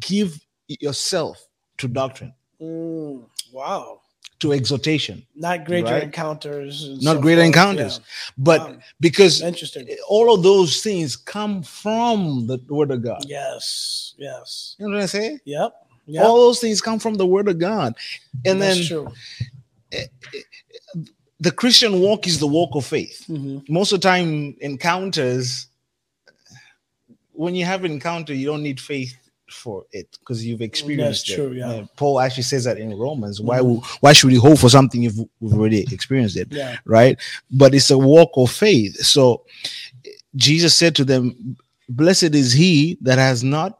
give 0.00 0.40
yourself 0.68 1.36
to 1.78 1.86
doctrine, 1.88 2.32
Mm, 2.60 3.24
wow, 3.52 4.00
to 4.42 4.52
exhortation, 4.52 5.24
not 5.34 5.64
greater 5.64 5.86
Right. 5.94 6.02
encounters. 6.04 6.88
not 7.00 7.16
so 7.16 7.20
greater 7.22 7.40
forth. 7.40 7.46
encounters, 7.46 8.00
but 8.36 8.60
Wow. 8.60 8.78
because 9.00 9.40
Interesting. 9.42 9.88
all 10.08 10.34
of 10.34 10.42
those 10.42 10.82
things 10.82 11.16
come 11.16 11.62
from 11.62 12.46
the 12.46 12.58
word 12.68 12.90
of 12.90 13.02
God. 13.02 13.24
Yes. 13.26 14.14
Yes. 14.18 14.76
You 14.78 14.88
know 14.88 14.94
what 14.96 15.02
I 15.02 15.06
say? 15.06 15.38
Yep. 15.44 15.72
Yep. 16.06 16.24
All 16.24 16.36
those 16.46 16.60
things 16.60 16.80
come 16.80 16.98
from 16.98 17.14
the 17.14 17.26
word 17.26 17.48
of 17.48 17.58
God, 17.58 17.94
and 18.44 18.60
That's 18.60 18.78
then 18.78 18.86
true. 18.86 19.08
Eh, 19.92 20.06
eh, 20.34 20.40
the 21.40 21.52
Christian 21.52 22.00
walk 22.00 22.26
is 22.26 22.38
the 22.40 22.46
walk 22.48 22.74
of 22.74 22.84
faith. 22.84 23.24
Mhm. 23.28 23.68
Most 23.68 23.92
of 23.92 24.00
the 24.00 24.08
time, 24.08 24.56
encounters. 24.60 25.68
When 27.32 27.54
you 27.54 27.64
have 27.64 27.84
an 27.84 27.92
encounter, 27.92 28.34
you 28.34 28.46
don't 28.46 28.62
need 28.62 28.80
faith 28.80 29.14
for 29.52 29.84
it 29.92 30.06
because 30.20 30.44
you've 30.44 30.60
experienced 30.62 31.28
it. 31.30 31.34
true, 31.36 31.52
yeah. 31.52 31.68
Uh, 31.70 31.86
Paul 31.96 32.20
actually 32.20 32.42
says 32.44 32.64
that 32.64 32.78
in 32.78 32.94
Romans. 32.96 33.40
Why 33.40 33.58
Mhm. 33.58 33.64
wo- 33.64 33.82
why 34.00 34.12
should 34.12 34.30
we 34.30 34.36
hope 34.36 34.58
for 34.58 34.68
something 34.70 35.04
if 35.04 35.14
we've 35.40 35.52
already 35.52 35.82
experienced 35.92 36.36
it? 36.36 36.48
Yeah. 36.50 36.78
Right? 36.84 37.18
But 37.50 37.74
it's 37.74 37.90
a 37.90 37.98
walk 37.98 38.30
of 38.36 38.50
faith. 38.50 38.96
So 39.04 39.44
Jesus 40.34 40.74
said 40.76 40.94
to 40.96 41.04
them, 41.04 41.56
Blessed 41.88 42.34
is 42.34 42.52
he 42.52 42.96
that 43.02 43.18
has 43.18 43.44
not 43.44 43.78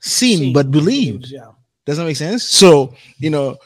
seen, 0.00 0.38
Seen, 0.38 0.52
but 0.52 0.70
believed. 0.70 1.26
Yeah. 1.30 1.52
Doesn't 1.86 2.02
that 2.04 2.08
make 2.08 2.16
sense? 2.16 2.42
So, 2.44 2.94
you 3.18 3.30
know, 3.30 3.56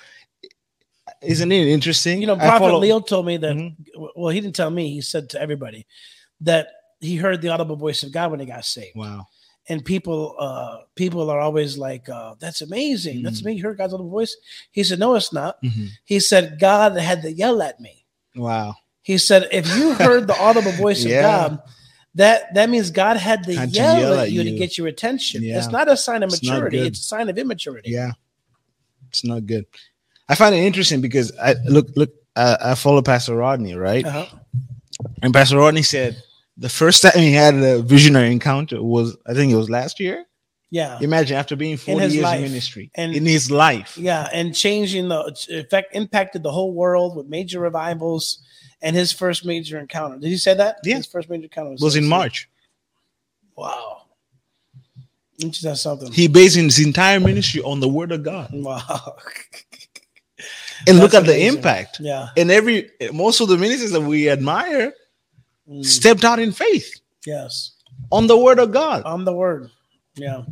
isn't 1.23 1.51
it 1.51 1.69
interesting? 1.69 2.21
You 2.21 2.27
know, 2.27 2.37
Prophet 2.37 2.59
follow- 2.59 2.79
Leo 2.81 3.01
told 3.01 3.27
me 3.27 3.37
that. 3.39 3.57
Mhm. 3.57 3.75
Well, 4.17 4.29
he 4.35 4.41
didn't 4.41 4.57
tell 4.57 4.71
me. 4.71 4.91
He 4.93 5.01
said 5.01 5.31
to 5.31 5.41
everybody 5.41 5.87
that 6.43 6.69
he 7.01 7.17
heard 7.17 7.41
the 7.41 7.49
audible 7.49 7.77
voice 7.77 8.03
of 8.03 8.13
God 8.13 8.31
when 8.31 8.41
he 8.41 8.47
got 8.47 8.65
saved. 8.65 8.97
Wow. 8.97 9.27
And 9.69 9.83
people, 9.85 10.37
uh, 10.39 10.79
people 10.95 11.31
are 11.31 11.41
always 11.41 11.79
like, 11.79 12.09
uh, 12.09 12.35
"That's 12.39 12.61
amazing. 12.61 13.23
That's 13.23 13.41
Mhm. 13.41 13.45
me. 13.47 13.53
You 13.55 13.63
heard 13.65 13.79
God's 13.79 13.95
audible 13.95 14.11
voice." 14.11 14.37
He 14.73 14.85
said, 14.85 14.99
"No, 14.99 15.15
it's 15.15 15.33
not." 15.33 15.63
Mhm. 15.63 15.89
He 16.05 16.21
said, 16.21 16.59
"God 16.61 16.97
had 16.99 17.23
to 17.23 17.33
yell 17.33 17.63
at 17.63 17.81
me." 17.81 18.05
Wow. 18.37 18.75
He 19.01 19.17
said, 19.19 19.49
"If 19.53 19.67
you 19.77 19.95
heard 19.95 20.27
the 20.27 20.39
audible 20.39 20.73
voice 20.73 21.03
Yeah. 21.05 21.17
of 21.47 21.51
God." 21.53 21.63
That, 22.17 22.55
that 22.55 22.71
means 22.71 22.91
God 22.91 23.17
had 23.17 23.43
to, 23.45 23.57
Had 23.57 23.71
to 23.73 23.75
yell, 23.77 23.99
yell 24.01 24.13
at 24.15 24.19
at 24.27 24.33
you, 24.33 24.45
to 24.45 24.53
get 24.53 24.79
your 24.79 24.87
attention. 24.87 25.43
Yeah. 25.43 25.59
It's 25.59 25.69
not 25.69 25.91
a 25.91 25.97
sign 25.97 26.23
of 26.23 26.31
maturity; 26.31 26.79
it's 26.79 27.01
a 27.01 27.03
sign 27.03 27.29
of 27.29 27.37
immaturity. 27.39 27.91
Yeah, 27.91 28.13
it's 29.09 29.25
not 29.25 29.47
good. 29.47 29.65
I 30.29 30.35
find 30.37 30.55
it 30.55 30.59
interesting 30.59 31.01
because 31.01 31.33
I 31.43 31.55
look 31.65 31.89
look. 31.97 32.13
Uh, 32.37 32.57
I 32.61 32.75
follow 32.77 33.03
Pastor 33.03 33.35
Rodney, 33.35 33.75
right? 33.75 34.05
Uh-huh. 34.05 34.27
And 35.23 35.33
Pastor 35.35 35.57
Rodney 35.59 35.83
said 35.83 36.23
the 36.57 36.69
first 36.69 37.03
time 37.03 37.13
he 37.17 37.33
had 37.33 37.55
a 37.55 37.83
visionary 37.83 38.31
encounter 38.33 38.83
was, 38.83 39.17
I 39.27 39.35
think 39.35 39.53
it 39.53 39.57
was 39.57 39.69
last 39.71 39.99
year. 40.01 40.25
Yeah. 40.71 40.99
Imagine 41.01 41.37
after 41.37 41.55
being 41.57 41.77
forty 41.77 42.01
his 42.05 42.15
years 42.15 42.25
life. 42.25 42.37
in 42.39 42.43
ministry, 42.43 42.91
And- 42.95 43.15
in 43.15 43.25
his 43.27 43.51
life. 43.51 43.97
Yeah, 43.97 44.29
and 44.33 44.55
changing 44.55 45.09
the 45.09 45.37
effect 45.51 45.95
impacted 45.95 46.43
the 46.43 46.51
whole 46.51 46.73
world 46.73 47.17
with 47.17 47.27
major 47.27 47.61
revivals 47.61 48.41
and 48.83 48.97
his 48.97 49.13
first 49.13 49.45
major 49.45 49.79
encounter. 49.79 50.19
Did 50.19 50.31
you 50.31 50.39
say 50.39 50.55
that? 50.55 50.79
Yeah. 50.85 50.97
His 50.97 51.07
first 51.07 51.31
major 51.31 51.45
encounter 51.45 51.77
was 51.81 51.95
in 51.97 52.07
March. 52.07 52.49
Wow. 53.57 54.03
Is 55.39 55.81
something. 55.81 56.13
He 56.13 56.29
based 56.29 56.57
his 56.57 56.79
entire 56.85 57.21
ministry 57.21 57.61
on 57.63 57.81
the 57.81 57.89
Word 57.89 58.13
of 58.13 58.23
God, 58.23 58.51
wow. 58.53 59.17
and 60.87 60.99
look 60.99 61.11
That's 61.11 61.27
at 61.27 61.27
the 61.27 61.47
impact. 61.47 61.99
yeah. 62.01 62.29
And 62.37 62.51
every 62.51 62.91
most 63.13 63.41
of 63.41 63.49
the 63.49 63.59
ministers 63.59 63.91
that 63.93 64.01
we 64.01 64.31
admire 64.31 64.93
Mm, 65.69 65.85
stepped 65.85 66.25
out 66.25 66.39
in 66.39 66.53
faith 66.53 67.01
yes. 67.27 67.73
on 68.13 68.27
the 68.27 68.37
Word 68.37 68.59
of 68.59 68.71
God. 68.73 69.03
On 69.05 69.25
the 69.25 69.33
word. 69.33 69.71
Yeah. 70.15 70.43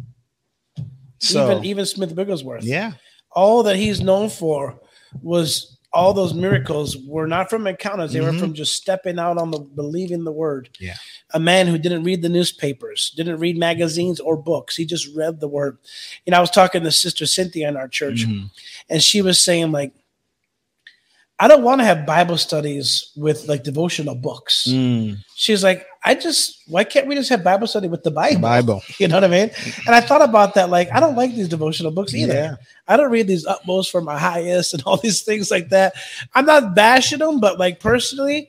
So 1.18 1.50
even 1.52 1.64
even 1.64 1.86
Smith 1.86 2.12
Wigglesworth. 2.12 2.64
yeah, 2.64 2.92
All 3.30 3.62
that 3.64 3.76
he's 3.76 4.00
known 4.00 4.28
for 4.28 4.80
was 5.22 5.76
all 5.94 6.14
those 6.14 6.32
miracles 6.32 6.96
were 7.06 7.26
not 7.26 7.50
from 7.50 7.66
encounters. 7.66 8.12
They 8.12 8.22
were 8.22 8.32
Mhm. 8.32 8.40
from 8.40 8.54
just 8.54 8.74
stepping 8.74 9.18
out 9.18 9.36
on 9.36 9.50
the 9.50 9.58
believing 9.58 10.24
the 10.24 10.32
word. 10.32 10.70
Yeah. 10.80 10.96
A 11.34 11.38
man 11.38 11.66
who 11.66 11.76
didn't 11.76 12.04
read 12.04 12.22
the 12.22 12.30
newspapers, 12.30 13.12
didn't 13.14 13.38
read 13.38 13.58
magazines 13.58 14.18
or 14.18 14.36
books. 14.36 14.74
He 14.74 14.86
just 14.86 15.14
read 15.14 15.38
the 15.40 15.48
word. 15.48 15.76
You 16.24 16.30
know, 16.30 16.38
I 16.38 16.40
was 16.40 16.50
talking 16.50 16.82
to 16.82 16.90
Sister 16.90 17.26
Cynthia 17.26 17.68
in 17.68 17.76
our 17.76 17.88
church, 17.88 18.24
Mhm. 18.26 18.50
and 18.88 19.02
she 19.02 19.20
was 19.20 19.38
saying, 19.38 19.70
like, 19.70 19.92
I 21.43 21.49
don't 21.49 21.64
want 21.64 21.80
to 21.80 21.84
have 21.84 22.07
Bible 22.07 22.36
studies 22.38 23.11
with 23.16 23.49
like 23.49 23.64
devotional 23.64 24.14
books. 24.14 24.66
Mm, 24.70 25.16
She's 25.34 25.64
like, 25.64 25.84
I 26.05 26.14
just, 26.14 26.62
why 26.68 26.84
can't 26.84 27.09
we 27.09 27.16
just 27.16 27.30
have 27.30 27.43
Bible 27.43 27.66
study 27.66 27.88
with 27.88 28.05
the 28.05 28.12
Bible? 28.12 28.40
Bible. 28.40 28.82
You 29.01 29.09
know 29.09 29.16
what 29.16 29.24
I 29.24 29.28
mean? 29.28 29.51
And 29.86 29.95
I 29.95 30.01
thought 30.01 30.22
about 30.22 30.55
that. 30.55 30.70
Like, 30.70 30.88
I 30.93 31.01
don't 31.01 31.16
like 31.16 31.34
these 31.34 31.49
devotional 31.49 31.90
books 31.90 32.14
either. 32.14 32.32
Yeah. 32.34 32.57
I 32.86 32.97
don't 32.97 33.11
read 33.11 33.26
these 33.26 33.45
utmost 33.45 33.90
for 33.90 34.01
my 34.01 34.16
highest 34.18 34.72
and 34.74 34.82
all 34.86 34.99
these 34.99 35.22
things 35.22 35.51
like 35.51 35.70
that. 35.70 35.95
I'm 36.34 36.47
not 36.47 36.76
bashing 36.76 37.18
them, 37.18 37.40
but 37.40 37.59
like 37.59 37.80
personally, 37.80 38.49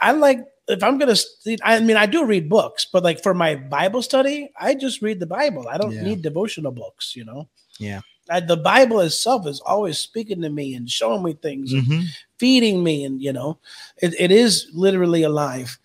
I 0.00 0.12
like 0.12 0.38
if 0.68 0.82
I'm 0.84 0.98
gonna. 0.98 1.16
I 1.64 1.80
mean, 1.80 1.96
I 1.96 2.06
do 2.06 2.24
read 2.24 2.48
books, 2.48 2.84
but 2.92 3.02
like 3.02 3.22
for 3.24 3.34
my 3.34 3.56
Bible 3.56 4.02
study, 4.02 4.50
I 4.60 4.74
just 4.74 5.02
read 5.02 5.18
the 5.18 5.26
Bible. 5.26 5.66
I 5.68 5.78
don't 5.78 5.92
Yeah. 5.92 6.04
need 6.04 6.22
devotional 6.22 6.70
books. 6.72 7.16
You 7.16 7.24
know. 7.24 7.48
Yeah. 7.80 8.02
I, 8.30 8.40
the 8.40 8.56
Bible 8.56 9.00
itself 9.00 9.46
is 9.46 9.60
always 9.60 9.98
speaking 9.98 10.42
to 10.42 10.50
me 10.50 10.74
and 10.74 10.88
showing 10.90 11.22
me 11.22 11.34
things, 11.34 11.72
Mhm. 11.72 12.04
feeding 12.38 12.82
me, 12.84 13.04
and 13.04 13.22
you 13.22 13.32
know, 13.32 13.58
it, 14.02 14.14
it 14.18 14.30
is 14.30 14.68
literally 14.74 15.22
alive. 15.22 15.78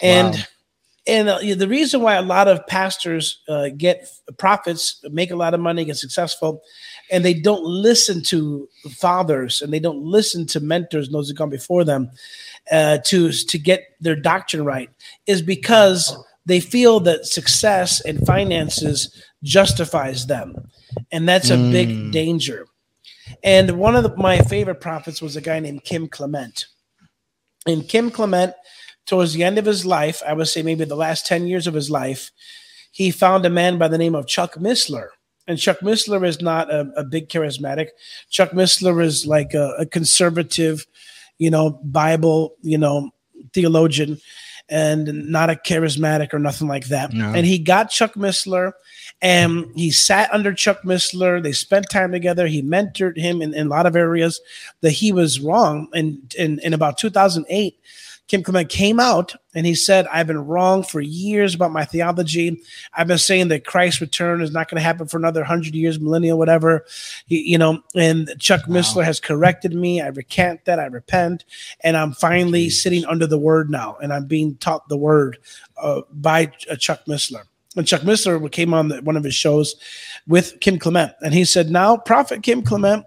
And 0.00 0.34
Wow. 0.34 0.42
and 1.06 1.28
uh, 1.28 1.38
the 1.56 1.66
reason 1.68 2.02
why 2.02 2.14
a 2.16 2.22
lot 2.22 2.46
of 2.46 2.66
pastors 2.66 3.40
uh, 3.48 3.70
get 3.76 4.06
profits, 4.36 5.00
make 5.10 5.30
a 5.30 5.36
lot 5.36 5.54
of 5.54 5.60
money, 5.60 5.84
get 5.84 5.96
successful, 5.96 6.62
and 7.10 7.24
they 7.24 7.34
don't 7.34 7.64
listen 7.64 8.22
to 8.24 8.68
fathers 8.90 9.62
and 9.62 9.72
they 9.72 9.80
don't 9.80 10.02
listen 10.04 10.46
to 10.46 10.60
mentors, 10.60 11.06
and 11.06 11.14
those 11.14 11.28
who 11.28 11.34
come 11.34 11.50
before 11.50 11.84
them, 11.84 12.10
uh, 12.70 12.98
to 13.06 13.32
to 13.32 13.58
get 13.58 13.80
their 14.00 14.14
doctrine 14.16 14.64
right, 14.64 14.90
is 15.26 15.42
because 15.42 16.16
they 16.46 16.60
feel 16.60 17.00
that 17.00 17.26
success 17.26 18.00
and 18.02 18.24
finances 18.26 19.10
justifies 19.42 20.26
them, 20.26 20.70
and 21.12 21.28
that's 21.28 21.50
a 21.50 21.56
big 21.56 21.88
Mm. 21.88 22.12
danger. 22.12 22.66
And 23.42 23.78
one 23.78 23.94
of 23.96 24.02
the, 24.02 24.14
my 24.16 24.40
favorite 24.40 24.80
prophets 24.80 25.22
was 25.22 25.36
a 25.36 25.40
guy 25.40 25.60
named 25.60 25.84
Kim 25.84 26.08
Clement. 26.08 26.66
And 27.66 27.88
Kim 27.88 28.10
Clement, 28.10 28.54
towards 29.06 29.32
the 29.34 29.44
end 29.44 29.58
of 29.58 29.64
his 29.66 29.86
life, 29.86 30.22
I 30.26 30.32
would 30.32 30.48
say 30.48 30.62
maybe 30.62 30.84
the 30.84 30.96
last 30.96 31.26
10 31.26 31.46
years 31.46 31.66
of 31.66 31.74
his 31.74 31.90
life, 31.90 32.30
he 32.90 33.10
found 33.10 33.46
a 33.46 33.50
man 33.50 33.78
by 33.78 33.88
the 33.88 33.98
name 33.98 34.14
of 34.14 34.26
Chuck 34.26 34.54
Missler. 34.54 35.08
And 35.46 35.58
Chuck 35.58 35.78
Missler 35.80 36.26
is 36.26 36.40
not 36.40 36.70
a, 36.72 36.90
a 36.96 37.04
big 37.04 37.28
charismatic. 37.28 37.88
Chuck 38.30 38.50
Missler 38.50 39.02
is 39.02 39.26
like 39.26 39.54
a, 39.54 39.74
a 39.78 39.86
conservative, 39.86 40.86
you 41.38 41.50
know, 41.50 41.80
Bible, 41.84 42.54
you 42.62 42.78
know, 42.78 43.10
theologian 43.54 44.18
and 44.68 45.28
not 45.28 45.50
a 45.50 45.54
charismatic 45.54 46.32
or 46.34 46.38
nothing 46.38 46.68
like 46.68 46.86
that. 46.88 47.12
No. 47.12 47.32
And 47.32 47.46
he 47.46 47.58
got 47.58 47.90
Chuck 47.90 48.14
Missler 48.14 48.72
and 49.22 49.70
he 49.74 49.90
sat 49.90 50.32
under 50.32 50.52
Chuck 50.54 50.82
Missler. 50.82 51.42
They 51.42 51.52
spent 51.52 51.90
time 51.90 52.12
together. 52.12 52.46
He 52.46 52.62
mentored 52.62 53.16
him 53.18 53.42
in, 53.42 53.54
in 53.54 53.66
a 53.66 53.70
lot 53.70 53.86
of 53.86 53.96
areas 53.96 54.40
that 54.80 54.92
he 54.92 55.12
was 55.12 55.40
wrong. 55.40 55.88
And 55.92 56.34
in, 56.38 56.58
in 56.60 56.72
about 56.72 56.96
2008, 56.98 57.78
Kim 58.30 58.44
Clement 58.44 58.68
came 58.68 59.00
out 59.00 59.34
and 59.56 59.66
he 59.66 59.74
said, 59.74 60.06
I've 60.06 60.28
been 60.28 60.46
wrong 60.46 60.84
for 60.84 61.00
years 61.00 61.52
about 61.52 61.72
my 61.72 61.84
theology. 61.84 62.62
I've 62.94 63.08
been 63.08 63.18
saying 63.18 63.48
that 63.48 63.66
Christ's 63.66 64.00
return 64.00 64.40
is 64.40 64.52
not 64.52 64.70
going 64.70 64.76
to 64.76 64.84
happen 64.84 65.08
for 65.08 65.16
another 65.16 65.42
hundred 65.42 65.74
years, 65.74 65.98
millennial, 65.98 66.38
whatever. 66.38 66.86
He, 67.26 67.42
you 67.42 67.58
know, 67.58 67.82
and 67.96 68.32
Chuck 68.38 68.68
Wow. 68.68 68.76
Missler 68.76 69.04
has 69.04 69.18
corrected 69.18 69.74
me. 69.74 70.00
I 70.00 70.06
recant 70.06 70.64
that. 70.66 70.78
I 70.78 70.86
repent. 70.86 71.44
And 71.80 71.96
I'm 71.96 72.12
finally 72.12 72.70
sitting 72.70 73.04
under 73.04 73.26
the 73.26 73.36
word 73.36 73.68
now. 73.68 73.96
And 74.00 74.12
I'm 74.12 74.26
being 74.26 74.54
taught 74.58 74.88
the 74.88 74.96
word 74.96 75.38
uh, 75.76 76.02
by 76.12 76.52
uh, 76.70 76.76
Chuck 76.76 77.00
Missler. 77.08 77.42
And 77.76 77.86
Chuck 77.86 78.02
Missler 78.02 78.50
came 78.50 78.74
on 78.74 78.90
one 79.04 79.16
of 79.16 79.24
his 79.24 79.34
shows 79.34 79.76
with 80.26 80.58
Kim 80.60 80.78
Clement. 80.78 81.12
And 81.20 81.32
he 81.32 81.44
said, 81.44 81.70
Now, 81.70 81.96
Prophet 81.96 82.42
Kim 82.42 82.62
Clement 82.62 83.04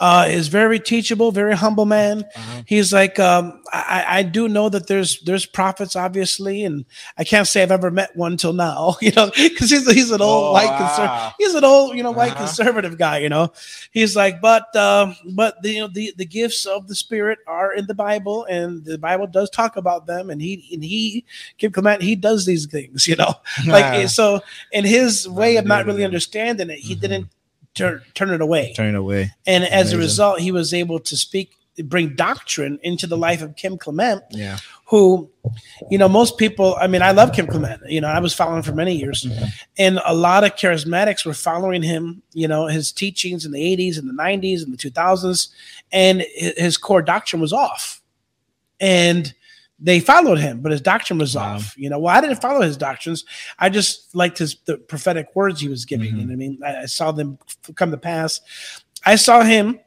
uh, 0.00 0.26
is 0.28 0.48
very 0.48 0.80
teachable, 0.80 1.30
very 1.30 1.54
humble 1.54 1.84
man. 1.84 2.24
Wow. 2.34 2.62
He's 2.66 2.92
like, 2.92 3.18
um, 3.18 3.62
I, 3.72 4.04
I 4.08 4.22
do 4.22 4.48
know 4.48 4.68
that 4.70 4.86
there's 4.88 5.20
there's 5.20 5.44
prophets, 5.46 5.94
obviously, 5.94 6.64
and 6.64 6.86
I 7.18 7.24
can't 7.24 7.46
say 7.46 7.62
I've 7.62 7.70
ever 7.70 7.90
met 7.90 8.16
one 8.16 8.36
till 8.38 8.54
now, 8.54 8.96
you 9.02 9.12
know, 9.12 9.30
because 9.36 9.70
he's 9.70 9.90
he's 9.92 10.10
an 10.10 10.22
old 10.22 10.48
Oh, 10.48 10.52
white 10.52 10.70
wow. 10.70 10.78
conservative. 10.78 11.32
He's 11.38 11.54
an 11.54 11.64
old, 11.64 11.96
you 11.96 12.02
know, 12.02 12.12
white 12.12 12.32
Uh-huh. 12.32 12.46
conservative 12.46 12.96
guy, 12.98 13.18
you 13.18 13.28
know. 13.28 13.52
He's 13.92 14.16
like, 14.16 14.40
but 14.40 14.74
um, 14.74 15.14
but 15.34 15.62
the 15.62 15.70
you 15.72 15.80
know 15.80 15.88
the 15.88 16.12
the 16.16 16.24
gifts 16.26 16.64
of 16.66 16.88
the 16.88 16.94
Spirit 16.94 17.38
are 17.46 17.72
in 17.72 17.86
the 17.86 17.94
Bible, 17.94 18.44
and 18.46 18.84
the 18.84 18.98
Bible 18.98 19.26
does 19.26 19.50
talk 19.50 19.76
about 19.76 20.06
them, 20.06 20.30
and 20.30 20.40
he 20.40 20.66
and 20.72 20.82
he 20.82 21.24
Kim 21.58 21.72
Clement 21.72 22.02
he 22.02 22.16
does 22.16 22.46
these 22.46 22.66
things, 22.66 23.06
you 23.06 23.16
know, 23.16 23.34
like 23.66 24.08
so 24.08 24.40
in 24.72 24.84
his 24.84 25.28
way 25.28 25.56
of 25.56 25.66
not 25.66 25.84
really 25.86 26.04
understanding 26.04 26.70
it, 26.70 26.78
he 26.78 26.96
Mhm. 26.96 27.00
didn't 27.00 27.28
turn 27.74 28.02
turn 28.14 28.30
it 28.30 28.40
away. 28.40 28.72
Turn 28.74 28.94
it 28.94 28.98
away. 28.98 29.32
And 29.46 29.64
as 29.64 29.92
a 29.92 29.98
result, 29.98 30.40
he 30.40 30.50
was 30.52 30.74
able 30.74 30.98
to 31.00 31.16
speak, 31.16 31.52
bring 31.84 32.14
doctrine 32.14 32.78
into 32.82 33.06
the 33.06 33.16
life 33.16 33.42
of 33.42 33.56
Kim 33.56 33.78
Clement, 33.78 34.22
Yeah. 34.30 34.58
who, 34.86 35.30
you 35.90 35.96
know, 35.96 36.08
most 36.08 36.36
people, 36.36 36.76
I 36.80 36.86
mean, 36.88 37.00
I 37.00 37.12
love 37.12 37.32
Kim 37.32 37.46
Clement. 37.46 37.80
You 37.88 38.00
know, 38.00 38.08
I 38.08 38.18
was 38.18 38.34
following 38.34 38.62
for 38.62 38.72
many 38.72 38.96
years. 38.96 39.22
Mhm. 39.24 39.52
And 39.78 40.00
a 40.04 40.12
lot 40.14 40.44
of 40.44 40.56
charismatics 40.56 41.24
were 41.24 41.32
following 41.34 41.82
him, 41.82 42.22
you 42.34 42.48
know, 42.48 42.66
his 42.66 42.92
teachings 42.92 43.44
in 43.46 43.52
the 43.52 43.62
80s 43.62 43.96
and 43.98 44.08
the 44.08 44.12
90s 44.12 44.62
and 44.62 44.72
the 44.72 44.76
2000s. 44.76 45.48
And 45.92 46.24
his 46.34 46.76
core 46.76 47.02
doctrine 47.02 47.40
was 47.40 47.52
off. 47.52 48.02
And 48.80 49.32
they 49.80 49.98
followed 50.00 50.38
him, 50.38 50.60
but 50.60 50.72
his 50.72 50.80
doctrine 50.80 51.18
was 51.18 51.34
Wow. 51.34 51.54
off. 51.54 51.74
You 51.76 51.88
know, 51.90 51.98
well, 51.98 52.14
I 52.16 52.20
didn't 52.20 52.40
follow 52.42 52.60
his 52.60 52.76
doctrines. 52.76 53.24
I 53.58 53.68
just 53.70 54.14
liked 54.14 54.38
his 54.38 54.56
the 54.66 54.76
prophetic 54.76 55.28
words 55.34 55.60
he 55.60 55.68
was 55.68 55.84
giving. 55.84 56.12
Mhm. 56.12 56.16
Know 56.18 56.24
what 56.26 56.32
I 56.32 56.36
mean? 56.36 56.58
I, 56.64 56.76
I 56.82 56.86
saw 56.86 57.12
them 57.12 57.38
come 57.76 57.90
to 57.90 57.96
pass. 57.96 58.40
I 59.06 59.16
saw 59.16 59.42
him. 59.42 59.78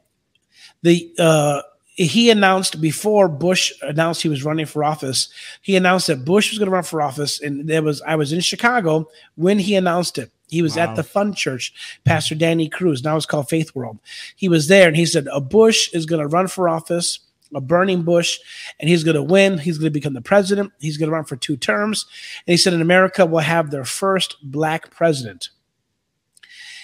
The 0.82 1.10
uh, 1.18 1.62
he 1.96 2.28
announced 2.30 2.80
before 2.80 3.28
Bush 3.28 3.72
announced 3.82 4.20
he 4.22 4.28
was 4.28 4.44
running 4.44 4.66
for 4.66 4.82
office. 4.82 5.28
He 5.62 5.76
announced 5.76 6.08
that 6.08 6.24
Bush 6.24 6.50
was 6.50 6.58
going 6.58 6.66
to 6.66 6.72
run 6.74 6.82
for 6.82 7.00
office, 7.00 7.40
and 7.40 7.68
there 7.68 7.82
was 7.82 8.02
I 8.02 8.16
was 8.16 8.32
in 8.32 8.40
Chicago 8.40 9.08
when 9.36 9.58
he 9.60 9.76
announced 9.76 10.18
it. 10.18 10.30
He 10.48 10.60
was 10.60 10.76
Wow. 10.76 10.82
at 10.90 10.96
the 10.96 11.02
Fun 11.04 11.34
Church, 11.34 11.72
Pastor 12.04 12.34
Danny 12.34 12.68
Cruz. 12.68 13.02
Now 13.04 13.16
it's 13.16 13.26
called 13.26 13.48
Faith 13.48 13.74
World. 13.74 13.98
He 14.36 14.48
was 14.48 14.66
there, 14.68 14.88
and 14.88 14.96
he 14.96 15.06
said 15.06 15.26
a 15.32 15.40
Bush 15.40 15.88
is 15.94 16.04
going 16.04 16.20
to 16.20 16.26
run 16.28 16.48
for 16.48 16.68
office, 16.68 17.20
a 17.56 17.60
burning 17.60 18.02
bush, 18.02 18.38
and 18.78 18.88
he's 18.88 19.04
going 19.04 19.16
to 19.16 19.22
win. 19.22 19.58
He's 19.58 19.78
going 19.78 19.90
to 19.90 19.98
become 19.98 20.14
the 20.14 20.20
president. 20.20 20.72
He's 20.78 20.96
going 20.96 21.08
to 21.08 21.14
run 21.14 21.24
for 21.24 21.36
two 21.36 21.56
terms, 21.56 22.06
and 22.46 22.52
he 22.52 22.56
said 22.56 22.72
in 22.72 22.80
America 22.80 23.26
we'll 23.26 23.40
have 23.40 23.70
their 23.70 23.84
first 23.84 24.36
black 24.42 24.90
president. 24.90 25.50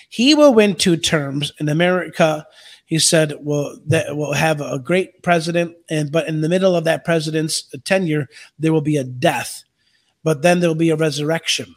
He 0.08 0.34
will 0.34 0.52
win 0.52 0.74
two 0.74 0.96
terms 0.96 1.52
in 1.60 1.68
America. 1.68 2.46
He 2.84 2.98
said, 2.98 3.34
"Well, 3.40 3.78
that 3.86 4.16
will 4.16 4.32
have 4.32 4.60
a 4.60 4.78
great 4.78 5.22
president, 5.22 5.76
and 5.88 6.10
but 6.10 6.26
in 6.26 6.40
the 6.40 6.48
middle 6.48 6.74
of 6.74 6.84
that 6.84 7.04
president's 7.04 7.62
tenure, 7.84 8.28
there 8.58 8.72
will 8.72 8.80
be 8.80 8.96
a 8.96 9.04
death, 9.04 9.62
but 10.24 10.42
then 10.42 10.58
there 10.58 10.68
will 10.68 10.74
be 10.74 10.90
a 10.90 10.96
resurrection." 10.96 11.76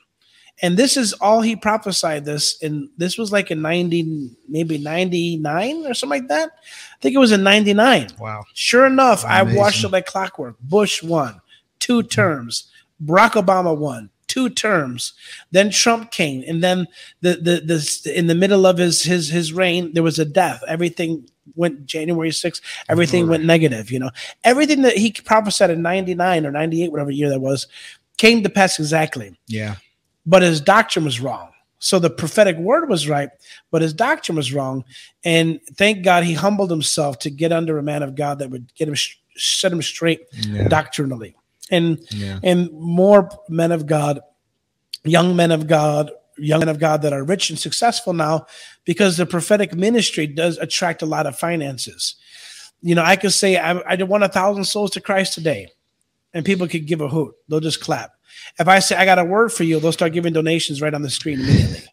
And 0.62 0.78
this 0.78 0.98
is 0.98 1.14
all 1.14 1.42
he 1.42 1.56
prophesied. 1.56 2.26
This 2.26 2.62
and 2.62 2.90
this 2.98 3.18
was 3.18 3.32
like 3.32 3.52
in 3.52 3.62
ninety, 3.62 4.32
maybe 4.48 4.78
ninety 4.78 5.38
nine 5.38 5.86
or 5.86 5.94
something 5.94 6.22
like 6.22 6.30
that. 6.30 6.52
I 6.52 6.98
think 7.02 7.16
it 7.16 7.20
was 7.20 7.32
in 7.32 7.44
ninety 7.44 7.74
nine. 7.74 8.10
Wow. 8.20 8.44
Sure 8.54 8.86
enough, 8.86 9.26
I 9.26 9.42
Amazing. 9.42 9.60
watched 9.60 9.84
it 9.84 9.92
like 9.92 10.06
clockwork. 10.06 10.60
Bush 10.60 11.02
won 11.02 11.42
two 11.80 12.02
hmm. 12.02 12.08
terms. 12.08 12.72
Barack 13.04 13.32
Obama 13.32 13.78
won 13.78 14.10
two 14.28 14.50
terms. 14.50 15.14
Then 15.52 15.70
Trump 15.70 16.12
came, 16.12 16.44
and 16.48 16.64
then 16.64 16.88
the 17.22 17.34
the 17.36 17.60
the 17.60 18.18
in 18.18 18.28
the 18.28 18.36
middle 18.36 18.66
of 18.66 18.78
his 18.78 19.04
his 19.04 19.30
his 19.30 19.54
reign, 19.54 19.94
there 19.94 20.04
was 20.04 20.20
a 20.20 20.26
death. 20.26 20.64
Everything 20.68 21.30
went 21.56 21.86
January 21.86 22.30
6th, 22.30 22.62
everything 22.90 23.28
went 23.28 23.44
negative. 23.44 23.92
You 23.92 24.00
know, 24.00 24.12
everything 24.44 24.82
that 24.84 24.98
he 24.98 25.12
prophesied 25.12 25.70
in 25.70 25.82
'99 25.82 26.46
or 26.46 26.52
'98, 26.52 26.92
whatever 26.92 27.12
year 27.12 27.30
that 27.30 27.42
was, 27.42 27.68
came 28.18 28.44
to 28.44 28.50
pass 28.50 28.80
exactly 28.80 29.38
Yeah. 29.48 29.76
But 30.26 30.42
his 30.42 30.62
doctrine 30.62 31.06
was 31.06 31.20
wrong. 31.20 31.50
So 31.80 32.00
the 32.00 32.10
prophetic 32.10 32.56
word 32.58 32.88
was 32.90 33.10
right, 33.10 33.30
but 33.70 33.82
his 33.82 33.94
doctrine 33.94 34.38
was 34.38 34.54
wrong. 34.54 34.86
And 35.26 35.60
thank 35.76 36.04
God 36.04 36.24
he 36.24 36.34
humbled 36.34 36.72
himself 36.72 37.20
to 37.20 37.30
get 37.30 37.52
under 37.52 37.78
a 37.78 37.84
man 37.84 38.04
of 38.04 38.16
God 38.16 38.40
that 38.40 38.50
would 38.50 38.74
get 38.76 38.88
him 38.88 38.96
set 39.36 39.72
him 39.74 39.82
straight 39.82 40.22
Yeah. 40.32 40.68
doctrinally. 40.68 41.36
And 41.72 42.00
Yeah. 42.12 42.40
and 42.44 42.72
more 42.72 43.30
men 43.50 43.72
of 43.72 43.86
God, 43.86 44.22
young 45.04 45.36
men 45.36 45.52
of 45.52 45.68
God, 45.68 46.12
young 46.38 46.60
men 46.60 46.70
of 46.70 46.80
God 46.80 47.02
that 47.02 47.14
are 47.14 47.24
rich 47.24 47.50
and 47.50 47.60
successful 47.60 48.14
now 48.14 48.46
because 48.86 49.18
the 49.18 49.26
prophetic 49.26 49.74
ministry 49.74 50.26
does 50.28 50.58
attract 50.58 51.02
a 51.02 51.06
lot 51.06 51.26
of 51.28 51.38
finances. 51.38 52.16
You 52.82 52.96
know, 52.96 53.04
I 53.04 53.16
could 53.16 53.34
say 53.34 53.58
I, 53.58 53.80
I 53.86 53.96
did 53.96 54.08
want 54.08 54.24
a 54.24 54.30
thousand 54.30 54.64
souls 54.66 54.92
to 54.92 55.02
Christ 55.02 55.34
today, 55.34 55.68
and 56.34 56.46
people 56.46 56.68
could 56.68 56.86
give 56.86 57.02
a 57.02 57.08
hoot. 57.08 57.34
They'll 57.50 57.60
just 57.60 57.82
clap. 57.82 58.12
If 58.60 58.68
I 58.68 58.80
say 58.80 58.96
I 58.96 59.06
got 59.06 59.20
a 59.20 59.24
word 59.26 59.52
for 59.52 59.64
you, 59.64 59.80
they'll 59.80 59.92
start 59.92 60.14
giving 60.14 60.34
donations 60.34 60.82
right 60.82 60.94
on 60.94 61.02
the 61.02 61.10
screen 61.10 61.40
immediately. 61.40 61.84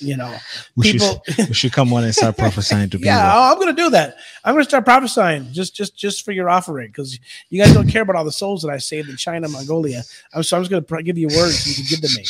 You 0.00 0.16
know, 0.16 0.36
We 0.76 0.92
people. 0.92 1.22
should 1.26 1.48
we 1.48 1.54
should 1.54 1.72
come 1.72 1.92
on 1.92 2.04
and 2.04 2.14
start 2.14 2.36
prophesying 2.36 2.88
to 2.90 2.98
people. 2.98 3.06
Yeah, 3.06 3.32
oh, 3.34 3.50
I'm 3.50 3.56
going 3.56 3.74
to 3.74 3.82
do 3.82 3.90
that. 3.90 4.14
I'm 4.44 4.54
going 4.54 4.62
to 4.64 4.70
start 4.70 4.84
prophesying 4.84 5.52
just 5.52 5.74
just 5.74 5.96
just 5.96 6.24
for 6.24 6.30
your 6.30 6.48
offering 6.48 6.86
because 6.86 7.18
you 7.50 7.60
guys 7.60 7.74
don't 7.74 7.88
care 7.88 8.02
about 8.02 8.14
all 8.14 8.24
the 8.24 8.30
souls 8.30 8.62
that 8.62 8.70
I 8.70 8.78
saved 8.78 9.08
in 9.08 9.16
China, 9.16 9.48
Mongolia. 9.48 10.04
I'm 10.32 10.44
so 10.44 10.56
I'm 10.56 10.62
just 10.62 10.70
going 10.70 10.84
to 10.84 11.02
give 11.02 11.18
you 11.18 11.26
words 11.26 11.66
you 11.66 11.74
can 11.74 11.84
give 11.88 12.08
to 12.08 12.16
me. 12.16 12.24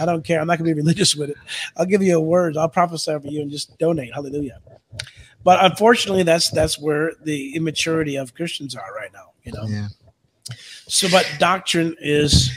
I 0.00 0.04
don't 0.04 0.24
care. 0.24 0.40
I'm 0.40 0.48
not 0.48 0.58
going 0.58 0.68
to 0.68 0.74
be 0.74 0.80
religious 0.80 1.14
with 1.14 1.30
it. 1.30 1.36
I'll 1.76 1.86
give 1.86 2.02
you 2.02 2.16
a 2.16 2.20
word. 2.20 2.56
I'll 2.56 2.68
prophesy 2.68 3.12
over 3.12 3.28
you 3.28 3.40
and 3.40 3.52
just 3.52 3.78
donate. 3.78 4.12
Hallelujah. 4.12 4.58
But 5.44 5.64
unfortunately, 5.64 6.24
that's 6.24 6.50
that's 6.50 6.76
where 6.76 7.12
the 7.22 7.54
immaturity 7.54 8.16
of 8.16 8.34
Christians 8.34 8.74
are 8.74 8.92
right 8.96 9.12
now. 9.12 9.30
You 9.44 9.52
know. 9.52 9.64
Yeah. 9.68 9.88
So, 10.88 11.08
but 11.08 11.30
doctrine 11.38 11.94
is 12.00 12.50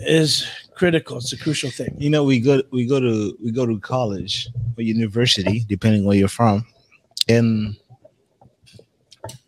is 0.00 0.46
critical. 0.74 1.18
It's 1.18 1.32
a 1.32 1.38
crucial 1.38 1.70
thing. 1.70 1.94
You 1.98 2.10
know, 2.10 2.24
we 2.24 2.40
go 2.40 2.62
we 2.70 2.86
go 2.86 3.00
to 3.00 3.36
we 3.42 3.50
go 3.50 3.66
to 3.66 3.78
college 3.80 4.48
or 4.76 4.82
university, 4.82 5.64
depending 5.68 6.04
where 6.04 6.16
you're 6.16 6.28
from, 6.28 6.66
and 7.28 7.76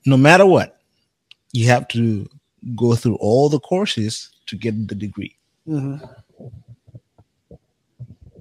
no 0.06 0.16
matter 0.16 0.46
what, 0.46 0.80
you 1.52 1.66
have 1.68 1.86
to 1.88 2.28
go 2.74 2.94
through 2.94 3.16
all 3.16 3.48
the 3.48 3.60
courses 3.60 4.30
to 4.46 4.56
get 4.56 4.88
the 4.88 4.94
degree. 4.94 5.36
Mm-hmm. 5.66 6.04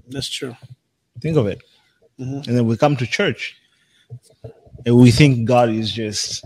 That's 0.09 0.29
true. 0.29 0.55
Think 1.21 1.37
of 1.37 1.47
it. 1.47 1.61
Mhm. 2.19 2.47
And 2.47 2.57
then 2.57 2.65
we 2.65 2.75
come 2.77 2.95
to 2.97 3.05
church 3.05 3.55
and 4.85 4.97
we 4.97 5.11
think 5.11 5.47
God 5.47 5.69
is 5.69 5.91
just, 5.91 6.45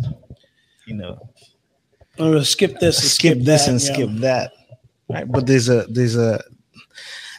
you 0.86 0.95
know, 0.95 1.30
I'm 2.20 2.32
gonna 2.32 2.45
skip 2.45 2.80
this. 2.80 2.99
And 2.99 3.09
skip, 3.09 3.38
this 3.39 3.66
that, 3.66 3.72
and 3.72 3.82
yeah. 3.82 3.93
skip 3.93 4.09
that. 4.22 4.51
Right. 5.10 5.30
But 5.30 5.47
there's 5.47 5.70
a 5.70 5.86
there's 5.88 6.16
a 6.16 6.43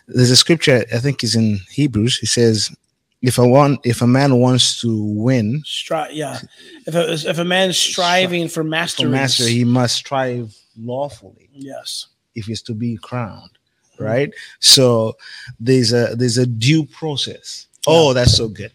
there's 0.07 0.31
a 0.31 0.37
scripture 0.37 0.85
I 0.93 0.99
think 0.99 1.25
is 1.25 1.35
in 1.35 1.61
Hebrews. 1.71 2.21
It 2.23 2.29
says, 2.29 2.75
if 3.23 3.39
a 3.39 3.47
one 3.47 3.79
if 3.85 4.03
a 4.03 4.07
man 4.07 4.37
wants 4.37 4.81
to 4.83 5.03
win 5.03 5.63
Stri- 5.65 6.11
yeah. 6.13 6.41
If 6.87 6.95
a, 6.95 7.13
if 7.13 7.39
a 7.39 7.45
man's 7.45 7.79
striving 7.79 8.49
for 8.49 8.55
for 8.55 8.65
mastery, 8.65 9.11
master, 9.11 9.45
he 9.45 9.65
must 9.65 9.97
strive 9.97 10.55
lawfully 10.79 11.49
yes. 11.53 12.09
if 12.35 12.47
he's 12.47 12.63
to 12.63 12.75
be 12.75 12.99
crowned. 12.99 13.51
Mm-hmm. 13.95 14.05
Right. 14.05 14.31
So 14.61 15.17
there's 15.59 15.93
a 15.93 16.15
there's 16.17 16.39
a 16.39 16.47
due 16.47 16.85
process. 16.85 17.67
Oh, 17.87 18.13
that's 18.13 18.37
so 18.37 18.49
good. 18.49 18.73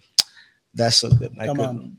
That's 0.73 0.97
so 0.97 1.09
good. 1.09 1.35
I 1.39 1.45
Come 1.45 1.57
could- 1.57 1.65
on. 1.65 1.97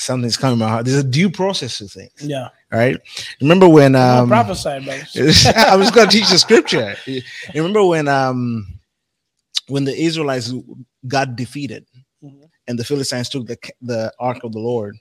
Something's 0.00 0.36
coming 0.36 0.58
to 0.58 0.64
my 0.64 0.70
heart. 0.70 0.86
There's 0.86 0.96
a 0.98 1.04
due 1.04 1.28
process 1.30 1.78
to 1.78 1.86
things. 1.88 2.12
Yeah. 2.22 2.48
Right. 2.72 2.96
Remember 3.40 3.68
when 3.68 3.94
Um, 3.94 4.28
prophesy. 4.28 4.68
I 5.56 5.76
was 5.76 5.90
going 5.90 6.08
to 6.08 6.16
teach 6.16 6.30
the 6.30 6.38
scripture. 6.38 6.96
You 7.06 7.22
remember 7.54 7.84
when 7.84 8.08
um 8.08 8.78
when 9.68 9.84
the 9.84 9.94
Israelites 9.94 10.52
got 11.06 11.36
defeated 11.36 11.84
Mhm. 12.24 12.48
and 12.66 12.78
the 12.78 12.84
Philistines 12.84 13.28
took 13.28 13.46
the 13.46 13.58
the 13.82 14.12
ark 14.18 14.38
of 14.44 14.52
the 14.52 14.58
Lord 14.58 14.96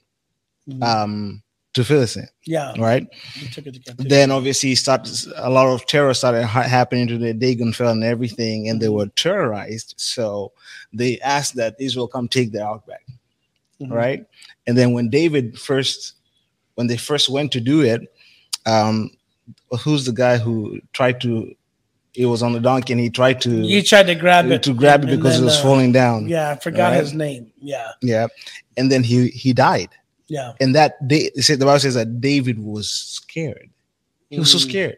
Mhm. 0.69 0.83
um 0.83 1.43
to 1.75 1.83
Philistine, 1.83 2.27
yeah. 2.45 2.73
right? 2.79 3.05
Took 3.53 3.67
it 3.67 3.85
to. 3.85 3.93
Then 3.97 4.31
obviously 4.31 4.73
started 4.75 5.15
a 5.35 5.49
lot 5.49 5.67
of 5.67 5.85
terror 5.85 6.13
started 6.15 6.43
ha- 6.45 6.63
happening 6.63 7.07
to 7.07 7.17
the 7.17 7.31
Dagon 7.33 7.71
fell 7.73 7.91
and 7.91 8.03
everything, 8.03 8.67
and 8.69 8.81
they 8.81 8.89
were 8.89 9.07
terrorized. 9.15 9.93
So 9.97 10.51
they 10.91 11.19
asked 11.21 11.55
that 11.55 11.75
Israel 11.79 12.07
come 12.07 12.27
take 12.27 12.51
their 12.51 12.65
ark 12.67 12.83
Mhm. 13.81 13.91
right? 13.91 14.25
And 14.67 14.77
then 14.77 14.93
when 14.93 15.09
David 15.09 15.57
first 15.59 16.13
when 16.75 16.87
they 16.87 16.97
first 16.97 17.29
went 17.29 17.51
to 17.53 17.59
do 17.59 17.81
it, 17.81 18.01
um, 18.65 19.11
who's 19.81 20.05
the 20.05 20.11
guy 20.13 20.37
who 20.37 20.79
tried 20.93 21.19
to? 21.21 21.53
It 22.15 22.25
was 22.25 22.41
on 22.41 22.53
the 22.53 22.59
donkey, 22.59 22.93
and 22.93 22.99
he 22.99 23.09
tried 23.09 23.39
to 23.41 23.51
You 23.51 23.81
tried 23.83 24.07
to 24.07 24.15
grab 24.15 24.49
it 24.51 24.63
to 24.63 24.73
grab 24.73 25.03
it 25.03 25.07
because 25.07 25.39
it 25.39 25.43
was 25.43 25.57
uh, 25.57 25.63
falling 25.63 25.91
down. 25.91 26.27
Yeah, 26.27 26.51
I 26.51 26.55
forgot 26.55 26.91
Right? 26.91 26.99
his 26.99 27.13
name. 27.13 27.51
Yeah, 27.61 27.91
yeah. 28.01 28.27
And 28.77 28.91
then 28.91 29.03
he 29.03 29.27
he 29.29 29.53
died, 29.53 29.89
yeah. 30.27 30.53
and 30.59 30.73
that 30.75 31.07
day, 31.07 31.29
the 31.35 31.57
Bible 31.59 31.79
says 31.79 31.93
that 31.95 32.19
David 32.19 32.59
was 32.59 32.89
scared. 32.89 33.69
He 34.29 34.39
was 34.39 34.51
so 34.51 34.57
Mhm. 34.57 34.69
scared. 34.69 34.97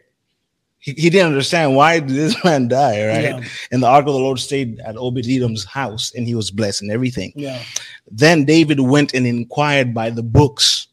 He, 0.82 0.92
he 0.94 1.10
didn't 1.10 1.28
understand 1.28 1.76
why 1.76 2.00
did 2.00 2.10
this 2.10 2.36
man 2.44 2.66
die, 2.68 3.06
right? 3.06 3.22
Yeah. 3.22 3.40
And 3.70 3.82
the 3.82 3.86
ark 3.86 4.04
of 4.06 4.12
the 4.14 4.18
Lord 4.18 4.38
stayed 4.40 4.80
at 4.80 4.96
Obed 4.96 5.26
Edom's 5.26 5.64
house, 5.64 6.12
and 6.14 6.26
he 6.26 6.34
was 6.34 6.50
blessed 6.50 6.82
and 6.82 6.90
everything. 6.90 7.32
Yeah. 7.36 7.62
Then 8.10 8.44
David 8.44 8.80
went 8.80 9.14
and 9.14 9.24
inquired 9.26 9.94
by 9.94 10.10
the 10.10 10.24
books, 10.24 10.88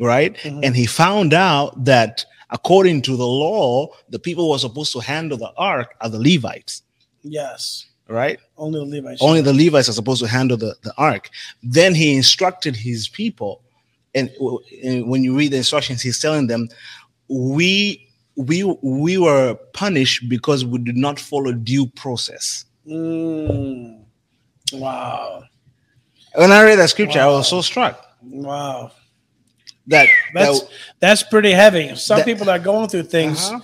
right? 0.00 0.34
Mhm. 0.36 0.64
And 0.64 0.76
he 0.76 0.86
found 0.86 1.34
out 1.34 1.84
that 1.84 2.24
according 2.50 3.02
to 3.02 3.16
the 3.16 3.26
law, 3.26 3.88
the 4.08 4.18
people 4.18 4.44
who 4.44 4.50
were 4.52 4.58
supposed 4.58 4.92
to 4.92 5.00
handle 5.00 5.36
the 5.36 5.52
ark 5.56 5.94
are 6.00 6.08
the 6.08 6.18
Levites, 6.20 6.82
Yes. 7.22 7.84
right? 8.08 8.38
Only 8.56 8.78
the 8.78 8.86
Levites. 8.96 9.20
Only 9.22 9.40
the 9.40 9.52
Levites 9.52 9.88
are 9.88 9.92
supposed 9.92 10.22
to 10.22 10.28
handle 10.28 10.56
the, 10.56 10.76
the 10.82 10.94
ark. 10.96 11.30
Then 11.62 11.94
he 11.94 12.14
instructed 12.14 12.76
his 12.76 13.08
people, 13.08 13.62
and 14.14 14.30
when 15.06 15.22
you 15.22 15.36
read 15.36 15.52
the 15.52 15.58
instructions, 15.58 16.00
he's 16.00 16.18
telling 16.20 16.46
them, 16.46 16.68
"We 17.28 18.06
we 18.36 18.64
we 18.82 19.18
were 19.18 19.54
punished 19.72 20.28
because 20.28 20.64
we 20.64 20.78
did 20.78 20.96
not 20.96 21.18
follow 21.18 21.52
due 21.52 21.86
process." 21.88 22.64
Mm. 22.86 24.02
Wow. 24.72 25.42
When 26.34 26.52
I 26.52 26.62
read 26.62 26.78
that 26.78 26.90
scripture, 26.90 27.20
I 27.20 27.26
was 27.26 27.48
so 27.48 27.62
struck 27.62 28.04
Wow. 28.22 28.92
that 29.86 30.08
That's 30.34 30.60
that, 30.60 30.68
that's 31.00 31.22
pretty 31.22 31.52
heavy. 31.52 31.94
Some 31.96 32.18
That- 32.18 32.26
people 32.26 32.48
are 32.50 32.58
going 32.58 32.88
through 32.88 33.04
things 33.04 33.38
Uh-huh. 33.48 33.60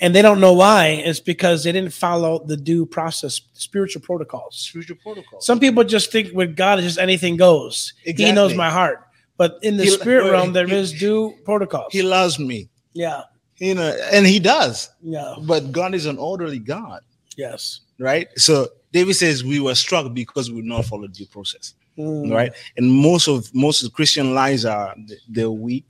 and 0.00 0.14
they 0.14 0.20
don't 0.22 0.40
know 0.40 0.52
why. 0.52 0.88
It's 0.88 1.20
because 1.20 1.64
they 1.64 1.72
didn't 1.72 1.92
follow 1.94 2.44
the 2.46 2.56
due 2.56 2.84
process, 2.86 3.40
spiritual 3.54 4.02
protocols. 4.02 4.56
spiritual 4.58 4.98
protocols. 5.02 5.46
Some 5.46 5.58
people 5.58 5.84
just 5.84 6.12
think 6.12 6.32
with 6.34 6.54
God, 6.54 6.78
it's 6.78 6.86
just 6.88 6.98
anything 6.98 7.36
goes. 7.36 7.94
He 8.04 8.30
knows 8.32 8.54
my 8.54 8.70
heart. 8.70 9.00
But 9.38 9.58
in 9.62 9.76
the 9.78 9.84
He- 9.84 9.90
spirit 9.90 10.30
realm, 10.30 10.52
there 10.52 10.66
he- 10.68 10.76
is 10.76 10.92
due 10.92 11.34
protocols. 11.44 11.92
He 11.92 12.02
loves 12.02 12.38
me, 12.38 12.68
yeah. 12.94 13.22
you 13.58 13.74
know, 13.74 13.96
and 14.12 14.26
he 14.26 14.38
does. 14.38 14.90
Yeah. 15.02 15.34
But 15.42 15.72
God 15.72 15.94
is 15.94 16.06
an 16.06 16.18
orderly 16.18 16.58
God, 16.58 17.02
Yes. 17.36 17.80
right? 17.98 18.28
So 18.36 18.68
David 18.92 19.14
says 19.14 19.44
we 19.44 19.60
were 19.60 19.74
struck 19.74 20.12
because 20.14 20.50
we 20.50 20.62
did 20.62 20.68
not 20.68 20.84
follow 20.84 21.06
due 21.06 21.26
process. 21.26 21.74
Mm. 21.98 22.32
right? 22.32 22.52
And 22.78 22.90
most 22.90 23.28
of 23.28 23.54
most 23.54 23.82
of 23.82 23.90
the 23.90 23.94
Christian 23.94 24.32
lives 24.34 24.64
are 24.64 24.94
they're 25.28 25.50
weak, 25.50 25.84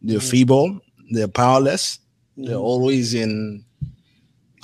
they're 0.00 0.20
Mhm. 0.20 0.30
feeble, 0.30 0.80
they're 1.10 1.26
powerless, 1.26 1.98
they're 2.36 2.54
Mhm. 2.54 2.60
always 2.62 3.12
in 3.14 3.64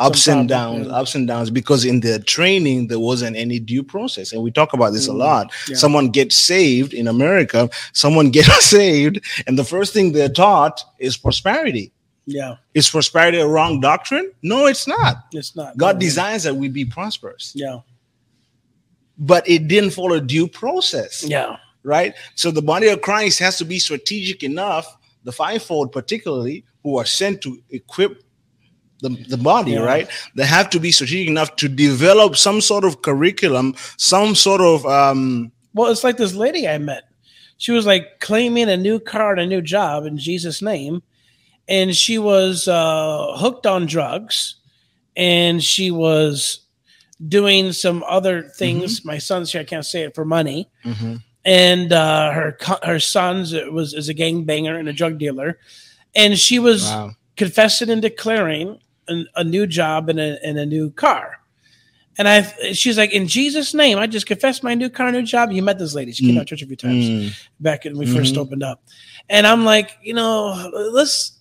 ups 0.07 0.26
and 0.28 0.48
downs, 0.48 0.86
yeah. 0.86 0.92
ups 0.94 1.14
and 1.14 1.26
downs 1.26 1.50
because 1.50 1.84
in 1.84 2.00
their 2.00 2.18
training 2.18 2.88
there 2.88 2.98
wasn't 3.00 3.36
any 3.36 3.59
due 3.59 3.82
process, 3.82 4.32
and 4.32 4.42
we 4.42 4.50
talk 4.50 4.72
about 4.72 4.92
this 4.92 5.09
a 5.09 5.11
Mhm. 5.11 5.18
lot. 5.18 5.53
Yeah. 5.68 5.76
Someone 5.76 6.09
gets 6.11 6.36
saved 6.36 6.92
in 6.94 7.07
America, 7.09 7.70
someone 7.92 8.30
gets 8.30 8.64
saved, 8.78 9.20
and 9.46 9.59
the 9.59 9.64
first 9.64 9.92
thing 9.92 10.12
they're 10.12 10.28
taught 10.28 10.82
is 10.98 11.16
prosperity. 11.16 11.92
Yeah. 12.26 12.57
Is 12.74 12.88
prosperity 12.88 13.38
a 13.38 13.46
wrong 13.46 13.80
doctrine? 13.80 14.30
No, 14.42 14.66
it's 14.66 14.86
not. 14.86 15.16
It's 15.32 15.57
not. 15.57 15.76
God 15.76 15.96
No. 15.96 16.00
designs 16.00 16.42
that 16.44 16.55
we 16.57 16.68
be 16.68 16.84
prosperous, 16.84 17.53
Yeah. 17.55 17.78
but 19.18 19.48
it 19.48 19.68
didn't 19.68 19.90
follow 19.90 20.20
due 20.20 20.48
process. 20.48 21.24
Yeah. 21.26 21.57
right? 21.84 22.14
So 22.36 22.53
the 22.53 22.62
body 22.62 22.86
of 22.86 23.00
Christ 23.00 23.40
has 23.40 23.59
to 23.59 23.64
be 23.64 23.80
strategic 23.80 24.44
enough, 24.44 24.86
the 25.24 25.32
fivefold 25.32 25.90
particularly, 25.90 26.64
who 26.84 26.96
are 26.96 27.05
sent 27.05 27.40
to 27.40 27.61
equip 27.70 28.22
the, 29.03 29.11
the 29.28 29.36
body, 29.36 29.72
Yeah. 29.72 29.80
right? 29.80 30.09
They 30.34 30.46
have 30.46 30.70
to 30.70 30.80
be 30.80 30.92
strategic 30.92 31.28
enough 31.28 31.57
to 31.57 31.68
develop 31.68 32.36
some 32.36 32.61
sort 32.61 32.84
of 32.84 33.03
curriculum, 33.03 33.74
some 33.98 34.34
sort 34.34 34.61
of 34.61 34.86
um 34.86 35.53
Well, 35.74 35.90
it's 35.90 36.05
like 36.05 36.16
this 36.16 36.34
lady 36.34 36.66
I 36.66 36.78
met. 36.78 37.05
She 37.59 37.72
was 37.72 37.86
like 37.86 38.18
claiming 38.20 38.68
a 38.68 38.76
new 38.76 38.98
car 38.98 39.32
and 39.32 39.40
a 39.40 39.46
new 39.46 39.62
job 39.62 40.07
in 40.07 40.18
Jesus' 40.18 40.62
name. 40.62 41.03
And 41.68 41.94
she 41.94 42.18
was 42.18 42.66
uh, 42.66 43.36
hooked 43.36 43.66
on 43.66 43.86
drugs 43.86 44.57
and 45.16 45.62
she 45.62 45.90
was 45.92 46.61
doing 47.28 47.72
some 47.72 48.03
other 48.09 48.42
things. 48.42 49.05
My 49.05 49.18
son's 49.18 49.53
here, 49.53 49.61
I 49.61 49.64
can't 49.64 49.86
say 49.86 50.03
it 50.03 50.14
for 50.14 50.24
money. 50.24 50.68
And 51.44 51.92
uh, 51.92 52.32
her 52.32 52.57
her 52.82 52.98
son's 53.00 53.53
was 53.70 53.94
is 53.94 54.09
a 54.09 54.14
gangbanger 54.14 54.76
and 54.78 54.88
a 54.88 54.92
drug 54.92 55.18
dealer. 55.18 55.59
And 56.14 56.38
she 56.38 56.59
was 56.59 56.84
wow. 56.84 57.12
confessing 57.36 57.90
and 57.90 58.03
declaring 58.03 58.80
an, 59.13 59.27
a 59.37 59.45
new 59.45 59.67
job 59.67 60.09
and 60.09 60.19
a, 60.19 60.39
and 60.45 60.59
a 60.59 60.67
new 60.67 60.91
car. 60.91 61.39
And 62.19 62.29
I, 62.29 62.43
she's 62.73 62.99
like, 62.99 63.13
in 63.13 63.27
Jesus' 63.27 63.73
name, 63.73 63.99
I 63.99 64.07
just 64.07 64.27
confessed 64.27 64.63
my 64.63 64.75
new 64.75 64.91
car, 64.91 65.11
new 65.11 65.23
job. 65.23 65.51
You 65.51 65.63
met 65.63 65.79
this 65.79 65.95
lady; 65.95 66.13
she 66.13 66.27
came 66.27 66.35
Mm. 66.35 66.41
out 66.41 66.47
to 66.49 66.57
church 66.57 66.63
a 66.63 66.67
few 66.67 66.77
times 66.77 67.05
Mm. 67.09 67.33
back 67.61 67.85
when 67.85 67.97
we 67.97 68.05
1st 68.07 68.35
Mhm. 68.35 68.39
opened 68.39 68.63
up. 68.63 68.83
And 69.31 69.47
I'm 69.47 69.65
like, 69.65 69.97
you 70.03 70.13
know, 70.13 70.71
let's 70.93 71.33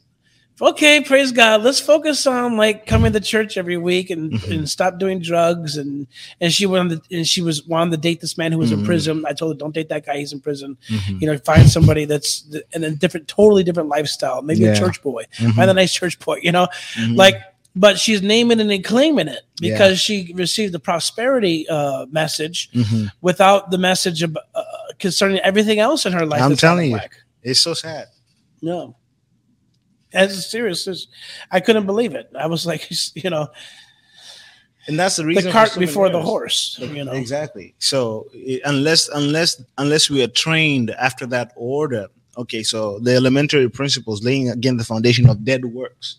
okay, 0.62 1.02
praise 1.02 1.32
God. 1.32 1.64
Let's 1.64 1.80
focus 1.80 2.28
on 2.28 2.56
like 2.56 2.86
coming 2.86 3.12
to 3.14 3.20
church 3.20 3.58
every 3.58 3.78
week 3.78 4.12
and, 4.12 4.32
Mhm. 4.32 4.52
and 4.60 4.70
stop 4.70 5.00
doing 5.00 5.20
drugs. 5.20 5.76
And 5.76 6.08
and 6.40 6.54
she 6.54 6.66
wanted 6.68 7.04
to, 7.04 7.18
and 7.18 7.28
she 7.28 7.42
was 7.42 7.66
wanting 7.68 7.92
to 7.92 7.98
date 7.98 8.22
this 8.22 8.38
man 8.38 8.52
who 8.54 8.60
was 8.60 8.72
in 8.72 8.80
Mhm. 8.82 8.86
prison. 8.86 9.26
I 9.28 9.34
told 9.34 9.56
her, 9.56 9.58
don't 9.58 9.74
date 9.76 9.90
that 9.90 10.06
guy. 10.06 10.20
He's 10.20 10.32
in 10.32 10.40
prison. 10.40 10.78
Mhm. 10.90 11.20
You 11.22 11.28
know, 11.28 11.38
find 11.40 11.68
somebody 11.70 12.06
that's 12.06 12.46
in 12.74 12.84
a 12.86 12.92
different, 12.92 13.28
totally 13.28 13.64
different 13.64 13.90
lifestyle. 13.90 14.42
Maybe 14.42 14.62
Yeah. 14.62 14.74
a 14.74 14.78
church 14.80 15.02
boy. 15.02 15.26
Mhm. 15.38 15.54
Find 15.56 15.70
a 15.70 15.74
nice 15.74 15.92
church 15.94 16.18
boy. 16.20 16.40
You 16.44 16.52
know, 16.54 16.68
Mhm. 16.96 17.18
like 17.18 17.42
but 17.76 17.98
she's 18.00 18.22
naming 18.22 18.60
it 18.60 18.70
and 18.70 18.84
claiming 18.84 19.28
it 19.28 19.42
Yeah. 19.60 19.74
because 19.74 20.00
she 20.00 20.34
received 20.36 20.74
the 20.74 20.80
prosperity 20.80 21.68
uh, 21.70 22.06
message 22.12 22.70
Mhm. 22.74 23.12
without 23.22 23.72
the 23.72 23.78
message 23.78 24.24
of, 24.24 24.38
uh, 24.56 24.64
concerning 25.00 25.40
everything 25.40 25.80
else 25.80 26.06
in 26.06 26.14
her 26.14 26.26
life. 26.26 26.42
I'm 26.42 26.50
that's 26.52 26.64
out 26.64 26.74
of 26.74 26.78
telling 26.78 26.90
you. 26.92 26.98
whack. 26.98 27.14
it's 27.44 27.62
so 27.62 27.74
sad. 27.74 28.08
no, 28.62 28.96
as 30.14 30.50
serious 30.52 30.88
as 30.88 31.08
I 31.50 31.60
couldn't 31.62 31.86
believe 31.86 32.14
it. 32.16 32.30
I 32.38 32.48
was 32.48 32.66
like, 32.66 32.90
you 33.16 33.30
know, 33.30 33.48
and 34.88 35.00
that's 35.00 35.16
the 35.16 35.26
reason 35.26 35.46
the 35.46 35.52
cart 35.52 35.70
so 35.72 35.80
before 35.80 36.10
the 36.10 36.22
horse. 36.22 36.78
You 36.82 37.06
know, 37.06 37.12
Exactly. 37.14 37.76
So 37.80 38.28
unless 38.66 39.08
unless 39.10 39.62
unless 39.78 40.10
we 40.10 40.22
are 40.24 40.28
trained 40.28 40.90
after 40.92 41.26
that 41.28 41.54
order, 41.56 42.08
okay. 42.38 42.64
So 42.64 43.00
the 43.00 43.14
elementary 43.16 43.70
principles, 43.70 44.24
laying 44.24 44.50
again 44.50 44.78
the 44.78 44.84
foundation 44.84 45.30
of 45.30 45.46
dead 45.46 45.64
works, 45.66 46.18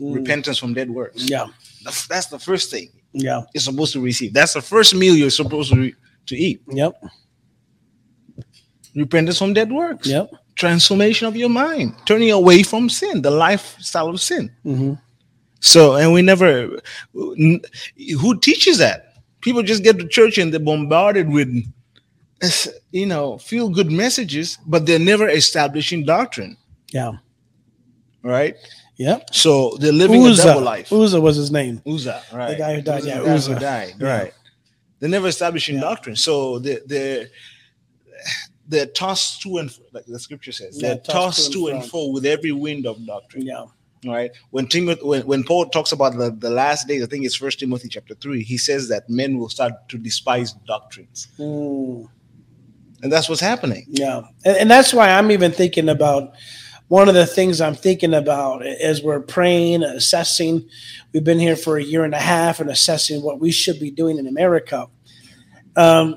Mm. 0.00 0.14
repentance 0.14 0.58
from 0.58 0.74
dead 0.74 0.90
works. 0.90 1.28
Yeah, 1.28 1.46
That's, 1.84 2.06
that's 2.06 2.26
the 2.26 2.38
first 2.38 2.70
thing 2.70 2.88
yeah, 3.12 3.42
you're 3.54 3.60
supposed 3.62 3.92
to 3.94 4.00
receive. 4.00 4.32
That's 4.32 4.52
the 4.54 4.62
first 4.62 4.94
meal 4.94 5.14
you're 5.16 5.30
supposed 5.30 5.72
to 5.72 5.76
re- 5.80 5.94
to 6.26 6.36
eat. 6.36 6.60
yep, 6.68 6.94
Repentance 8.94 9.38
from 9.38 9.52
dead 9.54 9.70
works. 9.70 10.06
yep. 10.08 10.30
Transformation 10.54 11.26
of 11.28 11.36
your 11.36 11.48
mind, 11.48 11.94
turning 12.04 12.30
away 12.32 12.62
from 12.64 12.88
sin, 12.88 13.22
the 13.22 13.30
lifestyle 13.30 14.08
of 14.08 14.20
sin. 14.20 14.50
hmm 14.64 14.94
So, 15.60 15.94
and 15.96 16.12
we 16.12 16.22
never, 16.22 16.78
who 17.12 18.38
teaches 18.40 18.78
that? 18.78 19.14
People 19.40 19.62
just 19.62 19.84
get 19.84 19.98
to 19.98 20.08
church 20.08 20.36
and 20.38 20.52
they're 20.52 20.58
bombarded 20.60 21.28
with, 21.30 21.48
you 22.90 23.06
know, 23.06 23.38
feel 23.38 23.68
good 23.68 23.90
messages, 23.90 24.58
but 24.66 24.84
they're 24.86 24.98
never 24.98 25.28
establishing 25.28 26.04
doctrine, 26.04 26.56
Yeah, 26.92 27.12
right? 28.22 28.56
Yep. 28.98 29.34
So 29.34 29.76
they're 29.80 29.92
living 29.92 30.24
a 30.26 30.34
double 30.34 30.60
life. 30.60 30.92
Uzzah 30.92 31.20
was 31.20 31.36
his 31.36 31.50
name. 31.50 31.80
Uzzah, 31.86 32.22
right? 32.32 32.50
The 32.50 32.56
guy 32.56 32.74
who 32.74 32.82
died, 32.82 32.98
Uzzah, 32.98 33.08
yeah, 33.08 33.24
guy 33.24 33.38
who 33.38 33.54
died, 33.60 33.94
Yeah. 34.00 34.18
right? 34.18 34.34
They're 35.00 35.08
never 35.08 35.28
establishing 35.28 35.76
Yeah. 35.76 35.82
doctrine, 35.82 36.16
so 36.16 36.58
they're 36.58 36.80
they're 36.84 37.28
they're 38.70 38.86
tossed 38.86 39.40
to 39.42 39.56
and 39.58 39.72
fro, 39.72 39.84
like 39.92 40.04
the 40.06 40.18
scripture 40.18 40.52
says. 40.52 40.76
Yeah, 40.76 40.88
they're 40.88 40.96
tossed 40.98 41.12
tossed 41.38 41.52
to 41.52 41.68
and 41.68 41.76
and 41.76 41.84
fro. 41.90 42.04
fro 42.06 42.08
with 42.10 42.26
every 42.26 42.52
wind 42.52 42.86
of 42.86 43.04
doctrine. 43.06 43.46
Yeah, 43.46 43.64
right 44.04 44.30
when 44.50 44.68
timothy 44.68 45.02
when, 45.02 45.22
when 45.26 45.42
paul 45.42 45.66
talks 45.68 45.90
about 45.90 46.16
the, 46.16 46.30
the 46.30 46.48
last 46.48 46.86
days 46.86 47.02
i 47.02 47.06
think 47.06 47.24
it's 47.24 47.34
first 47.34 47.58
timothy 47.58 47.88
chapter 47.88 48.14
3 48.14 48.44
he 48.44 48.56
says 48.56 48.88
that 48.88 49.02
men 49.10 49.38
will 49.38 49.48
start 49.48 49.72
to 49.88 49.98
despise 49.98 50.52
doctrines 50.68 51.26
Mm, 51.36 52.08
and 53.02 53.10
that's 53.12 53.28
what's 53.28 53.40
happening 53.40 53.84
yeah, 53.88 54.22
and, 54.44 54.56
and 54.56 54.70
that's 54.70 54.94
why 54.94 55.10
I'm 55.10 55.32
even 55.32 55.50
thinking 55.50 55.88
about. 55.88 56.34
One 56.88 57.08
of 57.08 57.14
the 57.14 57.26
things 57.26 57.60
I'm 57.60 57.74
thinking 57.74 58.14
about 58.14 58.64
as 58.64 59.02
we're 59.02 59.20
praying, 59.20 59.82
assessing, 59.82 60.66
we've 61.12 61.22
been 61.22 61.38
here 61.38 61.54
for 61.56 61.76
a 61.76 61.82
year 61.82 62.02
and 62.02 62.14
a 62.14 62.18
half 62.18 62.60
and 62.60 62.70
assessing 62.70 63.22
what 63.22 63.40
we 63.40 63.50
should 63.50 63.78
be 63.78 63.90
doing 63.90 64.16
in 64.16 64.26
America. 64.26 64.86
Um, 65.76 66.16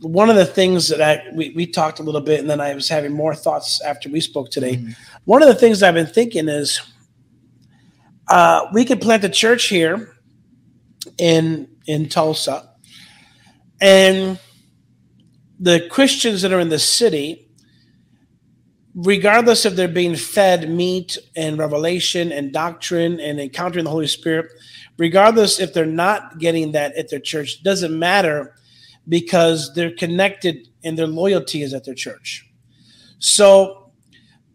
one 0.00 0.28
of 0.28 0.34
the 0.34 0.44
things 0.44 0.88
that 0.88 1.00
I 1.00 1.22
we, 1.32 1.52
we 1.54 1.66
talked 1.66 2.00
a 2.00 2.02
little 2.02 2.20
bit, 2.20 2.40
and 2.40 2.50
then 2.50 2.60
I 2.60 2.74
was 2.74 2.88
having 2.88 3.12
more 3.12 3.34
thoughts 3.34 3.80
after 3.80 4.10
we 4.10 4.20
spoke 4.20 4.50
today. 4.50 4.84
One 5.24 5.40
of 5.40 5.48
the 5.48 5.54
things 5.54 5.82
I've 5.82 5.94
been 5.94 6.06
thinking 6.06 6.48
is 6.48 6.80
uh, 8.28 8.66
we 8.72 8.84
could 8.84 9.00
plant 9.00 9.24
a 9.24 9.28
church 9.28 9.68
here 9.68 10.16
in 11.16 11.68
in 11.86 12.08
Tulsa, 12.08 12.70
and 13.80 14.38
the 15.60 15.86
Christians 15.88 16.42
that 16.42 16.52
are 16.52 16.60
in 16.60 16.68
the 16.68 16.78
city, 16.78 17.45
regardless 18.96 19.66
if 19.66 19.76
they're 19.76 19.86
being 19.86 20.16
fed 20.16 20.70
meat 20.70 21.18
and 21.36 21.58
revelation 21.58 22.32
and 22.32 22.52
doctrine 22.52 23.20
and 23.20 23.38
encountering 23.38 23.84
the 23.84 23.90
Holy 23.90 24.06
Spirit, 24.06 24.50
regardless 24.96 25.60
if 25.60 25.74
they're 25.74 25.84
not 25.84 26.38
getting 26.38 26.72
that 26.72 26.96
at 26.96 27.10
their 27.10 27.20
church, 27.20 27.62
doesn't 27.62 27.96
matter 27.96 28.54
because 29.06 29.72
they're 29.74 29.94
connected 29.94 30.68
and 30.82 30.98
their 30.98 31.06
loyalty 31.06 31.62
is 31.62 31.74
at 31.74 31.84
their 31.84 31.94
church. 31.94 32.50
So 33.18 33.92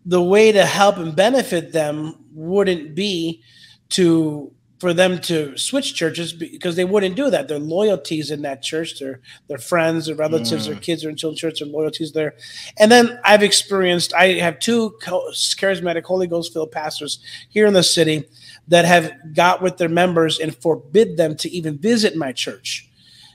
the 0.06 0.22
way 0.22 0.52
to 0.52 0.66
help 0.66 0.98
and 0.98 1.16
benefit 1.16 1.72
them 1.72 2.26
wouldn't 2.34 2.96
be 2.96 3.44
to 3.90 4.52
for 4.82 4.96
them 4.96 5.20
to 5.20 5.56
switch 5.60 5.94
churches 5.94 6.34
because 6.34 6.76
they 6.76 6.86
wouldn't 6.86 7.16
do 7.16 7.30
that. 7.30 7.48
Their 7.48 7.60
loyalties 7.60 8.32
in 8.32 8.42
that 8.42 8.64
church, 8.64 8.98
their 9.00 9.22
their 9.48 9.60
friends, 9.60 10.08
their 10.08 10.16
relatives, 10.16 10.66
their 10.66 10.76
mm. 10.76 10.82
kids 10.82 11.06
are 11.06 11.10
in 11.10 11.16
children's 11.16 11.40
church, 11.40 11.60
their 11.60 11.68
loyalties 11.68 12.14
there. 12.14 12.34
And 12.80 12.92
then 12.92 13.20
I've 13.24 13.44
experienced. 13.44 14.12
I 14.16 14.40
have 14.40 14.58
two 14.58 14.98
charismatic 15.04 16.04
Holy 16.04 16.26
Ghost 16.26 16.52
filled 16.52 16.72
pastors 16.72 17.20
here 17.50 17.68
in 17.68 17.76
the 17.76 17.84
city 17.84 18.26
that 18.70 18.86
have 18.86 19.14
got 19.36 19.62
with 19.62 19.78
their 19.78 19.88
members 19.88 20.40
and 20.40 20.56
forbid 20.56 21.16
them 21.16 21.36
to 21.36 21.50
even 21.52 21.78
visit 21.78 22.16
my 22.16 22.32
church. 22.32 22.90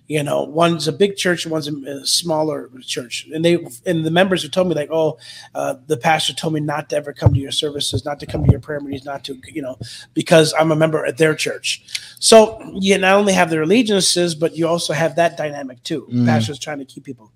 You 0.09 0.23
know, 0.23 0.45
one's 0.45 0.87
a 0.87 0.93
big 0.93 1.17
church, 1.17 1.45
and 1.45 1.53
one's 1.53 1.67
a 1.67 2.07
smaller 2.07 2.71
church, 2.83 3.27
and 3.35 3.45
they 3.45 3.59
and 3.85 4.07
the 4.07 4.11
members 4.11 4.43
have 4.43 4.53
told 4.53 4.69
me 4.69 4.75
like, 4.75 4.91
oh, 4.93 5.19
uh, 5.53 5.75
the 5.89 5.97
pastor 5.97 6.33
told 6.33 6.55
me 6.55 6.61
not 6.61 6.91
to 6.91 6.97
ever 6.97 7.13
come 7.13 7.35
to 7.35 7.41
your 7.41 7.51
services, 7.51 8.05
not 8.05 8.21
to 8.21 8.27
come 8.27 8.45
to 8.45 8.51
your 8.51 8.61
prayer 8.61 8.79
meetings, 8.79 9.05
not 9.05 9.25
to, 9.25 9.41
you 9.53 9.63
know, 9.63 9.77
because 10.15 10.55
I'm 10.57 10.71
a 10.71 10.77
member 10.77 11.05
at 11.05 11.19
their 11.19 11.35
church. 11.35 11.85
So 12.21 12.61
you 12.75 12.97
not 12.99 13.17
only 13.17 13.33
have 13.33 13.51
their 13.51 13.63
allegiances, 13.63 14.37
but 14.37 14.57
you 14.57 14.69
also 14.69 14.93
have 14.93 15.17
that 15.17 15.37
dynamic 15.37 15.83
too. 15.83 16.07
Pastors 16.25 16.61
trying 16.61 16.79
to 16.79 16.85
keep 16.85 17.03
people. 17.03 17.33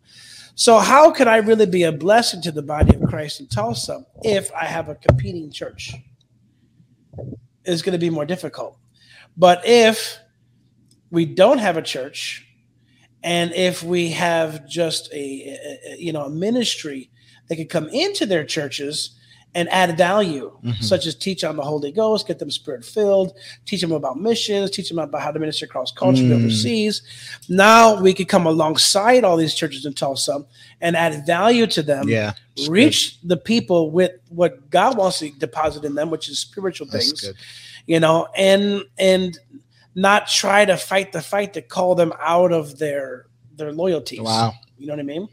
So 0.54 0.78
how 0.78 1.10
could 1.10 1.26
I 1.26 1.38
really 1.38 1.66
be 1.66 1.84
a 1.84 1.92
blessing 1.92 2.42
to 2.42 2.52
the 2.52 2.62
body 2.62 2.94
of 2.94 3.02
Christ 3.08 3.40
in 3.40 3.46
Tulsa 3.48 4.04
if 4.22 4.52
I 4.52 4.66
have 4.66 4.88
a 4.88 4.94
competing 4.94 5.50
church? 5.50 5.94
It's 7.64 7.82
going 7.82 7.94
to 7.94 7.98
be 7.98 8.10
more 8.10 8.26
difficult. 8.26 8.78
But 9.36 9.62
if 9.64 10.18
we 11.10 11.24
don't 11.24 11.58
have 11.58 11.76
a 11.76 11.82
church, 11.82 12.46
and 13.22 13.52
if 13.52 13.82
we 13.82 14.10
have 14.10 14.66
just 14.68 15.12
a, 15.12 15.18
a- 15.18 15.96
you 15.98 16.12
know 16.12 16.24
a 16.24 16.30
ministry 16.30 17.10
that 17.48 17.56
could 17.56 17.68
come 17.68 17.88
into 17.88 18.26
their 18.26 18.44
churches 18.44 19.10
and 19.52 19.68
add 19.70 19.98
value, 19.98 20.56
such 20.80 21.06
as 21.06 21.16
teach 21.16 21.42
on 21.42 21.56
the 21.56 21.62
Holy 21.62 21.90
Ghost, 21.90 22.28
get 22.28 22.38
them 22.38 22.52
spirit 22.52 22.84
filled, 22.84 23.32
teach 23.66 23.80
them 23.80 23.90
about 23.90 24.16
missions, 24.16 24.70
teach 24.70 24.88
them 24.88 25.00
about 25.00 25.22
how 25.22 25.32
to 25.32 25.40
minister 25.40 25.66
cross 25.66 25.90
culturally 25.90 26.30
Mm. 26.30 26.36
overseas. 26.36 27.02
Now 27.48 28.00
we 28.00 28.14
could 28.14 28.28
come 28.28 28.46
alongside 28.46 29.24
all 29.24 29.36
these 29.36 29.52
churches 29.56 29.84
in 29.86 29.94
Tulsa 29.94 30.44
and 30.80 30.96
add 30.96 31.26
value 31.26 31.66
to 31.66 31.82
them. 31.82 32.08
yeah 32.08 32.32
Reach 32.68 33.18
the 33.24 33.36
people 33.36 33.90
with 33.90 34.12
what 34.28 34.70
God 34.70 34.96
wants 34.96 35.18
to 35.18 35.30
deposit 35.32 35.84
in 35.84 35.96
them, 35.96 36.10
which 36.10 36.28
is 36.28 36.38
spiritual 36.38 36.86
that's 36.86 37.06
things 37.08 37.20
good 37.20 37.36
you 37.86 37.98
know, 37.98 38.28
and 38.36 38.84
and 38.98 39.36
not 39.95 40.28
try 40.28 40.64
to 40.64 40.76
fight 40.76 41.12
the 41.12 41.20
fight 41.20 41.55
to 41.55 41.62
call 41.62 41.95
them 41.95 42.12
out 42.20 42.53
of 42.53 42.78
their 42.78 43.26
their 43.57 43.72
loyalties. 43.72 44.20
wow 44.20 44.53
You 44.78 44.86
know 44.86 44.95
what 44.95 45.01
I 45.01 45.05
mean? 45.05 45.28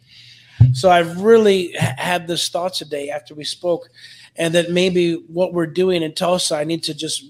So 0.74 0.90
I've 0.90 1.22
really 1.22 1.72
had 1.74 2.28
this 2.28 2.50
thought 2.50 2.74
today 2.74 3.10
after 3.10 3.36
we 3.36 3.44
spoke, 3.44 3.90
and 4.36 4.54
that 4.56 4.72
maybe 4.72 5.14
what 5.14 5.54
we're 5.54 5.68
doing 5.68 6.02
in 6.02 6.14
Tulsa, 6.14 6.56
I 6.56 6.64
need 6.64 6.84
to 6.84 6.94
just, 6.94 7.24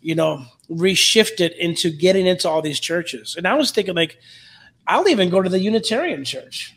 you 0.00 0.14
know, 0.14 0.44
reshift 0.68 1.40
it 1.40 1.56
into 1.56 1.90
getting 1.90 2.26
into 2.26 2.48
all 2.48 2.60
these 2.60 2.80
churches. 2.80 3.36
And 3.36 3.46
I 3.46 3.54
was 3.54 3.70
thinking, 3.70 3.94
like, 3.94 4.18
I'll 4.86 5.08
even 5.08 5.30
go 5.30 5.40
to 5.40 5.48
the 5.48 5.60
Unitarian 5.60 6.24
Church 6.24 6.76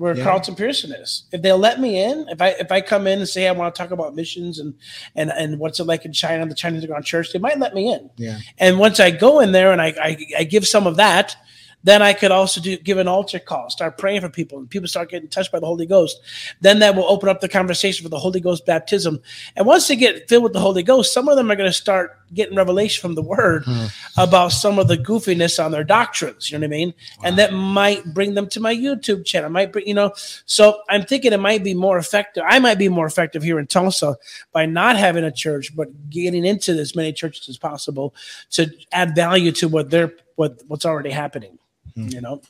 where 0.00 0.16
Yeah. 0.16 0.24
Carlton 0.24 0.54
Pearson 0.54 0.92
is. 0.92 1.24
If 1.30 1.42
they'll 1.42 1.58
let 1.58 1.78
me 1.78 2.02
in, 2.02 2.26
if 2.30 2.40
I 2.40 2.48
if 2.58 2.72
I 2.72 2.80
come 2.80 3.06
in 3.06 3.18
and 3.18 3.28
say 3.28 3.46
I 3.46 3.52
want 3.52 3.74
to 3.74 3.78
talk 3.78 3.90
about 3.90 4.14
missions 4.14 4.58
and 4.58 4.72
and 5.14 5.30
and 5.30 5.58
what's 5.58 5.78
it 5.78 5.84
like 5.84 6.06
in 6.06 6.12
China, 6.14 6.46
the 6.46 6.54
Chinese 6.54 6.78
underground 6.78 7.04
church, 7.04 7.32
they 7.32 7.38
might 7.38 7.58
let 7.58 7.74
me 7.74 7.92
in. 7.92 8.08
yeah 8.16 8.38
And 8.56 8.78
once 8.78 8.98
I 8.98 9.10
go 9.10 9.40
in 9.40 9.52
there 9.52 9.72
and 9.72 9.82
I, 9.82 9.88
I, 10.02 10.16
I 10.38 10.44
give 10.44 10.66
some 10.66 10.86
of 10.86 10.96
that, 10.96 11.36
then 11.82 12.02
I 12.02 12.12
could 12.12 12.30
also 12.30 12.60
do 12.60 12.76
give 12.76 12.98
an 12.98 13.08
altar 13.08 13.38
call, 13.38 13.70
start 13.70 13.98
praying 13.98 14.20
for 14.20 14.28
people, 14.28 14.58
and 14.58 14.68
people 14.68 14.88
start 14.88 15.10
getting 15.10 15.28
touched 15.28 15.52
by 15.52 15.60
the 15.60 15.66
Holy 15.66 15.86
Ghost. 15.86 16.20
Then 16.60 16.78
that 16.80 16.94
will 16.94 17.04
open 17.04 17.28
up 17.28 17.40
the 17.40 17.48
conversation 17.48 18.02
for 18.02 18.10
the 18.10 18.18
Holy 18.18 18.40
Ghost 18.40 18.66
baptism. 18.66 19.20
And 19.56 19.66
once 19.66 19.88
they 19.88 19.96
get 19.96 20.28
filled 20.28 20.44
with 20.44 20.52
the 20.52 20.60
Holy 20.60 20.82
Ghost, 20.82 21.12
some 21.12 21.28
of 21.28 21.36
them 21.36 21.50
are 21.50 21.56
going 21.56 21.68
to 21.68 21.74
start 21.74 22.18
getting 22.34 22.56
revelation 22.56 23.00
from 23.00 23.14
the 23.14 23.22
Word 23.22 23.64
hmm. 23.64 23.86
about 24.18 24.48
some 24.48 24.78
of 24.78 24.88
the 24.88 24.96
goofiness 24.96 25.62
on 25.62 25.72
their 25.72 25.84
doctrines. 25.84 26.50
You 26.50 26.58
know 26.58 26.66
what 26.66 26.74
I 26.74 26.76
mean? 26.76 26.94
And 27.24 27.38
that 27.38 27.52
might 27.52 28.04
bring 28.12 28.34
them 28.34 28.48
to 28.50 28.60
my 28.60 28.74
YouTube 28.74 29.24
channel. 29.24 29.50
Might 29.50 29.72
bring 29.72 29.86
you 29.86 29.94
know. 29.94 30.12
So 30.44 30.82
I'm 30.88 31.04
thinking 31.04 31.32
it 31.32 31.40
might 31.40 31.64
be 31.64 31.74
more 31.74 31.98
effective. 31.98 32.44
I 32.46 32.58
might 32.58 32.78
be 32.78 32.88
more 32.88 33.06
effective 33.06 33.42
here 33.42 33.58
in 33.58 33.66
Tulsa 33.66 34.16
by 34.52 34.66
not 34.66 34.96
having 34.96 35.24
a 35.24 35.32
church, 35.32 35.74
but 35.74 36.10
getting 36.10 36.44
into 36.44 36.72
as 36.72 36.94
many 36.94 37.12
churches 37.12 37.48
as 37.48 37.58
possible 37.58 38.14
to 38.50 38.70
add 38.92 39.14
value 39.14 39.52
to 39.52 39.68
what 39.68 39.90
they're 39.90 40.12
what 40.36 40.62
what's 40.68 40.86
already 40.86 41.10
happening. 41.10 41.58
You 41.94 42.20
know. 42.20 42.42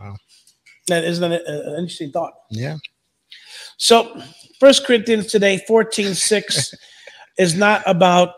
Wow. 0.00 0.16
That 0.88 1.04
isn't 1.04 1.30
that 1.30 1.42
an 1.46 1.74
interesting 1.78 2.10
thought. 2.10 2.32
yeah 2.50 2.76
So, 3.76 4.20
First 4.58 4.86
Corinthians 4.86 5.26
today, 5.26 5.62
14 5.66 6.14
6, 6.14 6.74
is 7.38 7.54
not 7.54 7.82
about 7.86 8.34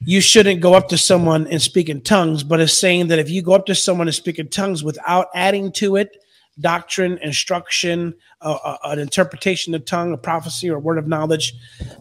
you 0.00 0.20
shouldn't 0.20 0.60
go 0.60 0.74
up 0.74 0.88
to 0.88 0.98
someone 0.98 1.46
and 1.48 1.60
speak 1.60 1.88
in 1.88 2.00
tongues, 2.02 2.42
but 2.44 2.60
it's 2.60 2.78
saying 2.78 3.08
that 3.08 3.18
if 3.18 3.28
you 3.28 3.42
go 3.42 3.52
up 3.52 3.66
to 3.66 3.74
someone 3.74 4.06
and 4.06 4.14
speak 4.14 4.38
in 4.38 4.48
tongues 4.48 4.84
without 4.84 5.26
adding 5.34 5.72
to 5.72 5.96
it 5.96 6.16
doctrine, 6.60 7.18
instruction, 7.18 8.14
uh, 8.40 8.58
uh, 8.64 8.76
an 8.84 8.98
interpretation 8.98 9.74
of 9.74 9.84
tongue, 9.84 10.12
a 10.12 10.16
prophecy, 10.16 10.68
or 10.70 10.76
a 10.76 10.80
word 10.80 10.98
of 10.98 11.06
knowledge, 11.06 11.54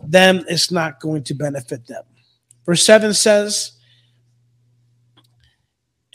then 0.04 0.44
it's 0.48 0.72
not 0.72 1.00
going 1.00 1.24
to 1.24 1.34
benefit 1.34 1.86
them. 1.88 2.04
Verse 2.66 2.84
7 2.84 3.14
says, 3.14 3.77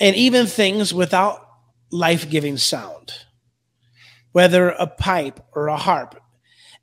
and 0.03 0.15
even 0.17 0.47
things 0.47 0.93
without 0.93 1.47
life 1.91 2.29
giving 2.29 2.59
sound 2.59 3.15
whether 4.33 4.71
a 4.71 4.87
pipe 4.87 5.41
or 5.55 5.69
a 5.69 5.77
harp, 5.77 6.19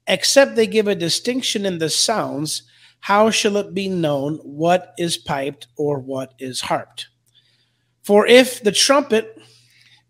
except 0.08 0.56
they 0.56 0.68
give 0.68 0.88
a 0.88 0.96
distinction 0.96 1.66
in 1.66 1.80
the 1.80 1.90
sounds, 1.90 2.64
how 3.02 3.30
shall 3.30 3.58
it 3.58 3.74
be 3.74 3.90
known 3.90 4.36
what 4.44 4.94
is 4.98 5.18
piped 5.18 5.68
or 5.76 6.00
what 6.00 6.34
is 6.40 6.62
harped? 6.62 7.08
For 8.04 8.28
if 8.28 8.62
the 8.62 8.72
trumpet 8.72 9.36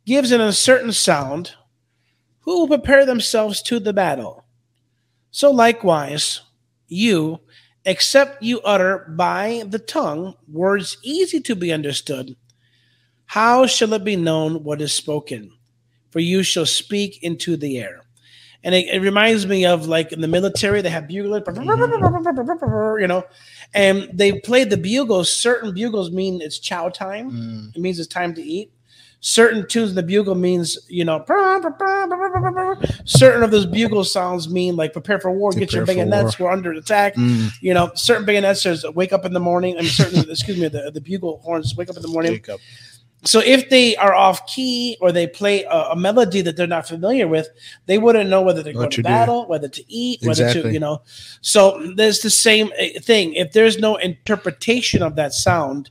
gives 0.05 0.32
an 0.32 0.41
uncertain 0.41 0.91
sound, 0.91 1.53
who 2.41 2.60
will 2.60 2.68
prepare 2.68 3.05
themselves 3.05 3.62
to 3.64 3.80
the 3.80 3.93
battle? 3.93 4.43
So 5.32 5.51
likewise, 5.51 6.41
you, 6.88 7.39
except 7.86 8.43
you 8.43 8.60
utter 8.62 9.14
by 9.16 9.64
the 9.66 9.80
tongue 9.80 10.34
words 10.47 10.97
easy 11.03 11.39
to 11.41 11.55
be 11.55 11.72
understood, 11.72 12.36
how 13.30 13.67
shall 13.67 13.93
it 13.93 14.03
be 14.03 14.15
known 14.15 14.63
what 14.63 14.82
is 14.82 14.91
spoken? 14.91 15.51
For 16.09 16.19
you 16.19 16.41
shall 16.41 16.65
speak 16.65 17.21
into 17.21 17.55
the 17.57 17.77
air. 17.77 18.01
And 18.63 18.73
it, 18.73 18.88
it 18.88 19.01
reminds 19.01 19.45
me 19.45 19.67
of 19.67 19.88
like 19.88 20.11
in 20.11 20.21
the 20.21 20.27
military, 20.27 20.82
they 20.82 20.89
have 20.89 21.07
bugler, 21.07 21.39
you 22.99 23.07
know, 23.07 23.23
and 23.75 24.09
they 24.11 24.39
play 24.39 24.63
the 24.63 24.77
bugles. 24.77 25.32
Certain 25.32 25.75
bugles 25.75 26.09
mean 26.09 26.41
it's 26.41 26.57
chow 26.57 26.89
time. 26.89 27.30
Mm. 27.32 27.75
It 27.75 27.80
means 27.80 27.99
it's 27.99 28.07
time 28.07 28.34
to 28.34 28.41
eat. 28.41 28.73
Certain 29.21 29.67
tunes 29.67 29.91
in 29.91 29.95
the 29.95 30.01
bugle 30.01 30.34
means, 30.34 30.80
you 30.88 31.05
know, 31.05 31.23
certain 33.05 33.43
of 33.43 33.51
those 33.51 33.67
bugle 33.67 34.05
sounds 34.05 34.49
mean 34.49 34.75
like 34.75 34.93
prepare 34.93 35.19
for 35.19 35.30
war, 35.30 35.51
get 35.51 35.71
your 35.73 35.86
bayonets, 35.86 36.39
we're 36.39 36.49
under 36.49 36.71
attack. 36.71 37.15
Mm. 37.15 37.51
You 37.61 37.75
know, 37.75 37.91
certain 37.93 38.25
bayonets 38.25 38.63
says 38.63 38.86
wake 38.95 39.13
up 39.13 39.25
in 39.25 39.34
the 39.34 39.39
morning. 39.39 39.77
I 39.77 39.82
mean, 39.82 39.89
certain, 39.89 40.19
excuse 40.32 40.57
me, 40.57 40.69
the, 40.69 40.89
the 40.91 41.01
bugle 41.01 41.41
horns 41.43 41.75
wake 41.75 41.91
up 41.91 41.97
in 41.97 42.01
the 42.01 42.07
morning. 42.07 42.34
So 43.26 43.41
if 43.43 43.70
they 43.70 43.95
are 43.97 44.15
off 44.15 44.47
key 44.47 44.97
or 45.01 45.11
they 45.11 45.28
play 45.28 45.63
a, 45.63 45.89
a 45.91 45.95
melody 45.95 46.41
that 46.41 46.55
they're 46.55 46.67
not 46.67 46.88
familiar 46.88 47.28
with, 47.28 47.49
they 47.86 47.97
wouldn't 47.97 48.30
know 48.30 48.41
whether 48.41 48.63
to 48.63 48.72
go 48.74 48.80
What 48.80 48.91
to 48.91 48.95
to 48.97 49.01
do. 49.01 49.03
battle, 49.03 49.45
whether 49.47 49.67
to 49.67 49.84
eat, 49.91 50.22
whether 50.24 50.53
to, 50.53 50.72
you 50.72 50.80
know. 50.80 51.01
So 51.41 51.91
there's 51.95 52.20
the 52.20 52.30
same 52.30 52.72
uh, 52.80 52.99
thing. 53.01 53.34
If 53.34 53.51
there's 53.51 53.78
no 53.78 53.97
interpretation 53.97 55.03
of 55.03 55.15
that 55.17 55.34
sound, 55.34 55.89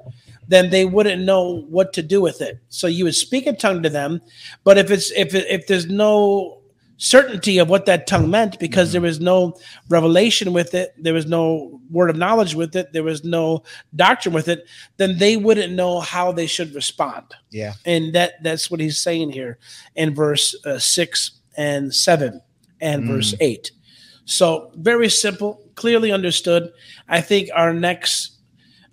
then 0.49 0.71
they 0.71 0.87
wouldn't 0.87 1.23
know 1.23 1.67
what 1.69 1.93
to 1.93 2.03
do 2.03 2.23
with 2.23 2.41
it. 2.41 2.59
So 2.71 2.87
you 2.87 3.05
would 3.05 3.15
speak 3.15 3.47
a 3.47 3.53
tongue 3.53 3.83
to 3.83 3.91
them, 3.91 4.23
but 4.65 4.79
if 4.79 4.91
it's 4.91 5.11
if 5.13 5.35
if 5.35 5.67
there's 5.67 5.87
no 5.87 6.58
certainty 6.99 7.59
of 7.59 7.71
what 7.71 7.87
that 7.87 8.07
tongue 8.07 8.29
meant 8.29 8.59
because 8.59 8.93
there 8.93 9.01
was 9.01 9.21
no 9.21 9.57
revelation 9.89 10.53
with 10.53 10.75
it, 10.75 10.93
there 10.99 11.15
was 11.15 11.27
no 11.27 11.81
word 11.91 12.11
of 12.11 12.17
knowledge 12.17 12.55
with 12.55 12.75
it, 12.77 12.93
there 12.93 13.05
was 13.05 13.25
no 13.25 13.63
doctrine 13.95 14.35
with 14.35 14.49
it, 14.49 14.67
then 14.97 15.17
they 15.19 15.37
wouldn't 15.37 15.73
know 15.73 16.01
how 16.01 16.33
they 16.33 16.47
should 16.47 16.75
respond. 16.75 17.25
Yeah. 17.51 17.75
and 17.87 18.15
that 18.15 18.43
that's 18.43 18.71
what 18.71 18.81
he's 18.81 18.99
saying 18.99 19.31
here 19.31 19.59
in 19.95 20.15
verse 20.15 20.55
uh, 20.67 20.79
6 20.79 21.31
and 21.57 21.95
7 21.95 22.43
and 22.81 23.05
verse 23.07 23.35
8 23.41 23.73
so 24.25 24.71
very 24.75 25.09
simple 25.09 25.63
clearly 25.75 26.13
understood. 26.13 26.71
I 27.09 27.21
think 27.21 27.49
our 27.55 27.73
next 27.73 28.37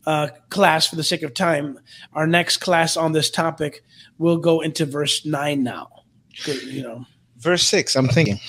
uh, 0.05 0.29
class 0.49 0.87
for 0.87 0.95
the 0.95 1.03
sake 1.03 1.23
of 1.23 1.33
time 1.33 1.79
our 2.13 2.25
next 2.25 2.57
class 2.57 2.95
on 2.95 3.11
this 3.11 3.29
topic 3.29 3.83
will 4.17 4.37
go 4.37 4.61
into 4.61 4.85
verse 4.85 5.25
9 5.25 5.63
now. 5.63 5.89
Good, 6.45 6.63
you 6.63 6.83
know 6.83 7.05
Verse 7.45 7.61
six, 7.61 7.95
I'm 7.95 8.07
thinking, 8.07 8.39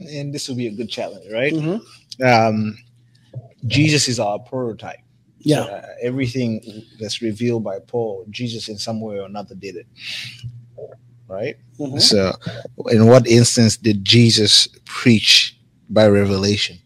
and 0.00 0.34
this 0.34 0.48
will 0.48 0.56
be 0.56 0.66
a 0.66 0.72
good 0.72 0.88
challenge, 0.90 1.24
right? 1.32 1.52
Mhm. 1.52 1.80
Um, 2.24 2.76
Jesus 3.68 4.08
is 4.08 4.18
our 4.18 4.40
prototype. 4.40 4.98
yeah 5.40 5.60
uh, 5.60 5.86
everything 6.02 6.60
that's 6.98 7.22
revealed 7.22 7.62
by 7.62 7.78
Paul, 7.86 8.26
Jesus 8.30 8.68
in 8.68 8.76
some 8.76 9.00
way 9.00 9.20
or 9.20 9.26
another 9.26 9.54
did 9.54 9.76
it. 9.76 9.86
Right? 11.28 11.54
Mhm. 11.78 12.00
So, 12.00 12.32
in 12.90 13.06
what 13.06 13.28
instance 13.28 13.76
did 13.76 14.04
Jesus 14.04 14.66
preach 14.84 15.56
by 15.88 16.08
revelation? 16.08 16.76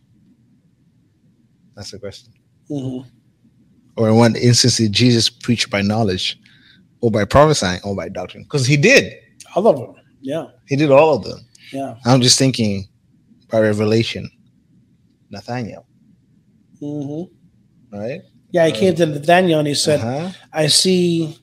That's 1.74 1.90
the 1.92 1.98
question. 1.98 2.34
Mhm. 2.70 3.06
Or 3.96 4.10
in 4.10 4.16
what 4.16 4.36
instance 4.36 4.76
did 4.76 4.92
Jesus 4.92 5.30
preach 5.30 5.70
by 5.70 5.80
knowledge, 5.80 6.38
or 7.00 7.10
by 7.10 7.24
prophesying, 7.24 7.80
or 7.82 7.96
by 7.96 8.10
doctrine? 8.10 8.42
Because 8.42 8.66
he 8.66 8.76
did. 8.76 9.14
all 9.56 9.66
of 9.66 9.76
them 9.78 10.01
yeah 10.22 10.46
He 10.66 10.76
did 10.76 10.90
all 10.90 11.14
of 11.16 11.24
them. 11.24 11.40
yeah 11.72 11.96
I'm 12.04 12.20
just 12.22 12.38
thinking 12.38 12.88
by 13.50 13.60
revelation, 13.60 14.30
Nathaniel, 15.30 15.86
hmm 16.80 17.22
right? 17.92 18.20
yeah 18.52 18.66
he 18.66 18.72
came 18.72 18.94
to 18.94 19.06
nathaniel 19.06 19.58
and 19.58 19.68
he 19.68 19.74
said 19.74 20.00
Uh-huh. 20.00 20.30
i 20.52 20.66
see 20.66 21.36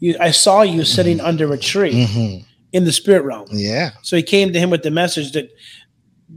you 0.00 0.16
i 0.20 0.30
saw 0.30 0.62
you 0.62 0.84
sitting 0.84 1.20
under 1.20 1.52
a 1.52 1.58
tree 1.58 1.94
Mhm. 2.04 2.44
in 2.72 2.84
the 2.84 2.92
spirit 2.92 3.22
realm 3.24 3.46
Yeah. 3.52 3.90
So 4.02 4.16
he 4.16 4.22
came 4.22 4.52
to 4.52 4.58
him 4.58 4.70
with 4.70 4.82
the 4.82 4.90
message 4.90 5.32
that 5.32 5.48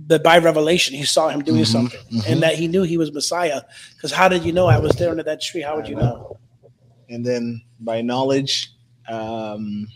that 0.10 0.22
by 0.24 0.38
revelation 0.38 0.96
he 0.96 1.06
saw 1.06 1.30
him 1.30 1.42
doing 1.44 1.64
Mhm, 1.64 1.68
something 1.76 2.00
mhm. 2.12 2.26
and 2.30 2.44
that 2.44 2.56
he 2.56 2.68
knew 2.68 2.84
he 2.84 2.98
was 2.98 3.12
Messiah. 3.14 3.62
Because 3.96 4.12
how 4.12 4.28
did 4.28 4.44
you 4.44 4.52
know 4.52 4.68
I 4.68 4.78
was 4.78 4.94
there 4.98 5.10
under 5.10 5.24
that 5.24 5.42
tree? 5.42 5.62
How 5.62 5.76
would 5.78 5.88
you 5.88 5.96
know? 5.96 6.38
And 7.10 7.24
then 7.26 7.62
by 7.80 8.02
knowledge, 8.02 8.54
um, 9.08 9.88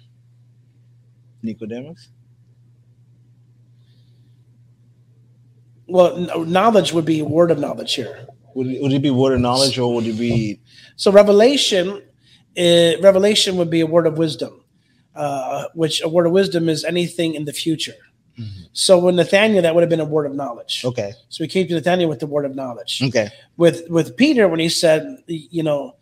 Nicodemus. 1.41 2.09
Well, 5.87 6.45
knowledge 6.45 6.93
would 6.93 7.05
be 7.05 7.19
a 7.19 7.25
word 7.25 7.51
of 7.51 7.59
knowledge 7.59 7.95
here. 7.95 8.27
Would 8.55 8.67
it, 8.67 8.81
would 8.81 8.93
it 8.93 9.01
be 9.01 9.09
word 9.09 9.33
of 9.33 9.39
knowledge 9.41 9.77
or 9.79 9.93
would 9.95 10.05
it 10.05 10.17
be? 10.17 10.59
So 10.95 11.11
revelation, 11.11 12.03
uh, 12.57 12.91
revelation 13.01 13.57
would 13.57 13.69
be 13.69 13.81
a 13.81 13.87
word 13.87 14.05
of 14.05 14.17
wisdom, 14.17 14.63
uh, 15.15 15.65
which 15.73 16.01
a 16.03 16.07
word 16.09 16.27
of 16.27 16.31
wisdom 16.31 16.69
is 16.69 16.83
anything 16.83 17.33
in 17.33 17.45
the 17.45 17.53
future. 17.53 17.95
Mhm. 18.39 18.67
So 18.73 18.99
with 18.99 19.15
Nathaniel, 19.15 19.61
that 19.63 19.73
would 19.73 19.81
have 19.81 19.89
been 19.89 19.99
a 19.99 20.05
word 20.05 20.25
of 20.25 20.35
knowledge. 20.35 20.83
Okay. 20.85 21.13
So 21.29 21.43
he 21.43 21.47
came 21.47 21.67
to 21.67 21.73
Nathaniel 21.73 22.09
with 22.09 22.19
the 22.19 22.27
word 22.27 22.45
of 22.45 22.55
knowledge. 22.55 23.01
Okay. 23.03 23.29
with 23.57 23.89
with 23.89 24.15
Peter 24.15 24.47
when 24.47 24.59
he 24.59 24.69
said, 24.69 25.17
you 25.27 25.63
know, 25.63 25.95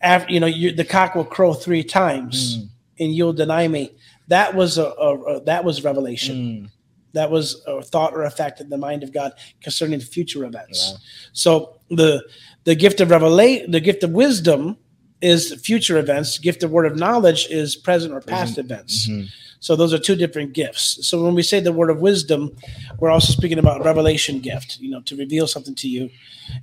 after 0.00 0.32
you 0.32 0.40
know, 0.40 0.46
you, 0.46 0.72
the 0.72 0.84
cock 0.84 1.14
will 1.14 1.24
crow 1.24 1.54
three 1.54 1.82
times 1.82 2.58
Mm, 2.58 2.68
and 3.00 3.14
you'll 3.14 3.32
deny 3.32 3.66
me. 3.68 3.92
That 4.28 4.54
was 4.54 4.78
a, 4.78 4.84
a, 4.84 5.18
a- 5.36 5.40
that 5.44 5.64
was 5.64 5.84
revelation. 5.84 6.36
mm, 6.36 6.70
That 7.14 7.30
was 7.30 7.62
a 7.66 7.82
thought 7.82 8.12
or 8.14 8.22
a 8.24 8.30
fact 8.30 8.60
in 8.60 8.68
the 8.68 8.78
mind 8.78 9.02
of 9.02 9.12
God 9.12 9.32
concerning 9.62 10.00
future 10.00 10.44
events. 10.44 10.90
Yeah. 10.92 10.98
So 11.32 11.80
the 11.90 12.22
the 12.64 12.74
gift 12.74 13.00
of 13.00 13.10
revelation, 13.10 13.70
the 13.70 13.80
gift 13.80 14.02
of 14.04 14.10
wisdom 14.10 14.76
is 15.20 15.54
future 15.64 15.98
events. 15.98 16.38
Gift 16.38 16.62
of 16.62 16.70
word 16.70 16.86
of 16.86 16.96
knowledge 16.96 17.46
is 17.50 17.74
present 17.76 18.12
or 18.14 18.20
past 18.20 18.58
events. 18.58 19.08
mhm. 19.08 19.26
So 19.60 19.74
those 19.74 19.92
are 19.92 19.98
two 19.98 20.14
different 20.14 20.52
gifts. 20.52 21.04
So 21.08 21.20
when 21.24 21.34
we 21.34 21.42
say 21.42 21.58
the 21.58 21.72
word 21.72 21.90
of 21.90 21.98
wisdom, 22.00 22.54
we're 23.00 23.10
also 23.10 23.32
speaking 23.32 23.58
about 23.58 23.84
revelation 23.84 24.38
gift, 24.38 24.78
you 24.78 24.88
know, 24.90 25.00
to 25.02 25.16
reveal 25.16 25.48
something 25.48 25.74
to 25.76 25.88
you, 25.88 26.10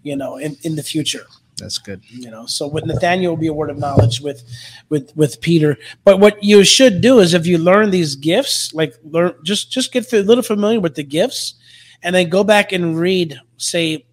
you 0.03 0.15
know, 0.15 0.37
in, 0.37 0.55
in 0.63 0.75
the 0.77 0.83
future 0.83 1.25
That's 1.57 1.77
good. 1.77 2.01
you 2.09 2.29
know 2.29 2.45
so 2.45 2.67
with 2.67 2.85
nathaniel 2.85 3.31
will 3.31 3.37
be 3.41 3.47
a 3.47 3.53
word 3.53 3.69
of 3.69 3.77
knowledge 3.77 4.19
with 4.19 4.43
with 4.89 5.15
with 5.15 5.39
peter 5.39 5.77
but 6.03 6.19
what 6.19 6.43
you 6.43 6.65
should 6.65 6.99
do 6.99 7.19
is 7.19 7.33
if 7.33 7.47
you 7.47 7.57
learn 7.57 7.91
these 7.91 8.15
gifts 8.17 8.73
like 8.73 8.93
learn 9.03 9.33
just 9.43 9.71
just 9.71 9.93
get 9.93 10.11
a 10.11 10.21
little 10.21 10.43
familiar 10.43 10.81
with 10.81 10.95
the 10.95 11.03
gifts 11.03 11.55
and 12.03 12.13
then 12.13 12.27
go 12.29 12.43
back 12.43 12.73
and 12.73 12.99
read 12.99 13.39
say 13.55 14.05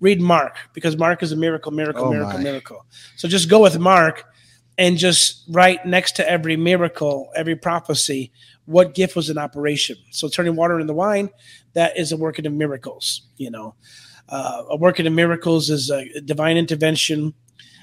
read 0.00 0.20
mark 0.20 0.56
because 0.74 0.96
mark 0.98 1.22
is 1.22 1.32
a 1.32 1.36
miracle 1.36 1.72
miracle 1.72 2.04
Oh, 2.06 2.10
miracle 2.10 2.36
my. 2.38 2.44
miracle 2.44 2.84
so 3.16 3.26
just 3.26 3.48
go 3.48 3.60
with 3.62 3.78
mark 3.78 4.24
and 4.76 4.98
just 4.98 5.44
write 5.48 5.86
next 5.86 6.16
to 6.16 6.28
every 6.30 6.56
miracle 6.58 7.30
every 7.34 7.56
prophecy 7.56 8.32
what 8.66 8.94
gift 8.94 9.16
was 9.16 9.30
in 9.30 9.38
operation 9.38 9.96
so 10.10 10.28
turning 10.28 10.56
water 10.56 10.78
into 10.78 10.92
wine 10.92 11.30
that 11.72 11.96
is 11.98 12.12
a 12.12 12.18
working 12.18 12.44
of 12.46 12.52
miracles 12.52 13.22
you 13.38 13.50
know 13.50 13.74
uh, 14.32 14.64
a 14.70 14.76
working 14.76 15.06
of 15.06 15.12
miracles 15.12 15.68
is 15.68 15.90
a 15.90 16.20
divine 16.22 16.56
intervention 16.56 17.34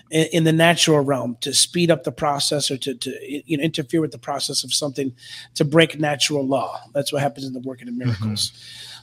in, 0.10 0.28
in 0.34 0.44
the 0.44 0.52
natural 0.52 1.00
realm 1.00 1.38
to 1.42 1.54
speed 1.54 1.92
up 1.92 2.04
the 2.04 2.12
process 2.12 2.72
or 2.72 2.78
to, 2.78 2.96
to 2.96 3.16
you 3.22 3.56
know 3.56 3.64
interfere 3.64 4.02
with 4.02 4.12
the 4.12 4.18
process 4.18 4.64
of 4.64 4.74
something 4.74 5.14
to 5.54 5.64
break 5.64 6.00
natural 6.00 6.46
law. 6.46 6.82
That's 6.94 7.14
what 7.14 7.22
happens 7.22 7.46
in 7.46 7.54
the 7.54 7.60
working 7.60 7.88
of 7.88 7.94
miracles. 7.94 8.52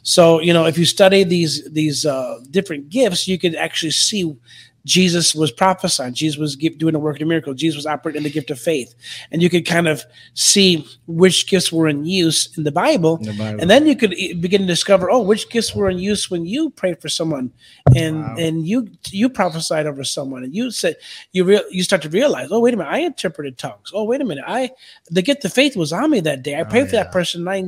So 0.03 0.41
you 0.41 0.53
know 0.53 0.67
if 0.67 0.77
you 0.77 0.85
study 0.85 1.23
these 1.23 1.65
these 1.71 2.05
uh, 2.05 2.41
different 2.51 2.91
gifts, 2.91 3.29
you 3.29 3.39
could 3.39 3.55
actually 3.55 3.93
see 3.93 4.37
Jesus 4.87 5.35
was 5.35 5.51
prophesying. 5.51 6.15
Jesus 6.15 6.39
was 6.39 6.55
doing 6.55 6.95
a 6.95 6.99
work 6.99 7.21
of 7.21 7.27
miracle. 7.27 7.55
Jesus 7.55 7.77
was 7.77 7.87
operating 7.87 8.19
in 8.21 8.23
the 8.23 8.31
gift 8.31 8.51
of 8.51 8.59
faith, 8.59 8.95
and 9.33 9.43
you 9.43 9.51
could 9.51 9.67
kind 9.67 9.89
of 9.89 10.05
see 10.35 10.87
which 11.09 11.49
gifts 11.49 11.73
were 11.73 11.89
in 11.89 12.05
use 12.05 12.57
in 12.57 12.63
the 12.63 12.71
Bible. 12.71 13.17
In 13.19 13.27
the 13.27 13.33
Bible. 13.33 13.61
And 13.61 13.69
then 13.69 13.87
you 13.87 13.97
could 13.97 14.11
begin 14.41 14.61
to 14.61 14.67
discover, 14.67 15.11
oh, 15.11 15.21
which 15.21 15.51
gifts 15.51 15.75
were 15.75 15.91
in 15.91 15.99
use 15.99 16.31
when 16.31 16.47
you 16.47 16.71
prayed 16.71 17.01
for 17.03 17.09
someone, 17.09 17.53
and 17.97 18.17
Wow. 18.17 18.37
and 18.39 18.67
you 18.67 18.89
you 19.11 19.29
prophesied 19.29 19.87
over 19.87 20.05
someone, 20.05 20.45
and 20.45 20.55
you 20.55 20.71
said 20.71 20.97
you 21.33 21.43
real 21.45 21.63
you 21.71 21.83
start 21.83 22.03
to 22.03 22.09
realize, 22.09 22.49
oh, 22.53 22.61
wait 22.61 22.73
a 22.73 22.77
minute, 22.77 22.91
I 22.91 23.01
interpreted 23.01 23.59
tongues. 23.59 23.91
Oh, 23.93 24.05
wait 24.05 24.21
a 24.21 24.25
minute, 24.25 24.45
I 24.47 24.71
the 25.11 25.23
gift 25.23 25.45
of 25.45 25.53
faith 25.53 25.77
was 25.77 25.93
on 25.93 26.11
me 26.11 26.21
that 26.21 26.45
day. 26.45 26.55
I 26.55 26.61
oh, 26.61 26.65
prayed 26.65 26.89
for 26.89 26.95
yeah. 26.95 27.03
that 27.03 27.13
person, 27.13 27.41
and, 27.41 27.51
I, 27.51 27.59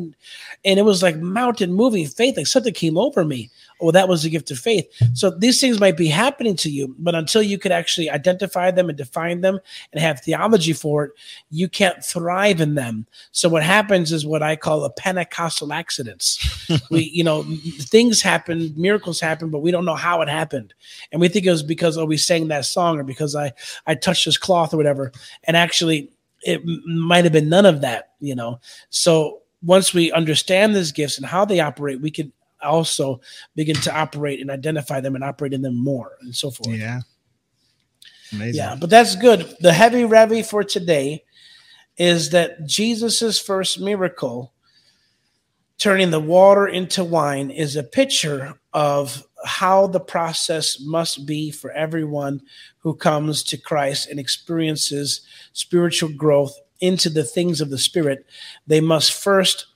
and 0.65 0.79
it 0.79 0.85
was 0.85 1.03
like 1.03 1.17
mountain 1.17 1.73
moving 1.73 2.07
faith, 2.07 2.37
like 2.37 2.47
something 2.47 2.73
came 2.73 2.97
over 2.97 3.25
me. 3.25 3.51
Oh, 3.81 3.91
that 3.91 4.09
was 4.09 4.25
a 4.25 4.31
gift 4.31 4.51
of 4.51 4.59
faith. 4.59 4.87
So 5.15 5.31
these 5.31 5.61
things 5.61 5.79
might 5.79 5.97
be 5.97 6.09
happening 6.09 6.57
to 6.57 6.71
you, 6.71 6.95
but 6.99 7.15
until 7.15 7.43
you 7.43 7.59
could 7.59 7.73
actually 7.73 8.11
identify 8.11 8.71
them 8.71 8.89
and 8.89 8.99
define 8.99 9.41
them 9.41 9.61
and 9.93 10.03
have 10.03 10.21
theology 10.21 10.73
for 10.73 11.05
it, 11.05 11.13
you 11.51 11.69
can't 11.69 12.05
thrive 12.05 12.61
in 12.61 12.75
them. 12.75 13.07
So 13.31 13.49
what 13.49 13.63
happens 13.63 14.13
is 14.13 14.27
what 14.27 14.43
I 14.43 14.57
call 14.57 14.85
a 14.85 14.91
Pentecostal 14.91 15.73
accidents. 15.73 16.39
we, 16.91 17.05
you 17.05 17.23
know, 17.23 17.45
things 17.81 18.21
happen, 18.21 18.73
miracles 18.77 19.21
happen, 19.21 19.51
but 19.51 19.61
we 19.61 19.71
don't 19.71 19.85
know 19.85 19.95
how 19.95 20.23
it 20.23 20.29
happened, 20.29 20.75
and 21.13 21.21
we 21.21 21.29
think 21.29 21.47
it 21.47 21.51
was 21.51 21.63
because 21.63 21.97
oh 21.97 22.05
we 22.05 22.17
sang 22.17 22.49
that 22.49 22.65
song 22.65 22.99
or 22.99 23.05
because 23.05 23.35
I 23.37 23.53
I 23.87 23.95
touched 23.95 24.25
this 24.25 24.39
cloth 24.39 24.75
or 24.75 24.77
whatever, 24.77 25.13
and 25.45 25.57
actually 25.57 26.11
it 26.43 26.63
might 26.87 27.25
have 27.25 27.33
been 27.33 27.49
none 27.49 27.67
of 27.67 27.81
that, 27.81 28.13
you 28.21 28.35
know. 28.35 28.61
So 28.91 29.43
once 29.63 29.93
we 29.93 30.13
understand 30.13 30.75
these 30.75 30.93
gifts 30.93 31.17
and 31.17 31.27
how 31.27 31.45
they 31.45 31.61
operate, 31.61 32.01
we 32.01 32.11
can 32.11 32.33
also 32.63 33.21
begin 33.55 33.77
to 33.77 33.97
operate 33.97 34.41
and 34.41 34.51
identify 34.51 35.01
them 35.01 35.15
and 35.15 35.25
operate 35.25 35.53
in 35.53 35.63
them 35.63 35.77
more 35.77 36.13
and 36.21 36.35
so 36.35 36.51
forth. 36.51 36.77
Yeah. 36.77 37.01
Amazing. 38.33 38.55
Yeah, 38.57 38.77
but 38.79 38.91
that's 38.91 39.17
good. 39.17 39.57
The 39.61 39.73
heavy 39.73 40.03
revy 40.03 40.45
for 40.45 40.63
today 40.63 41.25
is 41.97 42.31
that 42.31 42.67
Jesus's 42.67 43.39
first 43.39 43.81
miracle, 43.81 44.53
turning 45.79 46.11
the 46.11 46.21
water 46.21 46.67
into 46.67 47.05
wine, 47.05 47.51
is 47.51 47.75
a 47.75 47.83
picture 47.83 48.55
of 48.73 49.25
how 49.45 49.87
the 49.87 50.01
process 50.01 50.81
must 50.81 51.27
be 51.27 51.51
for 51.51 51.71
everyone 51.73 52.41
who 52.79 52.95
comes 52.95 53.43
to 53.45 53.57
Christ 53.57 54.09
and 54.09 54.21
experiences 54.21 55.23
spiritual 55.53 56.11
growth 56.11 56.55
into 56.81 57.09
the 57.09 57.25
things 57.25 57.61
of 57.61 57.71
the 57.71 57.79
Spirit. 57.79 58.27
They 58.67 58.81
must 58.81 59.13
first 59.13 59.67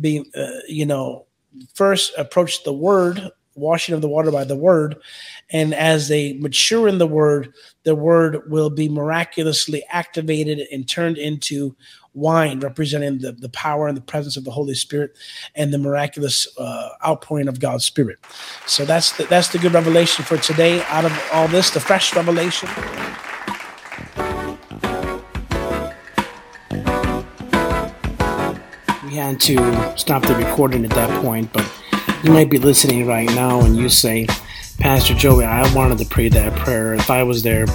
be, 0.00 0.24
uh, 0.34 0.60
you 0.66 0.86
know, 0.86 1.26
first 1.74 2.12
approach 2.16 2.64
the 2.64 2.72
Word 2.72 3.32
washing 3.54 3.94
of 3.94 4.00
the 4.00 4.08
water 4.08 4.30
by 4.30 4.44
the 4.44 4.56
word. 4.56 4.96
And 5.50 5.74
as 5.74 6.08
they 6.08 6.34
mature 6.34 6.88
in 6.88 6.98
the 6.98 7.06
word, 7.06 7.52
the 7.84 7.94
word 7.94 8.50
will 8.50 8.70
be 8.70 8.88
miraculously 8.88 9.84
activated 9.90 10.66
and 10.72 10.88
turned 10.88 11.18
into 11.18 11.76
wine, 12.14 12.60
representing 12.60 13.18
the, 13.18 13.32
the 13.32 13.48
power 13.50 13.88
and 13.88 13.96
the 13.96 14.02
presence 14.02 14.36
of 14.36 14.44
the 14.44 14.50
Holy 14.50 14.74
Spirit 14.74 15.16
and 15.54 15.72
the 15.72 15.78
miraculous 15.78 16.46
uh, 16.58 16.90
outpouring 17.04 17.48
of 17.48 17.60
God's 17.60 17.84
Spirit. 17.84 18.18
So 18.66 18.84
that's 18.84 19.16
the, 19.16 19.24
that's 19.24 19.48
the 19.48 19.58
good 19.58 19.72
revelation 19.72 20.24
for 20.24 20.36
today. 20.38 20.82
Out 20.84 21.04
of 21.04 21.28
all 21.32 21.48
this, 21.48 21.70
the 21.70 21.80
fresh 21.80 22.14
revelation. 22.14 22.68
We 29.12 29.18
had 29.18 29.40
to 29.40 29.98
stop 29.98 30.22
the 30.22 30.34
recording 30.34 30.86
at 30.86 30.90
that 30.92 31.22
point, 31.22 31.52
but 31.52 31.70
you 32.24 32.30
might 32.30 32.48
be 32.48 32.56
listening 32.56 33.06
right 33.06 33.28
now 33.34 33.60
and 33.60 33.76
you 33.76 33.90
say, 33.90 34.26
Pastor 34.78 35.12
Joey, 35.12 35.44
I 35.44 35.70
wanted 35.74 35.98
to 35.98 36.06
pray 36.06 36.30
that 36.30 36.56
prayer. 36.56 36.94
If 36.94 37.10
I 37.10 37.22
was 37.22 37.42
there, 37.42 37.66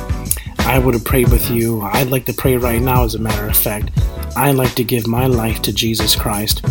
I 0.57 0.79
would 0.79 0.95
have 0.95 1.05
prayed 1.05 1.29
with 1.29 1.51
you. 1.51 1.81
I'd 1.81 2.09
like 2.09 2.25
to 2.25 2.33
pray 2.33 2.57
right 2.57 2.81
now, 2.81 3.03
as 3.03 3.13
a 3.13 3.19
matter 3.19 3.45
of 3.45 3.55
fact. 3.55 3.91
I'd 4.35 4.55
like 4.55 4.73
to 4.73 4.83
give 4.83 5.05
my 5.05 5.27
life 5.27 5.61
to 5.61 5.71
Jesus 5.71 6.15
Christ. 6.15 6.65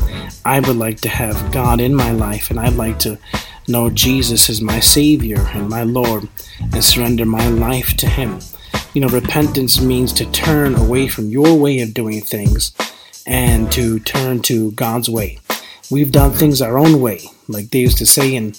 I 0.44 0.58
would 0.58 0.76
like 0.76 1.00
to 1.02 1.08
have 1.08 1.52
God 1.52 1.80
in 1.80 1.94
my 1.94 2.10
life, 2.10 2.50
and 2.50 2.58
I'd 2.58 2.74
like 2.74 2.98
to 3.00 3.20
know 3.68 3.88
Jesus 3.88 4.50
as 4.50 4.60
my 4.60 4.80
Savior 4.80 5.46
and 5.54 5.68
my 5.68 5.84
Lord 5.84 6.26
and 6.72 6.82
surrender 6.82 7.24
my 7.24 7.48
life 7.50 7.96
to 7.98 8.08
Him. 8.08 8.40
You 8.94 9.02
know, 9.02 9.08
repentance 9.10 9.80
means 9.80 10.12
to 10.14 10.28
turn 10.32 10.74
away 10.74 11.06
from 11.06 11.30
your 11.30 11.56
way 11.56 11.78
of 11.82 11.94
doing 11.94 12.20
things 12.20 12.72
and 13.27 13.70
to 13.72 13.99
turn 14.01 14.41
to 14.43 14.70
God's 14.72 15.09
way. 15.09 15.39
We've 15.91 16.11
done 16.11 16.33
things 16.33 16.61
our 16.61 16.79
own 16.79 17.01
way, 17.01 17.20
like 17.47 17.70
they 17.70 17.79
used 17.79 17.99
to 17.99 18.07
say 18.07 18.35
in 18.35 18.55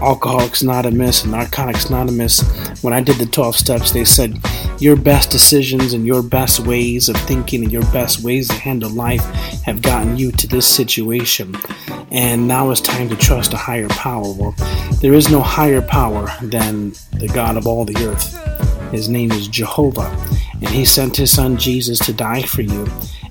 Alcoholics 0.00 0.62
Anonymous 0.62 1.24
and 1.24 1.32
Narcotics 1.32 1.88
Anonymous. 1.88 2.42
When 2.82 2.92
I 2.92 3.00
did 3.00 3.16
the 3.16 3.26
12 3.26 3.56
steps, 3.56 3.90
they 3.90 4.04
said 4.04 4.40
your 4.78 4.96
best 4.96 5.30
decisions 5.30 5.92
and 5.92 6.06
your 6.06 6.22
best 6.22 6.60
ways 6.60 7.08
of 7.08 7.16
thinking 7.16 7.64
and 7.64 7.72
your 7.72 7.82
best 7.92 8.22
ways 8.22 8.46
to 8.48 8.54
handle 8.54 8.88
life 8.88 9.24
have 9.64 9.82
gotten 9.82 10.16
you 10.16 10.30
to 10.32 10.46
this 10.46 10.66
situation. 10.66 11.56
And 12.12 12.46
now 12.46 12.70
it's 12.70 12.80
time 12.80 13.08
to 13.08 13.16
trust 13.16 13.52
a 13.52 13.56
higher 13.56 13.88
power. 13.88 14.32
Well, 14.32 14.54
there 15.00 15.14
is 15.14 15.28
no 15.28 15.40
higher 15.40 15.82
power 15.82 16.28
than 16.40 16.92
the 17.12 17.30
God 17.34 17.56
of 17.56 17.66
all 17.66 17.84
the 17.84 17.96
earth. 18.06 18.90
His 18.92 19.08
name 19.08 19.32
is 19.32 19.48
Jehovah, 19.48 20.08
and 20.60 20.68
He 20.68 20.84
sent 20.84 21.16
His 21.16 21.32
Son 21.32 21.56
Jesus 21.56 21.98
to 22.00 22.12
die 22.12 22.42
for 22.42 22.62
you. 22.62 22.86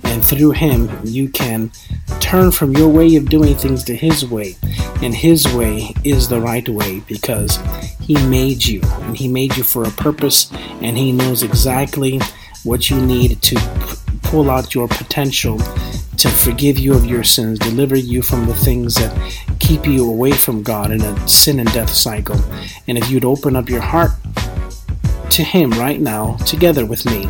And 0.10 0.24
through 0.24 0.52
him 0.52 0.90
you 1.04 1.30
can 1.30 1.72
turn 2.20 2.52
from 2.52 2.76
your 2.76 2.90
way 2.90 3.16
of 3.16 3.30
doing 3.30 3.56
things 3.56 3.84
to 3.86 3.96
his 3.96 4.26
way. 4.26 4.56
And 5.02 5.14
his 5.14 5.46
way 5.54 5.94
is 6.04 6.28
the 6.28 6.42
right 6.42 6.68
way 6.68 7.02
because 7.02 7.58
he 8.02 8.16
made 8.28 8.66
you. 8.66 8.82
And 8.84 9.16
he 9.16 9.28
made 9.28 9.56
you 9.56 9.64
for 9.64 9.84
a 9.84 9.92
purpose. 9.92 10.52
And 10.82 10.98
he 10.98 11.12
knows 11.12 11.44
exactly 11.44 12.20
what 12.64 12.90
you 12.90 13.00
need 13.00 13.42
to 13.44 13.56
p- 13.56 13.96
pull 14.24 14.50
out 14.50 14.74
your 14.74 14.88
potential 14.88 15.60
to 16.18 16.28
forgive 16.28 16.78
you 16.78 16.94
of 16.94 17.06
your 17.06 17.24
sins 17.24 17.58
deliver 17.58 17.96
you 17.96 18.22
from 18.22 18.46
the 18.46 18.54
things 18.54 18.96
that 18.96 19.16
keep 19.60 19.88
you 19.88 20.10
away 20.10 20.34
from 20.34 20.62
god 20.62 20.92
in 20.92 21.02
a 21.02 21.28
sin 21.28 21.60
and 21.60 21.72
death 21.72 21.90
cycle. 21.90 22.40
And 22.88 22.98
if 22.98 23.10
you'd 23.10 23.26
open 23.26 23.56
up 23.56 23.70
your 23.70 23.82
heart 23.82 24.12
to 25.32 25.44
him 25.44 25.72
right 25.72 26.00
now 26.00 26.36
together 26.38 26.86
with 26.86 27.06
me 27.06 27.30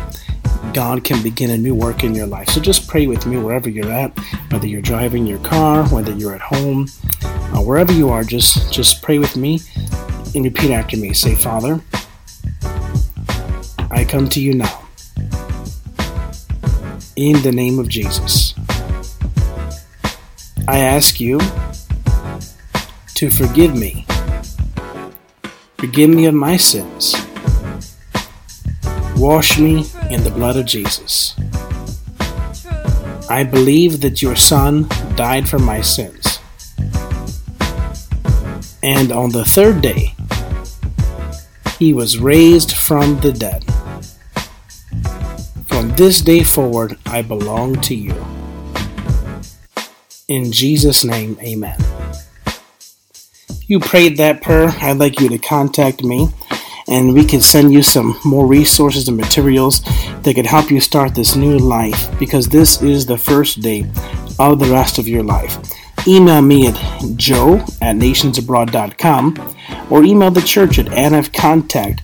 God 0.72 1.02
can 1.02 1.22
begin 1.22 1.50
a 1.50 1.58
new 1.58 1.74
work 1.74 2.04
in 2.04 2.14
your 2.14 2.26
life. 2.26 2.48
So 2.48 2.60
just 2.60 2.86
pray 2.86 3.06
with 3.06 3.26
me 3.26 3.36
wherever 3.38 3.68
you're 3.68 3.90
at, 3.90 4.16
whether 4.50 4.66
you're 4.66 4.82
driving 4.82 5.26
your 5.26 5.38
car, 5.40 5.88
whether 5.88 6.12
you're 6.12 6.34
at 6.34 6.40
home, 6.40 6.86
uh, 7.24 7.60
wherever 7.60 7.92
you 7.92 8.10
are. 8.10 8.22
Just 8.22 8.72
just 8.72 9.02
pray 9.02 9.18
with 9.18 9.36
me 9.36 9.60
and 10.34 10.44
repeat 10.44 10.70
after 10.70 10.96
me. 10.96 11.12
Say, 11.12 11.34
Father, 11.34 11.80
I 13.90 14.06
come 14.08 14.28
to 14.28 14.40
you 14.40 14.54
now 14.54 14.82
in 17.16 17.42
the 17.42 17.52
name 17.52 17.78
of 17.78 17.88
Jesus. 17.88 18.54
I 20.68 20.78
ask 20.78 21.18
you 21.18 21.40
to 23.14 23.30
forgive 23.30 23.74
me. 23.74 24.06
Forgive 25.78 26.10
me 26.10 26.26
of 26.26 26.34
my 26.34 26.56
sins. 26.56 27.19
Wash 29.20 29.58
me 29.58 29.84
in 30.08 30.24
the 30.24 30.32
blood 30.34 30.56
of 30.56 30.64
Jesus. 30.64 31.36
I 33.28 33.44
believe 33.44 34.00
that 34.00 34.22
your 34.22 34.34
Son 34.34 34.88
died 35.14 35.46
for 35.46 35.58
my 35.58 35.82
sins. 35.82 36.38
And 38.82 39.12
on 39.12 39.28
the 39.28 39.44
third 39.44 39.82
day, 39.82 40.14
he 41.78 41.92
was 41.92 42.18
raised 42.18 42.72
from 42.72 43.20
the 43.20 43.30
dead. 43.30 43.66
From 45.68 45.90
this 45.96 46.22
day 46.22 46.42
forward, 46.42 46.98
I 47.04 47.20
belong 47.20 47.78
to 47.82 47.94
you. 47.94 48.16
In 50.28 50.50
Jesus' 50.50 51.04
name, 51.04 51.36
amen. 51.42 51.78
You 53.66 53.80
prayed 53.80 54.16
that 54.16 54.40
prayer, 54.40 54.70
I'd 54.80 54.96
like 54.96 55.20
you 55.20 55.28
to 55.28 55.38
contact 55.38 56.02
me 56.02 56.30
and 56.90 57.14
we 57.14 57.24
can 57.24 57.40
send 57.40 57.72
you 57.72 57.82
some 57.82 58.18
more 58.24 58.46
resources 58.46 59.08
and 59.08 59.16
materials 59.16 59.80
that 60.22 60.34
can 60.34 60.44
help 60.44 60.70
you 60.70 60.80
start 60.80 61.14
this 61.14 61.36
new 61.36 61.56
life 61.56 62.18
because 62.18 62.48
this 62.48 62.82
is 62.82 63.06
the 63.06 63.16
first 63.16 63.62
day 63.62 63.86
of 64.38 64.58
the 64.58 64.66
rest 64.66 64.98
of 64.98 65.06
your 65.06 65.22
life. 65.22 65.58
Email 66.06 66.42
me 66.42 66.66
at 66.66 66.74
joe 67.16 67.56
at 67.80 67.96
nationsabroad.com 67.96 69.56
or 69.90 70.02
email 70.02 70.30
the 70.30 70.40
church 70.40 70.78
at 70.78 70.86
nfcontact 70.86 72.00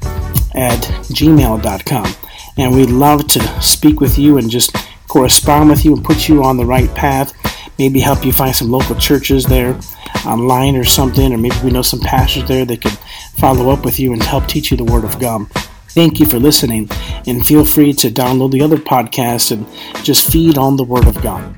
at 0.55 0.81
gmail.com. 1.13 2.15
And 2.59 2.75
we'd 2.75 2.91
love 2.91 3.27
to 3.29 3.63
speak 3.63 4.01
with 4.01 4.19
you 4.19 4.39
and 4.39 4.49
just 4.49 4.75
correspond 5.09 5.69
with 5.69 5.85
you 5.85 5.95
and 5.95 6.05
put 6.05 6.29
you 6.29 6.45
on 6.45 6.57
the 6.57 6.65
right 6.65 6.93
path. 6.95 7.33
Maybe 7.79 8.01
help 8.01 8.25
you 8.25 8.33
find 8.33 8.55
some 8.55 8.71
local 8.71 8.97
churches 8.97 9.45
there 9.45 9.79
online 10.25 10.77
or 10.77 10.85
something, 10.85 11.33
or 11.33 11.39
maybe 11.39 11.57
we 11.63 11.71
know 11.71 11.83
some 11.83 12.01
pastors 12.01 12.49
there 12.49 12.65
that 12.65 12.81
could 12.81 12.99
follow 13.37 13.71
up 13.71 13.85
with 13.85 13.99
you 13.99 14.13
and 14.13 14.23
help 14.23 14.47
teach 14.47 14.71
you 14.71 14.77
the 14.77 14.85
Word 14.85 15.05
of 15.05 15.19
God. 15.19 15.49
Thank 15.91 16.21
you 16.21 16.27
for 16.27 16.39
listening, 16.39 16.91
and 17.27 17.47
feel 17.47 17.65
free 17.65 17.93
to 17.95 18.11
download 18.11 18.51
the 18.51 18.63
other 18.63 18.77
podcasts 18.77 19.51
and 19.51 19.67
just 20.05 20.31
feed 20.31 20.59
on 20.59 20.77
the 20.77 20.85
Word 20.85 21.07
of 21.07 21.21
God. 21.23 21.57